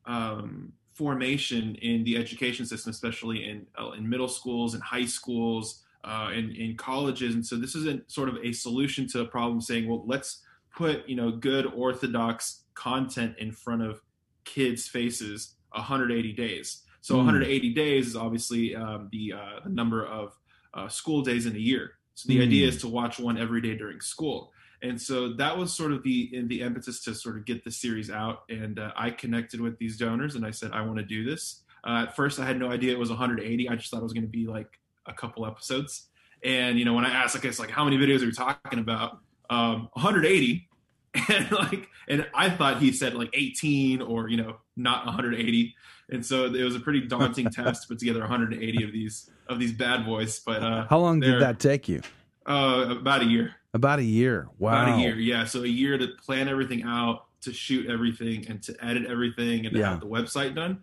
[0.05, 5.82] um, formation in the education system, especially in uh, in middle schools and high schools
[6.05, 7.35] uh, and in colleges.
[7.35, 10.43] And so this is a sort of a solution to a problem, saying, well, let's
[10.74, 14.01] put you know good orthodox content in front of
[14.44, 16.82] kids' faces 180 days.
[17.01, 17.19] So Mm.
[17.19, 20.36] 180 days is obviously um, the uh, the number of
[20.77, 21.93] uh, school days in a year.
[22.15, 22.43] So the Mm.
[22.44, 24.53] idea is to watch one every day during school.
[24.82, 28.11] And so that was sort of the the impetus to sort of get the series
[28.11, 28.44] out.
[28.51, 31.62] And uh, I connected with these donors, and I said I want to do this.
[31.86, 33.69] Uh, at first, I had no idea it was 180.
[33.69, 36.09] I just thought it was going to be like a couple episodes.
[36.43, 38.78] And you know, when I asked, like, it's like, how many videos are we talking
[38.78, 39.19] about?
[39.51, 40.69] Um, 180.
[41.31, 45.74] And like, and I thought he said like 18 or you know, not 180.
[46.11, 49.59] And so it was a pretty daunting task to put together 180 of these of
[49.59, 50.40] these bad boys.
[50.40, 52.03] But uh, How long did that take you?
[52.44, 53.55] Uh, about a year.
[53.74, 54.48] About a year.
[54.59, 54.82] Wow.
[54.85, 55.44] About a year, yeah.
[55.44, 59.74] So a year to plan everything out, to shoot everything, and to edit everything, and
[59.74, 59.90] to Yeah.
[59.90, 60.82] have the website done.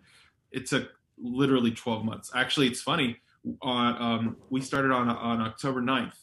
[0.52, 2.30] It took literally 12 months.
[2.34, 3.18] Actually, it's funny.
[3.62, 6.16] On um, we started on on October 9th,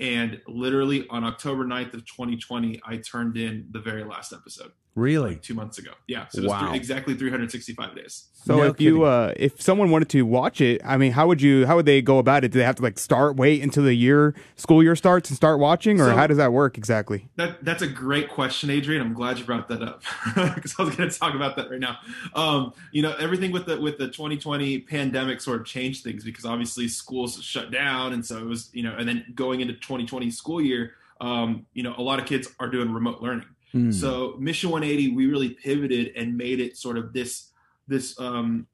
[0.00, 5.36] and literally on October 9th of 2020, I turned in the very last episode Really?
[5.36, 5.90] two months ago.
[6.06, 6.68] Yeah, so it was Wow.
[6.68, 8.26] three, exactly 365 days.
[8.44, 11.66] So if you uh, if someone wanted to watch it, I mean, how would you
[11.66, 12.52] how would they go about it?
[12.52, 15.58] Do they have to like start wait until the year school year starts and start
[15.58, 17.26] watching, or So- how does that work exactly?
[17.36, 19.00] That that's a great question, Adrian.
[19.02, 20.02] I'm glad you brought that up
[20.54, 21.98] because I was going to talk about that right now.
[22.34, 26.44] Um, you know, everything with the with the 2020 pandemic sort of changed things because
[26.44, 30.30] obviously schools shut down, and so it was you know, and then going into 2020
[30.30, 33.46] school year, um, you know, a lot of kids are doing remote learning.
[33.74, 33.90] Hmm.
[33.90, 37.50] So Mission 180, we really pivoted and made it sort of this
[37.88, 38.68] this um,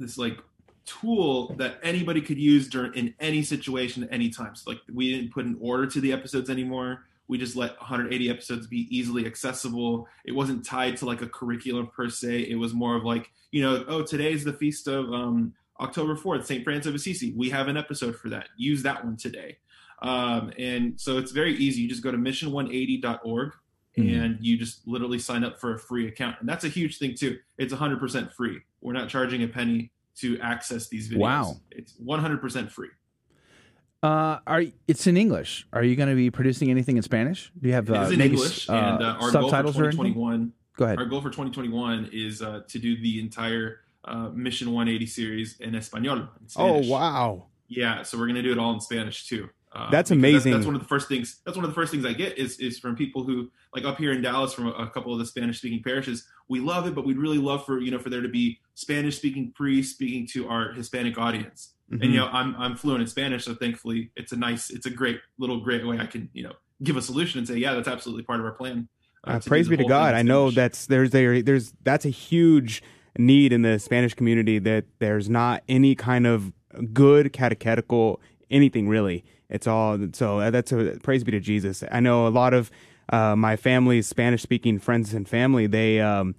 [0.00, 0.38] this like
[0.84, 4.56] tool that anybody could use during in any situation at any time.
[4.56, 7.04] So like we didn't put an order to the episodes anymore.
[7.28, 10.08] We just let 180 episodes be easily accessible.
[10.24, 12.48] It wasn't tied to like a curriculum per se.
[12.50, 16.46] It was more of like, you know, oh, today's the feast of um, October 4th,
[16.46, 16.64] St.
[16.64, 17.32] Francis of Assisi.
[17.36, 18.48] We have an episode for that.
[18.56, 19.58] Use that one today.
[20.02, 21.82] Um, and so it's very easy.
[21.82, 23.52] You just go to mission180.org
[23.98, 24.24] Mhm.
[24.24, 26.36] and you just literally sign up for a free account.
[26.40, 27.38] And that's a huge thing too.
[27.58, 28.60] It's 100% free.
[28.80, 31.18] We're not charging a penny to access these videos.
[31.18, 31.56] Wow.
[31.70, 32.90] It's 100% free.
[34.02, 35.66] Uh, are it's in English?
[35.72, 37.50] Are you going to be producing anything in Spanish?
[37.60, 40.52] Do you have uh, in English, uh, and uh, our goal for subtitles 2021.
[40.76, 40.98] Go ahead.
[40.98, 45.74] Our goal for 2021 is uh, to do the entire uh, Mission 180 series in
[45.74, 46.18] Espanol.
[46.18, 47.46] in Oh wow.
[47.68, 49.48] Yeah, so we're gonna do it all in Spanish too.
[49.76, 50.52] Uh, That's amazing.
[50.52, 51.40] That's, one of the first things.
[51.44, 53.98] That's one of the first things I get is is from people who like up
[53.98, 56.26] here in Dallas from a, a couple of the Spanish speaking parishes.
[56.48, 59.18] We love it, but we'd really love for you know for there to be Spanish
[59.18, 61.74] speaking priests speaking to our Hispanic audience.
[61.92, 62.02] Mhm.
[62.02, 64.90] And you know I'm I'm fluent in Spanish, so thankfully it's a nice it's a
[64.90, 67.88] great little great way I can you know give a solution and say yeah that's
[67.88, 68.88] absolutely part of our plan.
[69.26, 70.14] uh, Uh, praise be to God.
[70.14, 72.82] I know that's there's a there's that's a huge
[73.18, 76.50] need in the Spanish community that there's not any kind of
[76.94, 78.20] good catechetical
[78.50, 79.24] anything really.
[79.48, 81.84] It's all so uh, that's a praise be to Jesus.
[81.90, 82.70] I know a lot of
[83.10, 86.34] uh, my family's Spanish speaking friends and family they um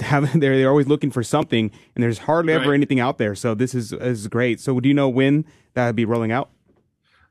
[0.00, 3.34] have they're they're always looking for something and there's hardly ever anything out there.
[3.34, 4.60] So this is is great.
[4.60, 5.44] So do you know when
[5.74, 6.50] that would be rolling out?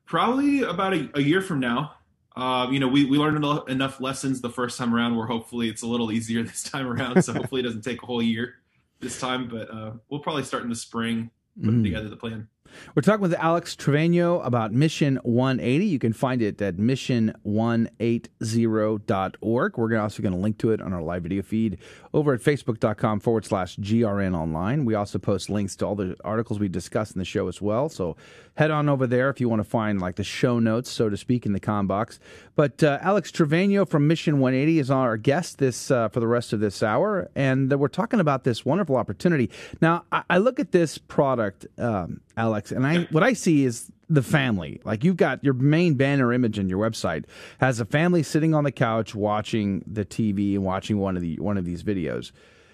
[0.06, 1.92] probably about a, a year from now.
[2.36, 5.70] Uh, you know, we, we learned eno- enough lessons the first time around where hopefully
[5.70, 7.24] it's a little easier this time around.
[7.24, 8.56] So hopefully it doesn't take a whole year
[9.00, 11.32] this time, but uh, we'll probably start in the spring
[11.64, 11.84] putting Mm.
[11.86, 12.48] together the plan.
[12.94, 15.86] We're talking with Alex Trevino about Mission 180.
[15.86, 19.78] You can find it at mission180.org.
[19.78, 21.80] We're also going to link to it on our live video feed
[22.14, 24.86] over at facebook.com forward slash GRN online.
[24.86, 27.90] We also post links to all the articles we discuss in the show as well.
[27.90, 28.16] So
[28.56, 31.18] head on over there if you want to find like the show notes, so to
[31.18, 32.20] speak, in the com box.
[32.56, 36.54] But uh, Alex Trevino from Mission 180 is our guest this uh, for the rest
[36.54, 39.50] of this hour, and uh, we're talking about this wonderful opportunity.
[39.82, 43.92] Now, I, I look at this product, um, Alex, and I what I see is
[44.10, 44.82] the family.
[44.84, 47.26] Like you've got your main banner image in your website
[47.60, 51.40] has a family sitting on the couch watching the TV and watching one of the
[51.40, 52.32] one of these videos.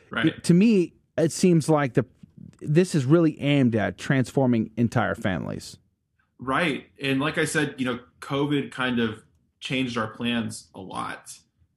[0.09, 0.27] Right.
[0.27, 2.05] It- to me, it seems like the
[2.59, 5.77] this is really aimed at transforming entire families.
[6.39, 6.88] Right.
[7.01, 9.23] And like I said, you know, COVID kind of
[9.59, 11.31] changed our plans a lot.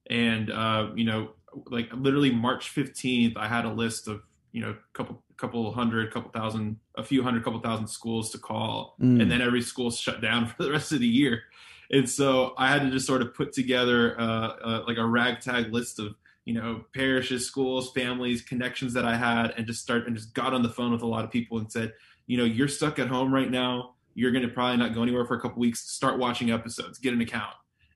[0.09, 1.31] And, uh, you know,
[1.71, 4.23] like literally March 15th, I had a list of,
[4.55, 8.39] you know, a couple, couple hundred, couple thousand, a few hundred, couple thousand schools to
[8.39, 8.95] call.
[9.01, 9.21] Mm.
[9.21, 11.43] And then every school shut down for the rest of the year.
[11.91, 15.73] And so I had to just sort of put together uh, uh, like a ragtag
[15.73, 16.15] list of,
[16.45, 20.55] you know, parishes, schools, families, connections that I had, and just start and just got
[20.55, 21.93] on the phone with a lot of people and said,
[22.29, 23.95] you know, you're stuck at home right now.
[24.15, 25.81] You're going to probably not go anywhere for a couple weeks.
[25.81, 27.01] Start watching episodes.
[27.01, 27.55] Get an account.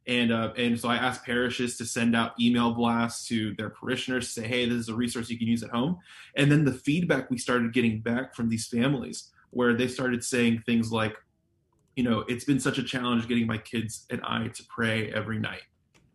[0.09, 4.27] And uh, and so I asked parishes to send out email blasts to their parishioners
[4.33, 5.99] to say, hey, this is a resource you can use at home.
[6.35, 10.63] And then the feedback we started getting back from these families, where they started saying
[10.65, 11.15] things like,
[11.95, 15.39] you know, it's been such a challenge getting my kids and I to pray every
[15.39, 15.63] night.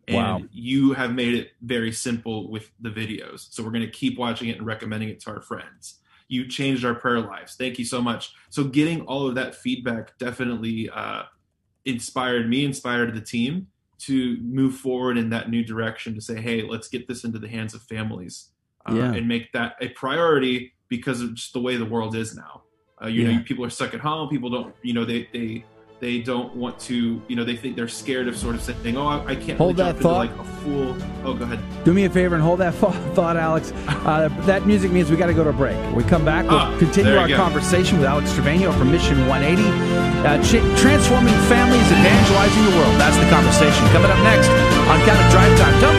[0.08, 0.42] And Wow.
[0.50, 3.46] you have made it very simple with the videos.
[3.52, 6.00] So we're going to keep watching it and recommending it to our friends.
[6.26, 7.54] You changed our prayer lives.
[7.54, 8.32] Thank you so much.
[8.50, 11.22] So getting all of that feedback definitely uh,
[11.84, 13.68] inspired me, inspired the team
[13.98, 17.48] to move forward in that new direction to say, hey, let's get this into the
[17.48, 18.50] hands of families
[18.88, 19.12] uh, Yeah.
[19.14, 22.64] and make that a priority because of just the way the world is now.
[23.02, 23.38] Uh, you Yeah.
[23.38, 24.28] know, people are stuck at home.
[24.28, 25.68] People don't, you know, they they
[26.04, 29.06] they don't want to, you know, they think they're scared of sort of saying, oh,
[29.06, 30.18] I, I can't Hold really that jump into thought.
[30.18, 30.96] like a fool.
[31.24, 31.58] Oh, go ahead.
[31.84, 32.74] Do me a favor and hold that
[33.16, 33.72] thought, Alex.
[33.88, 35.76] Uh, that music means we got to go to a break.
[35.88, 37.36] When we come back, we'll Ah, continue our go.
[37.36, 39.64] conversation with Alex Trevino from Mission 180,
[40.28, 40.36] uh,
[40.76, 42.94] transforming families, and evangelizing the world.
[43.00, 44.48] That's the conversation coming up next
[44.92, 45.74] on Catholic Drive Time.
[45.80, 45.98] Don't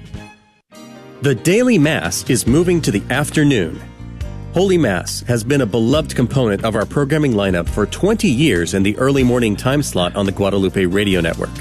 [1.21, 3.79] The daily Mass is moving to the afternoon.
[4.55, 8.81] Holy Mass has been a beloved component of our programming lineup for 20 years in
[8.81, 11.51] the early morning time slot on the Guadalupe Radio Network.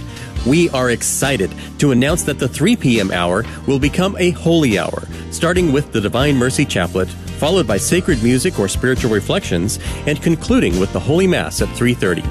[0.46, 3.10] We are excited to announce that the 3 p.m.
[3.10, 8.22] hour will become a holy hour, starting with the Divine Mercy Chaplet, followed by sacred
[8.22, 12.22] music or spiritual reflections, and concluding with the Holy Mass at 3:30.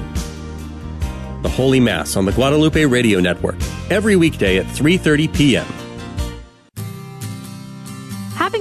[1.42, 3.54] The Holy Mass on the Guadalupe Radio Network,
[3.88, 5.89] every weekday at 3:30 p.m.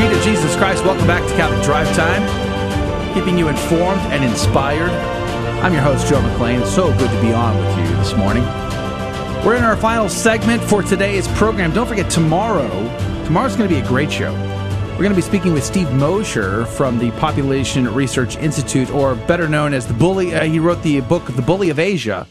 [0.00, 0.82] To Jesus Christ.
[0.86, 4.90] Welcome back to Catholic Drive Time, keeping you informed and inspired.
[5.62, 6.64] I'm your host, Joe McClain.
[6.64, 8.42] So good to be on with you this morning.
[9.44, 11.74] We're in our final segment for today's program.
[11.74, 12.70] Don't forget, tomorrow,
[13.26, 14.32] tomorrow's going to be a great show.
[14.92, 19.50] We're going to be speaking with Steve Mosher from the Population Research Institute, or better
[19.50, 20.34] known as the Bully.
[20.34, 22.26] Uh, he wrote the book, The Bully of Asia,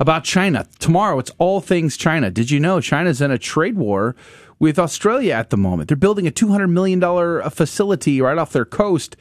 [0.00, 0.66] about China.
[0.80, 2.28] Tomorrow, it's all things China.
[2.28, 4.16] Did you know China's in a trade war
[4.58, 5.88] with Australia at the moment?
[5.88, 7.00] They're building a $200 million
[7.50, 9.16] facility right off their coast,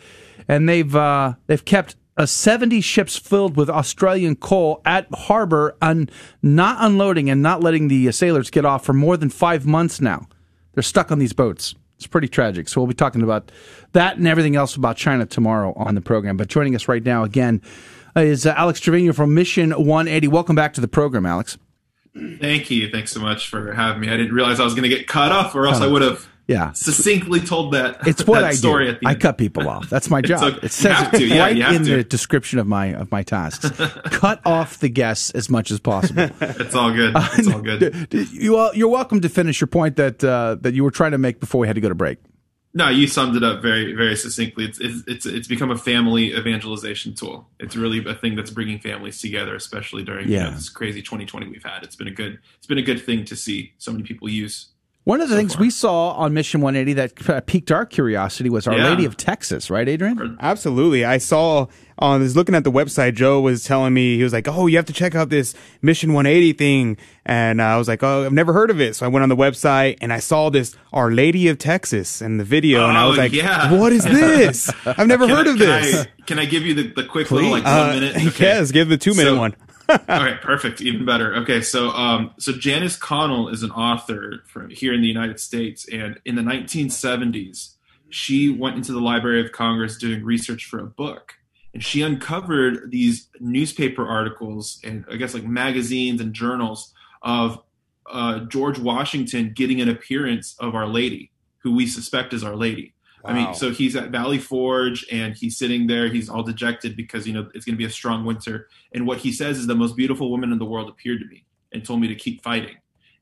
[0.48, 6.12] and they've, uh, they've kept uh, 70 ships filled with Australian coal at harbor and
[6.42, 10.02] not unloading and not letting the uh, sailors get off for more than five months
[10.02, 10.28] now.
[10.74, 11.76] They're stuck on these boats.
[11.98, 12.70] It's pretty tragic.
[12.70, 13.52] So we'll be talking about
[13.94, 16.38] that and everything else about China tomorrow on the program.
[16.38, 17.62] But joining us right now again
[18.16, 20.28] uh, is uh, Alex Trevino from Mission 180.
[20.28, 21.58] Welcome back to the program, Alex.
[22.40, 22.90] Thank you.
[22.90, 24.10] Thanks so much for having me.
[24.10, 25.86] I didn't realize I was going to get cut off, or else Oh.
[25.86, 26.72] I would have Yeah.
[26.72, 28.08] succinctly told that.
[28.08, 28.92] It's what that I story do.
[28.92, 29.22] At the I end.
[29.22, 29.90] cut people off.
[29.90, 30.42] That's my job.
[30.44, 30.60] okay.
[30.66, 31.22] It says it.
[31.28, 31.98] Yeah, right in to.
[31.98, 33.70] the description of my of my tasks.
[34.06, 36.30] cut off the guests as much as possible.
[36.42, 37.14] It's all good.
[37.38, 38.08] It's all good.
[38.32, 41.18] you all, you're welcome to finish your point that uh, that you were trying to
[41.18, 42.18] make before we had to go to break.
[42.78, 44.64] No, you summed it up very, very succinctly.
[44.66, 47.50] It's it's it's, it's become a family evangelization tool.
[47.60, 50.44] It's really a thing that's bringing families together, especially during you Yeah.
[50.50, 51.82] know, this crazy 2020 we've had.
[51.82, 54.68] It's been a good it's been a good thing to see so many people use.
[55.08, 58.68] One of the things we saw on Mission 180 that uh, piqued our curiosity was
[58.68, 58.90] Our Yeah.
[58.90, 60.36] Lady of Texas, right, Adrian?
[60.42, 61.06] Absolutely.
[61.06, 61.68] I saw
[61.98, 64.68] on I was looking at the website, Joe was telling me he was like, "Oh,
[64.68, 68.34] you have to check out this Mission 180 thing," and I was like, "Oh, I've
[68.34, 71.10] never heard of it." So I went on the website and I saw this Our
[71.10, 73.72] Lady of Texas and the video, and I was Oh, like, yeah.
[73.80, 74.70] "What is this?
[74.86, 77.06] I've never Can heard I- of can this." I, can I give you the, the
[77.06, 78.40] quick little like Uh, one minute?
[78.40, 79.56] Yes, give the two minute So- one.
[79.90, 81.36] Right, perfect, even better.
[81.36, 85.88] Okay, so um, so Janice Connell is an author from here in the United States,
[85.92, 87.76] and in the 1970s,
[88.10, 91.36] she went into the Library of Congress doing research for a book,
[91.74, 97.62] and she uncovered these newspaper articles and I guess like magazines and journals of
[98.10, 102.94] uh, George Washington getting an appearance of Our Lady, who we suspect is Our Lady.
[103.26, 106.08] I mean, so he's at Valley Forge and he's sitting there.
[106.08, 108.68] He's all dejected because you know it's going to be a strong winter.
[108.94, 111.44] And what he says is the most beautiful woman in the world appeared to me
[111.72, 112.78] and told me to keep fighting.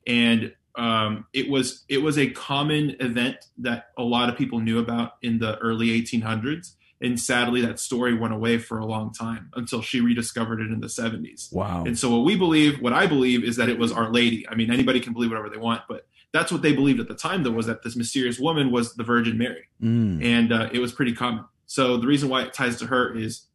[0.06, 4.80] And um, it was it was a common event that a lot of people knew
[4.80, 6.74] about in the early 1800s.
[7.02, 10.80] And sadly, that story went away for a long time until she rediscovered it in
[10.80, 11.54] the 70s.
[11.54, 11.84] Wow.
[11.86, 14.48] And so, what we believe, what I believe, is that it was Our Lady.
[14.48, 17.16] I mean, anybody can believe whatever they want, but that's what they believed at the
[17.16, 20.24] time, though, was that this mysterious woman was the Virgin Mary Mm.
[20.24, 21.46] and uh, it was pretty common.
[21.66, 23.48] So the reason why it ties to her is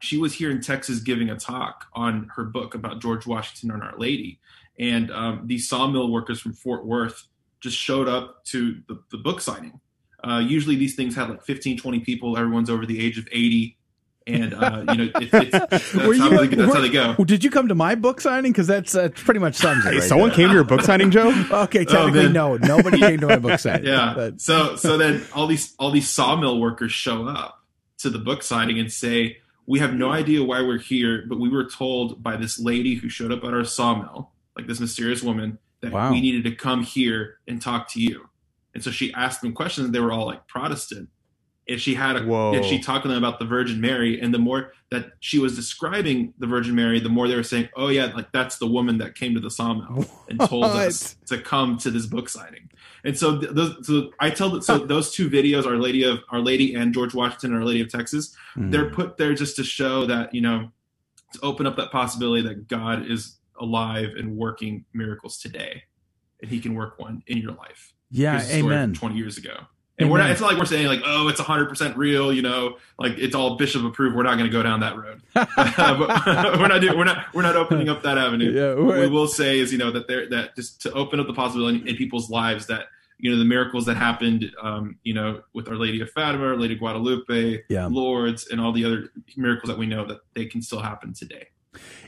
[0.00, 3.82] she was here in Texas giving a talk on her book about George Washington and
[3.82, 4.40] Our Lady,
[4.78, 7.26] and um, these sawmill workers from Fort Worth
[7.60, 9.80] just showed up to the, the book signing.
[10.24, 12.36] Uh, usually these things have like 15, 20 people.
[12.36, 13.76] Everyone's over the age of 80.
[14.26, 17.14] And, uh, you know, it, it's, that's, how you- they, that's how they go.
[17.24, 18.52] Did you come to my book signing?
[18.52, 19.90] Because that's uh, pretty much sums it.
[19.92, 20.36] Hey, right someone there.
[20.36, 21.30] came to your book signing, Joe?
[21.52, 22.32] Okay, Oh, technically man.
[22.32, 22.56] no.
[22.56, 23.86] Nobody came to my book signing.
[23.86, 24.12] yeah.
[24.14, 27.62] But- So so then all these all these sawmill workers show up
[27.98, 31.48] to the book signing and say, "We have no idea why we're here, but we
[31.48, 35.58] were told by this lady who showed up at our sawmill, like this mysterious woman,
[35.80, 36.10] that Wow.
[36.12, 38.28] we needed to come here and talk to you."
[38.74, 39.86] And so she asked them questions.
[39.86, 41.08] and They were all like Protestant.
[41.72, 42.52] And she had a, Whoa.
[42.54, 44.20] and she talked to them about the Virgin Mary.
[44.20, 47.70] And the more that she was describing the Virgin Mary, the more they were saying,
[47.76, 51.38] "Oh yeah, like that's the woman that came to the sawmill and told us to
[51.38, 52.68] come to this book signing."
[53.04, 56.40] And so, those, so I tell that so those two videos, Our Lady of Our
[56.40, 58.70] Lady and George Washington, and Our Lady of Texas, Hmm.
[58.70, 60.70] they're put there just to show that you know
[61.32, 65.84] to open up that possibility that God is alive and working miracles today,
[66.42, 67.94] and He can work one in your life.
[68.10, 68.92] Yeah, Here's a story from amen.
[68.94, 69.54] Twenty years ago.
[69.98, 72.78] And we're not, it's not like we're saying like, oh, it's 100% real, you know,
[72.98, 74.16] like it's all bishop approved.
[74.16, 75.20] We're not going to go down that road.
[75.34, 78.50] we're not doing, we're not, we're not opening up that avenue.
[78.50, 81.26] Yeah, what we will say is, you know, that there, that just to open up
[81.26, 82.86] the possibility in people's lives that,
[83.18, 86.56] you know, the miracles that happened, um, you know, with Our Lady of Fatima, Our
[86.56, 87.86] Lady of Guadalupe, Yeah.
[87.86, 91.48] Lourdes, and all the other miracles that we know that they can still happen today.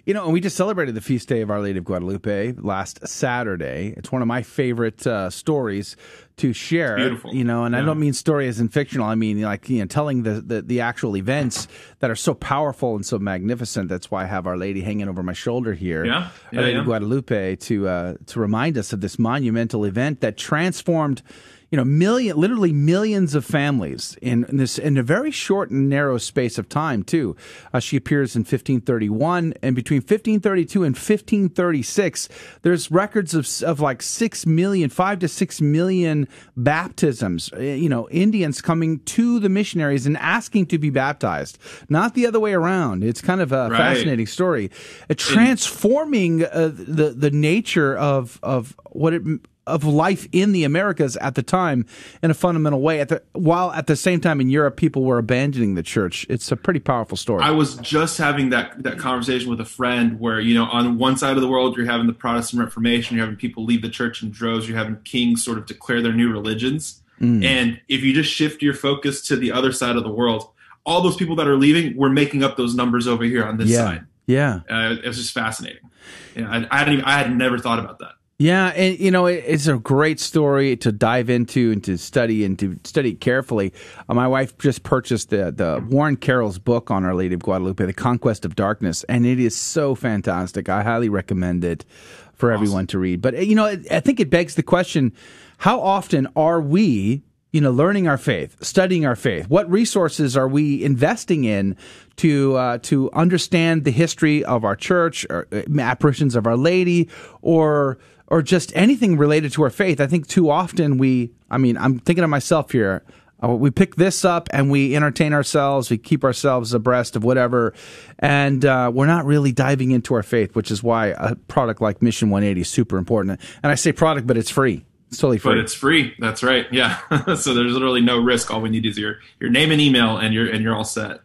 [0.06, 3.06] You know, and we just celebrated the feast day of Our Lady of Guadalupe last
[3.08, 3.94] Saturday.
[3.96, 5.96] It's one of my favorite uh, stories
[6.36, 6.96] to share.
[6.96, 7.34] beautiful.
[7.34, 9.06] You know, and I don't mean story as in fictional.
[9.06, 11.68] I mean like you know, telling the, the the actual events
[12.00, 13.88] that are so powerful and so magnificent.
[13.88, 16.04] That's why I have Our Lady hanging over my shoulder here.
[16.04, 16.30] Yeah.
[16.52, 16.80] Our Lady yeah.
[16.80, 21.22] of Guadalupe to uh, to remind us of this monumental event that transformed.
[21.70, 25.88] You know, million, literally millions of families in, in this in a very short and
[25.88, 27.02] narrow space of time.
[27.02, 27.34] Too,
[27.72, 32.28] uh, she appears in 1531, and between 1532 and 1536,
[32.62, 37.50] there's records of of like six million, five to six million baptisms.
[37.52, 41.58] Uh, You know, Indians coming to the missionaries and asking to be baptized,
[41.88, 43.02] not the other way around.
[43.04, 43.76] It's kind of a Right.
[43.78, 44.70] fascinating story,
[45.16, 49.22] transforming uh, the the nature of of what it
[49.66, 51.86] of life in the Americas at the time
[52.22, 53.00] in a fundamental way.
[53.00, 56.26] At the while at the same time in Europe, people were abandoning the church.
[56.28, 57.42] It's a pretty powerful story.
[57.42, 61.16] I was just having that that conversation with a friend where you know on one
[61.16, 64.22] side of the world you're having the Protestant Reformation, you're having people leave the church
[64.22, 67.44] in droves, you're having kings sort of declare their new religions, Mm.
[67.44, 70.50] and if you just shift your focus to the other side of the world,
[70.84, 73.70] all those people that are leaving, we're making up those numbers over here on this
[73.70, 74.04] yeah, side.
[74.26, 74.60] yeah.
[74.68, 75.88] Uh, it was just fascinating.
[76.34, 78.14] Yeah, I, I even, I had never thought about that.
[78.44, 82.44] Yeah, and you know it, it's a great story to dive into and to study
[82.44, 83.72] and to study carefully.
[84.06, 87.86] Uh, my wife just purchased the the Warren Carroll's book on Our Lady of Guadalupe,
[87.86, 90.68] The Conquest of Darkness, and it is so fantastic.
[90.68, 91.86] I highly recommend it
[92.34, 93.22] for everyone to read.
[93.22, 95.14] But uh, you know, it, I think it begs the question:
[95.56, 97.22] How often are we?
[97.50, 99.48] You know, learning our faith, studying our faith.
[99.48, 101.76] What resources are we investing in
[102.16, 107.08] to uh, to understand the history of our church, or uh, apparitions of Our Lady,
[107.40, 107.96] or
[108.28, 110.00] or just anything related to our faith.
[110.00, 113.02] I think too often we, I mean, I'm thinking of myself here.
[113.42, 115.90] Uh, we pick this up and we entertain ourselves.
[115.90, 117.74] We keep ourselves abreast of whatever,
[118.18, 122.00] and uh, we're not really diving into our faith, which is why a product like
[122.00, 123.40] Mission 180 is super important.
[123.62, 124.84] And I say product, but it's free.
[125.08, 125.52] It's totally free.
[125.52, 126.14] But it's free.
[126.18, 126.66] That's right.
[126.72, 126.98] Yeah.
[127.36, 128.50] so there's literally no risk.
[128.50, 131.20] All we need is your your name and email, and you're and you're all set.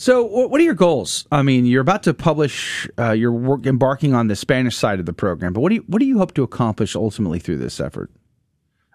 [0.00, 1.26] So, what are your goals?
[1.30, 2.88] I mean, you're about to publish.
[2.98, 5.84] Uh, you're work, embarking on the Spanish side of the program, but what do you
[5.88, 8.10] what do you hope to accomplish ultimately through this effort?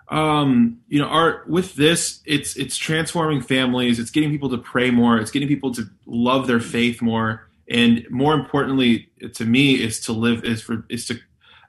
[0.09, 4.91] um you know our with this it's it's transforming families it's getting people to pray
[4.91, 9.99] more it's getting people to love their faith more and more importantly to me is
[9.99, 11.19] to live is for is to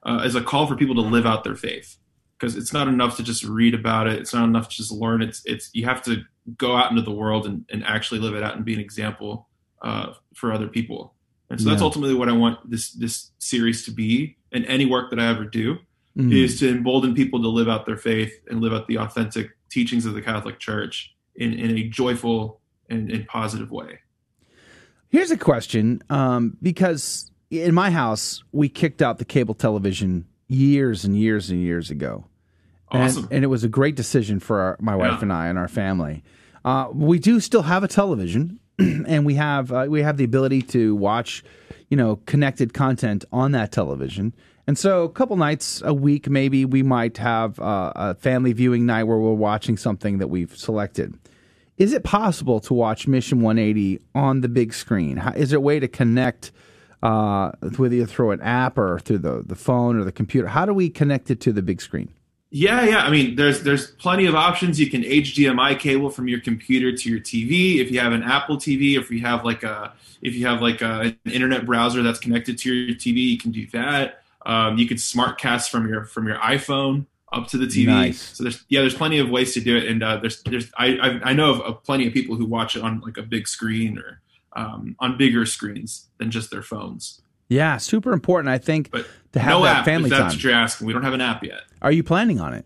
[0.03, 1.97] uh, is a call for people to live out their faith
[2.39, 5.23] because it's not enough to just read about it it's not enough to just learn
[5.23, 6.23] it's it's you have to
[6.56, 9.48] go out into the world and, and actually live it out and be an example
[9.82, 11.14] uh, for other people
[11.51, 15.10] and so that's ultimately what i want this this series to be and any work
[15.10, 15.78] that i ever do
[16.16, 16.32] Mhm.
[16.32, 20.06] is to embolden people to live out their faith and live out the authentic teachings
[20.06, 22.59] of the Catholic Church in, in a joyful
[22.89, 23.98] and, and positive way.
[25.10, 31.05] Here's a question, um, because in my house we kicked out the cable television years
[31.05, 32.24] and years and years ago,
[32.90, 35.20] and, and it was a great decision for our, my wife Yeah.
[35.20, 36.24] and I and our family.
[36.67, 40.61] Uh, we do still have a television, and we have uh, we have the ability
[40.61, 41.45] to watch,
[41.89, 44.35] you know, connected content on that television.
[44.67, 48.85] And so, a couple nights a week, maybe we might have uh, a family viewing
[48.85, 51.15] night where we're watching something that we've selected.
[51.79, 55.19] Is it possible to watch Mission 180 on the big screen?
[55.19, 56.51] How, is there a way to connect,
[57.01, 60.49] uh, whether you through an app or through the, the phone or the computer?
[60.49, 62.13] How do we connect it to the big screen?
[62.59, 63.05] Yeah, yeah.
[63.05, 64.81] I mean, there's there's plenty of options.
[64.81, 67.81] You can HDMI cable from your computer to your TV.
[67.81, 69.93] If you have an Apple TV, if you have like a
[70.23, 73.51] if you have like a, an internet browser that's connected to your TV, you can
[73.51, 74.23] do that.
[74.47, 77.89] Um, you could SmartCast from your from your iPhone up to the TV.
[77.89, 78.23] Nice.
[78.23, 80.97] So there's yeah, there's plenty of ways to do it, and uh, there's there's I
[80.97, 83.49] I, I know of, of plenty of people who watch it on like a big
[83.49, 84.23] screen or
[84.55, 87.20] um, on bigger screens than just their phones.
[87.49, 88.91] Yeah, super important, I think,
[89.37, 90.29] to have no that app, family if that's time.
[90.29, 90.87] what you're asking.
[90.87, 91.63] We don't have an app yet.
[91.83, 92.65] Are you planning on it?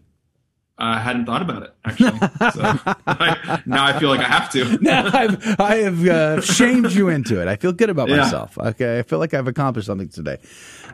[0.80, 2.18] I hadn't thought about it actually.
[2.52, 4.78] so I, now I feel like I have to.
[4.80, 7.48] now I've, I have uh, shamed you into it.
[7.48, 8.16] I feel good about Yeah.
[8.18, 8.56] myself.
[8.58, 10.38] Okay, I feel like I've accomplished something today.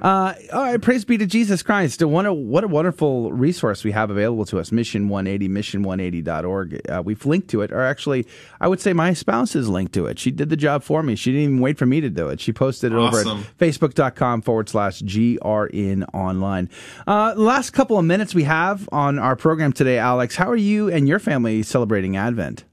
[0.02, 2.02] Uh, all right, praise be to Jesus Christ.
[2.04, 4.70] What a, what a wonderful resource we have available to us.
[4.70, 6.80] Mission 180, mission180.org.
[6.90, 8.26] Uh, we've linked to it, or actually,
[8.60, 10.18] I would say my spouse is linked to it.
[10.18, 11.16] She did the job for me.
[11.16, 12.40] She didn't even wait for me to do it.
[12.40, 13.38] She posted it over Awesome.
[13.40, 16.68] at facebook.com forward slash GRN online.
[17.06, 20.36] Uh, last couple of minutes we have on our program today, Alex.
[20.36, 22.64] How are you and your family celebrating Advent?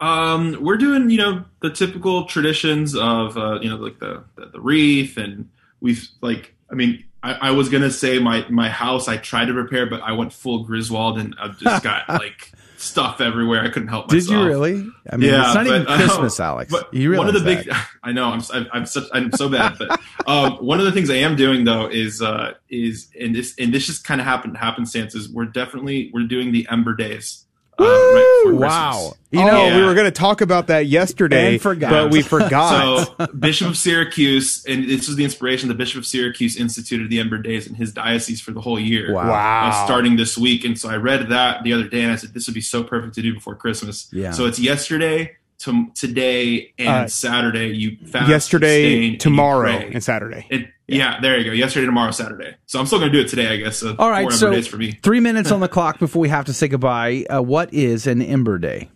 [0.00, 4.46] Um, we're doing, you know, the typical traditions of, uh, you know, like the, the,
[4.46, 5.48] the wreath and
[5.80, 9.06] we've like, I mean, I, I, was gonna say my my house.
[9.06, 12.50] I tried to prepare, but I went full Griswold and I've just got like
[12.82, 13.62] stuff everywhere.
[13.62, 14.28] I couldn't help myself.
[14.28, 14.90] Did you really?
[15.10, 16.72] I mean, yeah, it's not but, even Christmas, um, Alex.
[16.72, 17.70] But you one of the big,
[18.02, 21.08] I know I'm I'm, I'm such I'm so bad, but um, one of the things
[21.08, 24.56] I am doing though is uh, is and this and this just kind of happened
[24.56, 25.32] happenstances.
[25.32, 27.41] We're definitely we're doing the Ember Days.
[27.78, 28.90] Uh, right Wow.
[28.92, 29.18] Christmas.
[29.30, 29.76] You know, Yeah.
[29.78, 31.90] we were going to talk about that yesterday, forgot.
[31.90, 33.16] but we forgot.
[33.16, 35.68] So Bishop of Syracuse, and this was the inspiration.
[35.68, 39.12] The Bishop of Syracuse instituted the Ember Days in his diocese for the whole year.
[39.14, 39.28] Wow.
[39.30, 39.68] Wow.
[39.70, 42.34] Uh, starting this week, and so I read that the other day, and I said
[42.34, 44.08] this would be so perfect to do before Christmas.
[44.12, 44.32] Yeah.
[44.32, 47.68] So it's yesterday, to today, and Uh, Saturday.
[47.76, 49.90] You fast, yesterday, abstain, and you tomorrow, pray.
[49.92, 50.46] and Saturday.
[50.50, 51.20] And, yeah.
[51.20, 51.52] there you go.
[51.52, 52.54] Yesterday, tomorrow, Saturday.
[52.66, 53.78] So I'm still going to do it today, I guess.
[53.78, 54.92] So All right, four so Days for me.
[55.02, 57.24] three minutes on the clock before we have to say goodbye.
[57.34, 58.90] Uh, what is an Ember Day?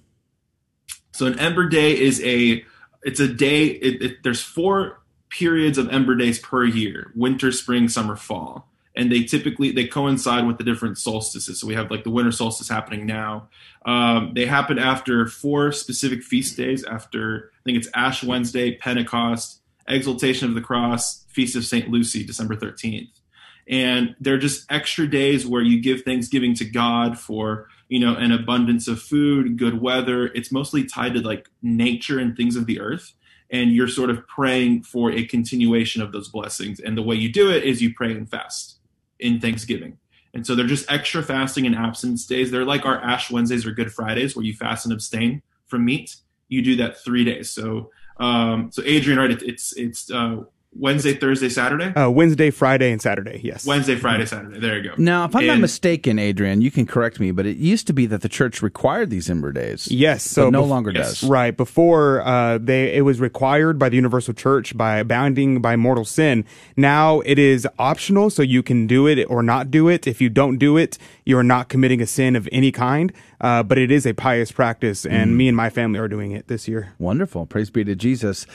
[1.12, 2.64] So an Ember Day is a
[3.02, 3.66] it's a day.
[3.66, 9.12] It, it, there's four periods of Ember Days per year: winter, spring, summer, fall, and
[9.12, 11.60] they typically they coincide with the different solstices.
[11.60, 13.48] So we have like the winter solstice happening now.
[13.84, 16.84] Um, they happen after four specific feast days.
[16.84, 22.24] After I think it's Ash Wednesday, Pentecost, Exaltation of the Cross, Feast of Saint Lucy,
[22.24, 23.20] December thirteenth
[23.68, 28.32] and they're just extra days where you give thanksgiving to God for you know an
[28.32, 30.26] abundance of food, good weather.
[30.26, 33.12] It's mostly tied to like nature and things of the earth,
[33.50, 36.80] and you're sort of praying for a continuation of those blessings.
[36.80, 38.75] And the way you do it is you pray and fast
[39.20, 39.98] in Thanksgiving.
[40.34, 42.50] And so they're just extra fasting and abstinence days.
[42.50, 46.16] They're like our Ash Wednesdays or Good Fridays, where you fast and abstain from meat.
[46.48, 47.50] You do that three days.
[47.50, 49.30] So, um, so Adrian, right?
[49.30, 50.42] It, it's it's uh,
[50.78, 51.86] Wednesday, Thursday, Saturday.
[51.94, 53.40] Uh, Wednesday, Friday, and Saturday.
[53.42, 53.66] Yes.
[53.66, 54.58] Wednesday, Friday, Saturday.
[54.60, 54.94] There you go.
[54.98, 58.06] Now, if I'm not mistaken, Adrian, you can correct me, but it used to be
[58.06, 59.88] that the church required these Ember Days.
[59.90, 61.20] Yes, so but no bef- longer Yes.
[61.20, 61.28] does.
[61.30, 66.04] Right before uh, they, it was required by the Universal Church by bounding by mortal
[66.04, 66.44] sin.
[66.76, 70.06] Now it is optional, so you can do it or not do it.
[70.06, 73.12] If you don't do it, you are not committing a sin of any kind.
[73.40, 75.36] Uh, but it is a pious practice, and Mm.
[75.36, 76.92] me and my family are doing it this year.
[76.98, 77.44] Wonderful.
[77.46, 78.46] Praise be to Jesus.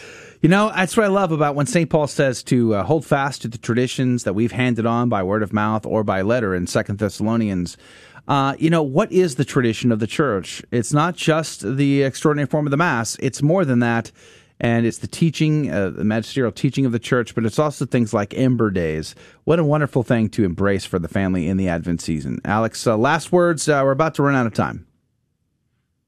[0.41, 1.89] You know, that's what I love about when St.
[1.89, 5.43] Paul says to uh, hold fast to the traditions that we've handed on by word
[5.43, 7.77] of mouth or by letter in Second Thessalonians.
[8.27, 10.63] Uh, you know, what is the tradition of the church?
[10.71, 14.11] It's not just the extraordinary form of the Mass, it's more than that.
[14.63, 18.13] And it's the teaching, uh, the magisterial teaching of the church, but it's also things
[18.13, 19.15] like Ember Days.
[19.43, 22.39] What a wonderful thing to embrace for the family in the Advent season.
[22.45, 23.67] Alex, uh, last words.
[23.67, 24.85] Uh, we're about to run out of time.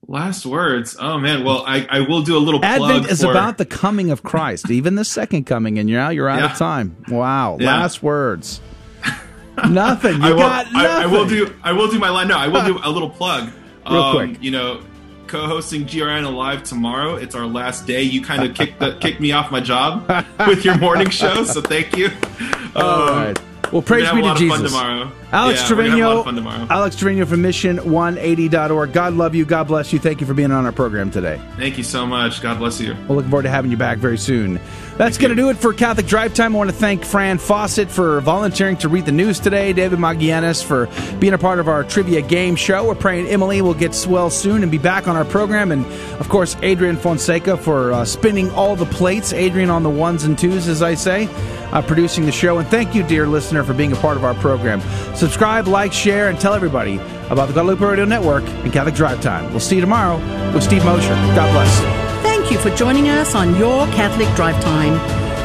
[0.07, 0.95] Last words.
[0.99, 1.43] Oh man.
[1.43, 4.21] Well, I, I will do a little plug Advent is for- about the coming of
[4.21, 6.51] Christ, even the second coming, and you're now you're out Yeah.
[6.51, 6.95] of time.
[7.07, 7.57] Wow.
[7.59, 7.67] Yeah.
[7.77, 8.61] Last words.
[9.67, 10.21] nothing.
[10.21, 10.87] You I will, got nothing.
[10.91, 11.55] I, I will do.
[11.63, 12.27] I will do my line.
[12.27, 13.49] No, I will do a little plug.
[13.85, 14.43] Um, Real quick.
[14.43, 14.83] You know,
[15.27, 17.15] co-hosting GRN Live tomorrow.
[17.15, 18.01] It's our last day.
[18.03, 20.07] You kind of kicked the, kicked me off my job
[20.47, 22.09] with your morning show, so thank you.
[22.75, 23.39] All Um, right.
[23.73, 24.71] Well, praise be to a lot of Jesus.
[24.71, 25.11] tomorrow.
[25.31, 26.35] Alex yeah, we're gonna have a lot Trevino.
[26.35, 26.67] tomorrow.
[26.69, 28.93] Alex Trevino from Mission180.org.
[28.93, 29.45] God love you.
[29.45, 29.97] God bless you.
[29.97, 31.41] Thank you for being on our program today.
[31.57, 32.39] Thank you so much.
[32.41, 32.95] God bless you.
[33.07, 34.59] We're looking forward to having you back very soon.
[34.97, 36.53] That's going to do it for Catholic Drive Time.
[36.53, 40.63] I want to thank Fran Fawcett for volunteering to read the news today, David Magianis
[40.63, 40.87] for
[41.17, 42.87] being a part of our trivia game show.
[42.87, 45.71] We're praying Emily will get well soon and be back on our program.
[45.71, 45.83] And,
[46.19, 49.33] of course, Adrian Fonseca for uh, spinning all the plates.
[49.33, 51.27] Adrian on the ones and twos, as I say,
[51.73, 52.59] uh, producing the show.
[52.59, 54.79] And thank you, dear listener, for being a part of our program.
[55.15, 56.97] Subscribe, like, share, and tell everybody
[57.29, 59.49] about the Guadalupe Radio Network and Catholic Drive Time.
[59.51, 60.17] We'll see you tomorrow
[60.53, 61.15] with Steve Mosher.
[61.35, 61.79] God bless.
[62.23, 64.93] Thank you for joining us on Your Catholic Drive Time,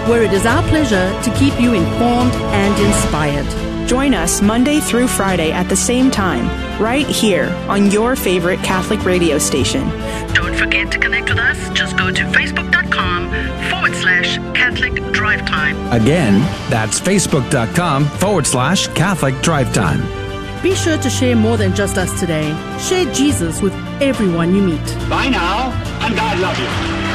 [0.08, 3.88] where it is our pleasure to keep you informed and inspired.
[3.88, 6.46] Join us Monday through Friday at the same time,
[6.78, 9.88] right here on your favorite Catholic radio station.
[10.58, 11.70] Don't forget to connect with us.
[11.70, 13.30] Just go to facebook.com
[13.70, 15.76] forward slash Catholic Drive Time.
[15.92, 20.00] Again, that's facebook.com forward slash Catholic Drive Time.
[20.60, 22.48] Be sure to share more than just us today.
[22.80, 23.72] Share Jesus with
[24.02, 24.84] everyone you meet.
[25.08, 25.70] Bye now,
[26.00, 27.07] and God love you.